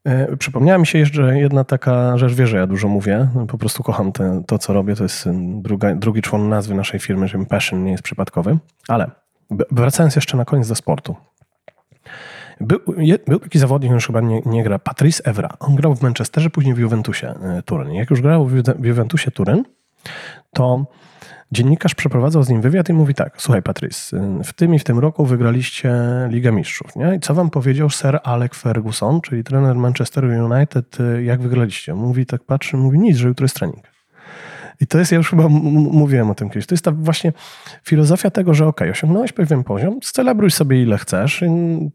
e, 0.06 0.38
Przypomniała 0.38 0.80
mi 0.80 0.88
się 0.88 1.00
jeszcze 1.00 1.40
jedna 1.40 1.64
taka 1.64 2.18
rzecz, 2.18 2.34
wie, 2.34 2.48
że 2.48 2.58
ja 2.58 2.68
dużo 2.68 2.88
mówię, 2.88 3.28
po 3.48 3.58
prostu 3.58 3.84
kocham 3.84 4.12
te, 4.12 4.44
to, 4.48 4.58
co 4.58 4.74
robię, 4.74 4.96
to 4.96 5.04
jest 5.04 5.30
druga, 5.62 5.96
drugi 5.96 6.22
człon 6.22 6.50
nazwy 6.50 6.76
naszej 6.76 7.00
firmy, 7.00 7.28
że 7.28 7.46
passion 7.46 7.84
nie 7.84 7.92
jest 7.92 8.04
przypadkowy, 8.04 8.58
ale 8.88 9.12
wracając 9.72 10.16
jeszcze 10.16 10.38
na 10.38 10.46
koniec 10.46 10.68
do 10.68 10.76
sportu. 10.76 11.16
Był, 12.62 12.80
był 13.28 13.40
taki 13.40 13.60
zawodnik, 13.60 13.90
on 13.90 13.96
już 13.96 14.08
chyba 14.08 14.22
nie, 14.22 14.42
nie, 14.46 14.64
gra, 14.64 14.80
Patrice 14.80 15.26
Evra. 15.26 15.50
On 15.60 15.76
grał 15.76 15.96
w 15.96 16.02
Manchesterze, 16.02 16.50
później 16.50 16.76
w 16.76 16.78
Juventusie 16.78 17.28
e, 17.28 17.62
Turyn. 17.62 17.94
Jak 17.94 18.10
już 18.10 18.22
grał 18.22 18.48
w 18.80 18.86
Juventusie 18.86 19.32
Turyn, 19.32 19.64
to 20.54 20.86
dziennikarz 21.52 21.96
przeprowadzał 21.96 22.44
z 22.44 22.50
nim 22.50 22.62
wywiad 22.62 22.90
i 22.90 22.94
mówi 22.94 23.14
tak, 23.14 23.34
słuchaj 23.38 23.62
Patrys, 23.62 24.12
w 24.44 24.54
tym 24.54 24.76
i 24.76 24.80
w 24.80 24.84
tym 24.84 25.00
roku 25.00 25.26
wygraliście 25.26 25.94
Ligę 26.30 26.52
Mistrzów, 26.52 26.96
nie? 26.96 27.16
I 27.16 27.20
co 27.20 27.34
wam 27.34 27.50
powiedział 27.50 27.90
Sir 27.90 28.20
Alec 28.24 28.56
Ferguson, 28.56 29.22
czyli 29.22 29.44
trener 29.44 29.76
Manchester 29.76 30.26
United, 30.26 30.98
jak 31.24 31.42
wygraliście? 31.42 31.94
Mówi 31.94 32.26
tak, 32.26 32.44
patrzy, 32.44 32.78
mówi 32.78 33.00
nic, 33.00 33.18
że 33.18 33.28
jutro 33.28 33.44
jest 33.44 33.56
trening. 33.56 33.95
I 34.82 34.88
to 34.88 35.00
jest, 35.00 35.12
ja 35.12 35.18
już 35.18 35.30
chyba 35.30 35.50
mówiłem 35.50 36.30
o 36.30 36.36
tym 36.36 36.50
kiedyś, 36.50 36.66
to 36.66 36.74
jest 36.74 36.86
ta 36.86 36.92
właśnie 36.92 37.34
filozofia 37.84 38.30
tego, 38.30 38.54
że 38.54 38.68
ok, 38.68 38.82
osiągnąłeś 38.92 39.32
pewien 39.32 39.64
poziom, 39.64 40.00
scelebruj 40.04 40.52
sobie 40.52 40.82
ile 40.84 40.98
chcesz, 40.98 41.44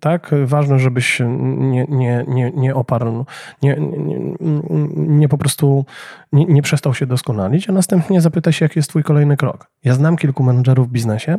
tak, 0.01 0.31
ważne, 0.45 0.79
żebyś 0.79 1.21
nie, 1.59 1.85
nie, 1.89 2.25
nie, 2.29 2.51
nie 2.51 2.75
oparł, 2.75 3.25
nie, 3.63 3.77
nie, 3.81 4.35
nie 4.97 5.29
po 5.29 5.39
prostu 5.39 5.85
nie, 6.33 6.45
nie 6.45 6.63
przestał 6.63 6.95
się 6.95 7.07
doskonalić, 7.07 7.69
a 7.69 7.73
następnie 7.73 8.21
zapytaj 8.21 8.53
się, 8.53 8.65
jaki 8.65 8.79
jest 8.79 8.89
twój 8.89 9.03
kolejny 9.03 9.37
krok. 9.37 9.71
Ja 9.85 9.95
znam 9.95 10.17
kilku 10.17 10.43
menedżerów 10.43 10.89
w 10.89 10.93
biznesie, 10.93 11.39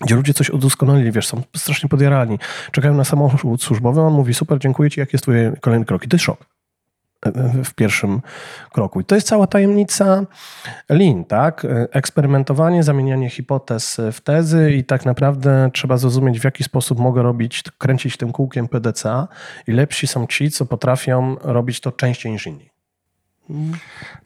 gdzie 0.00 0.14
ludzie 0.14 0.34
coś 0.34 0.50
udoskonalili, 0.50 1.12
wiesz, 1.12 1.26
są 1.26 1.42
strasznie 1.56 1.88
podjarani, 1.88 2.38
czekają 2.72 2.94
na 2.94 3.04
samochód 3.04 3.62
służbowy, 3.62 4.00
on 4.00 4.12
mówi, 4.12 4.34
super, 4.34 4.58
dziękuję 4.58 4.90
ci, 4.90 5.00
jaki 5.00 5.10
jest 5.14 5.22
twój 5.22 5.34
kolejny 5.60 5.84
krok? 5.84 6.04
I 6.04 6.08
to 6.08 6.14
jest 6.14 6.24
szok 6.24 6.59
w 7.64 7.74
pierwszym 7.74 8.20
kroku. 8.72 9.00
I 9.00 9.04
to 9.04 9.14
jest 9.14 9.26
cała 9.26 9.46
tajemnica 9.46 10.26
Lean, 10.88 11.24
tak? 11.24 11.66
Eksperymentowanie, 11.90 12.82
zamienianie 12.82 13.30
hipotez 13.30 14.00
w 14.12 14.20
tezy 14.20 14.72
i 14.72 14.84
tak 14.84 15.06
naprawdę 15.06 15.70
trzeba 15.72 15.96
zrozumieć, 15.96 16.40
w 16.40 16.44
jaki 16.44 16.64
sposób 16.64 16.98
mogę 16.98 17.22
robić, 17.22 17.62
kręcić 17.78 18.16
tym 18.16 18.32
kółkiem 18.32 18.68
PDCA 18.68 19.28
i 19.66 19.72
lepsi 19.72 20.06
są 20.06 20.26
ci, 20.26 20.50
co 20.50 20.66
potrafią 20.66 21.36
robić 21.42 21.80
to 21.80 21.92
częściej 21.92 22.32
niż 22.32 22.46
inni. 22.46 22.69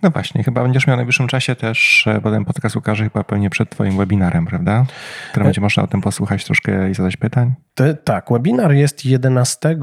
No 0.03 0.11
właśnie, 0.11 0.45
chyba 0.45 0.63
będziesz 0.63 0.87
miał 0.87 0.97
w 0.97 0.99
najwyższym 0.99 1.27
czasie 1.27 1.55
też, 1.55 2.09
bo 2.23 2.31
ten 2.31 2.45
podcast 2.45 2.77
ukaże 2.77 3.05
chyba 3.05 3.25
pewnie 3.25 3.51
przed 3.51 3.71
twoim 3.71 3.97
webinarem, 3.97 4.47
prawda? 4.47 4.87
Który 5.31 5.45
E- 5.45 5.45
będzie 5.45 5.61
można 5.61 5.83
o 5.83 5.87
tym 5.87 6.01
posłuchać 6.01 6.45
troszkę 6.45 6.91
i 6.91 6.95
zadać 6.95 7.17
pytań. 7.17 7.55
Te, 7.75 7.95
tak, 7.95 8.27
webinar 8.31 8.73
jest 8.73 9.05
11 9.05 9.77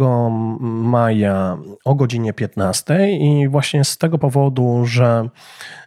maja 0.61 1.57
o 1.85 1.95
godzinie 1.95 2.33
15 2.33 3.11
i 3.11 3.47
właśnie 3.47 3.83
z 3.83 3.97
tego 3.97 4.17
powodu, 4.17 4.85
że 4.85 5.29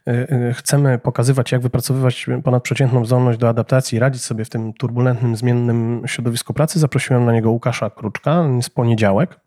y, 0.08 0.12
y, 0.12 0.54
chcemy 0.54 0.98
pokazywać, 0.98 1.52
jak 1.52 1.60
wypracowywać 1.60 2.26
ponadprzeciętną 2.44 3.04
zdolność 3.04 3.38
do 3.38 3.48
adaptacji 3.48 3.96
i 3.96 3.98
radzić 3.98 4.22
sobie 4.22 4.44
w 4.44 4.50
tym 4.50 4.72
turbulentnym, 4.72 5.36
zmiennym 5.36 6.02
środowisku 6.06 6.54
pracy, 6.54 6.78
zaprosiłem 6.78 7.24
na 7.24 7.32
niego 7.32 7.50
Łukasza 7.50 7.90
Kruczka, 7.90 8.44
jest 8.56 8.74
poniedziałek. 8.74 9.43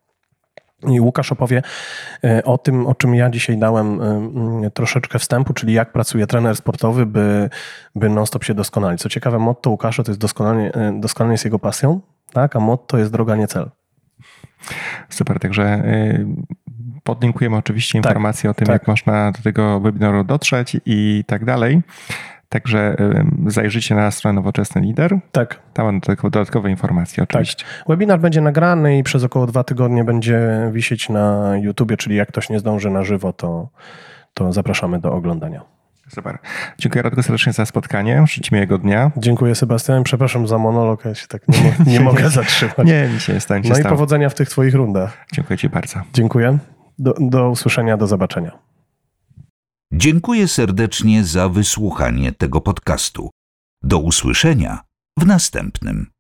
I 0.83 0.99
Łukasz 1.01 1.31
opowie 1.31 1.61
e, 2.23 2.43
o 2.43 2.57
tym, 2.57 2.87
o 2.87 2.95
czym 2.95 3.15
ja 3.15 3.29
dzisiaj 3.29 3.57
dałem 3.57 4.01
e, 4.65 4.71
troszeczkę 4.71 5.19
wstępu, 5.19 5.53
czyli 5.53 5.73
jak 5.73 5.91
pracuje 5.91 6.27
trener 6.27 6.55
sportowy, 6.55 7.05
by, 7.05 7.49
by 7.95 8.09
non-stop 8.09 8.43
się 8.43 8.53
doskonalić. 8.53 9.01
Co 9.01 9.09
ciekawe, 9.09 9.39
motto 9.39 9.69
Łukasza 9.69 10.03
to 10.03 10.11
jest 10.11 10.21
doskonalenie, 10.21 10.73
e, 10.73 10.99
doskonalenie 10.99 11.33
jest 11.33 11.45
jego 11.45 11.59
pasją, 11.59 11.99
tak? 12.33 12.55
a 12.55 12.59
motto 12.59 12.97
jest 12.97 13.11
droga, 13.11 13.35
nie 13.35 13.47
cel. 13.47 13.69
Super, 15.09 15.39
także 15.39 15.83
podlinkujemy 17.03 17.57
oczywiście 17.57 18.01
Tak, 18.01 18.11
informacje 18.11 18.49
o 18.49 18.53
tym, 18.53 18.67
tak. 18.67 18.73
jak 18.73 18.87
można 18.87 19.31
do 19.31 19.41
tego 19.41 19.79
webinaru 19.79 20.23
dotrzeć 20.23 20.77
i 20.85 21.23
tak 21.27 21.45
dalej. 21.45 21.81
Także 22.49 22.95
zajrzyjcie 23.47 23.95
na 23.95 24.11
stronę 24.11 24.35
Nowoczesny 24.35 24.81
Lider. 24.81 25.19
Tak. 25.31 25.59
Tam 25.73 25.85
będą 25.85 26.29
dodatkowe- 26.29 26.69
informacje 26.69 27.23
oczywiście. 27.23 27.65
Webinar 27.89 28.19
będzie 28.19 28.41
nagrany 28.41 28.97
i 28.97 29.03
przez 29.03 29.23
około 29.23 29.47
dwa 29.47 29.63
tygodnie 29.63 30.03
będzie 30.03 30.39
wisieć 30.71 31.09
na 31.09 31.53
YouTubie, 31.57 31.97
czyli 31.97 32.15
jak 32.15 32.27
ktoś 32.27 32.49
nie 32.49 32.59
zdąży 32.59 32.89
na 32.89 33.03
żywo, 33.03 33.33
to, 33.33 33.69
to 34.33 34.53
zapraszamy 34.53 34.99
do 34.99 35.13
oglądania. 35.13 35.61
Super. 36.09 36.37
Dziękuję 36.77 37.01
Radku 37.01 37.23
serdecznie 37.23 37.53
za 37.53 37.65
spotkanie. 37.65 38.23
Życzę 38.27 38.55
miłego 38.55 38.77
dnia. 38.77 39.11
Dziękuję 39.17 39.55
Sebastian, 39.55 40.03
przepraszam 40.03 40.47
za 40.47 40.57
monolog, 40.57 41.05
ja 41.05 41.15
się 41.15 41.27
tak 41.27 41.47
nie, 41.47 41.57
mo- 41.63 41.91
nie 41.91 41.99
mogę 42.09 42.29
zatrzymać. 42.29 42.77
Nie, 42.85 43.09
nic 43.13 43.21
się 43.21 43.33
nie 43.33 43.39
stanie. 43.39 43.69
No 43.69 43.79
i 43.79 43.83
powodzenia 43.83 44.29
w 44.29 44.33
tych 44.33 44.49
twoich 44.49 44.75
rundach. 44.75 45.25
Dziękuję 45.33 45.57
Ci 45.57 45.69
bardzo. 45.69 45.99
Dziękuję. 46.13 46.57
Do, 46.99 47.13
do 47.19 47.49
usłyszenia, 47.49 47.97
do 47.97 48.07
zobaczenia. 48.07 48.51
Dziękuję 49.93 50.47
serdecznie 50.47 51.23
za 51.23 51.49
wysłuchanie 51.49 52.31
tego 52.31 52.61
podcastu. 52.61 53.29
Do 53.83 53.99
usłyszenia 53.99 54.81
w 55.19 55.25
następnym. 55.25 56.11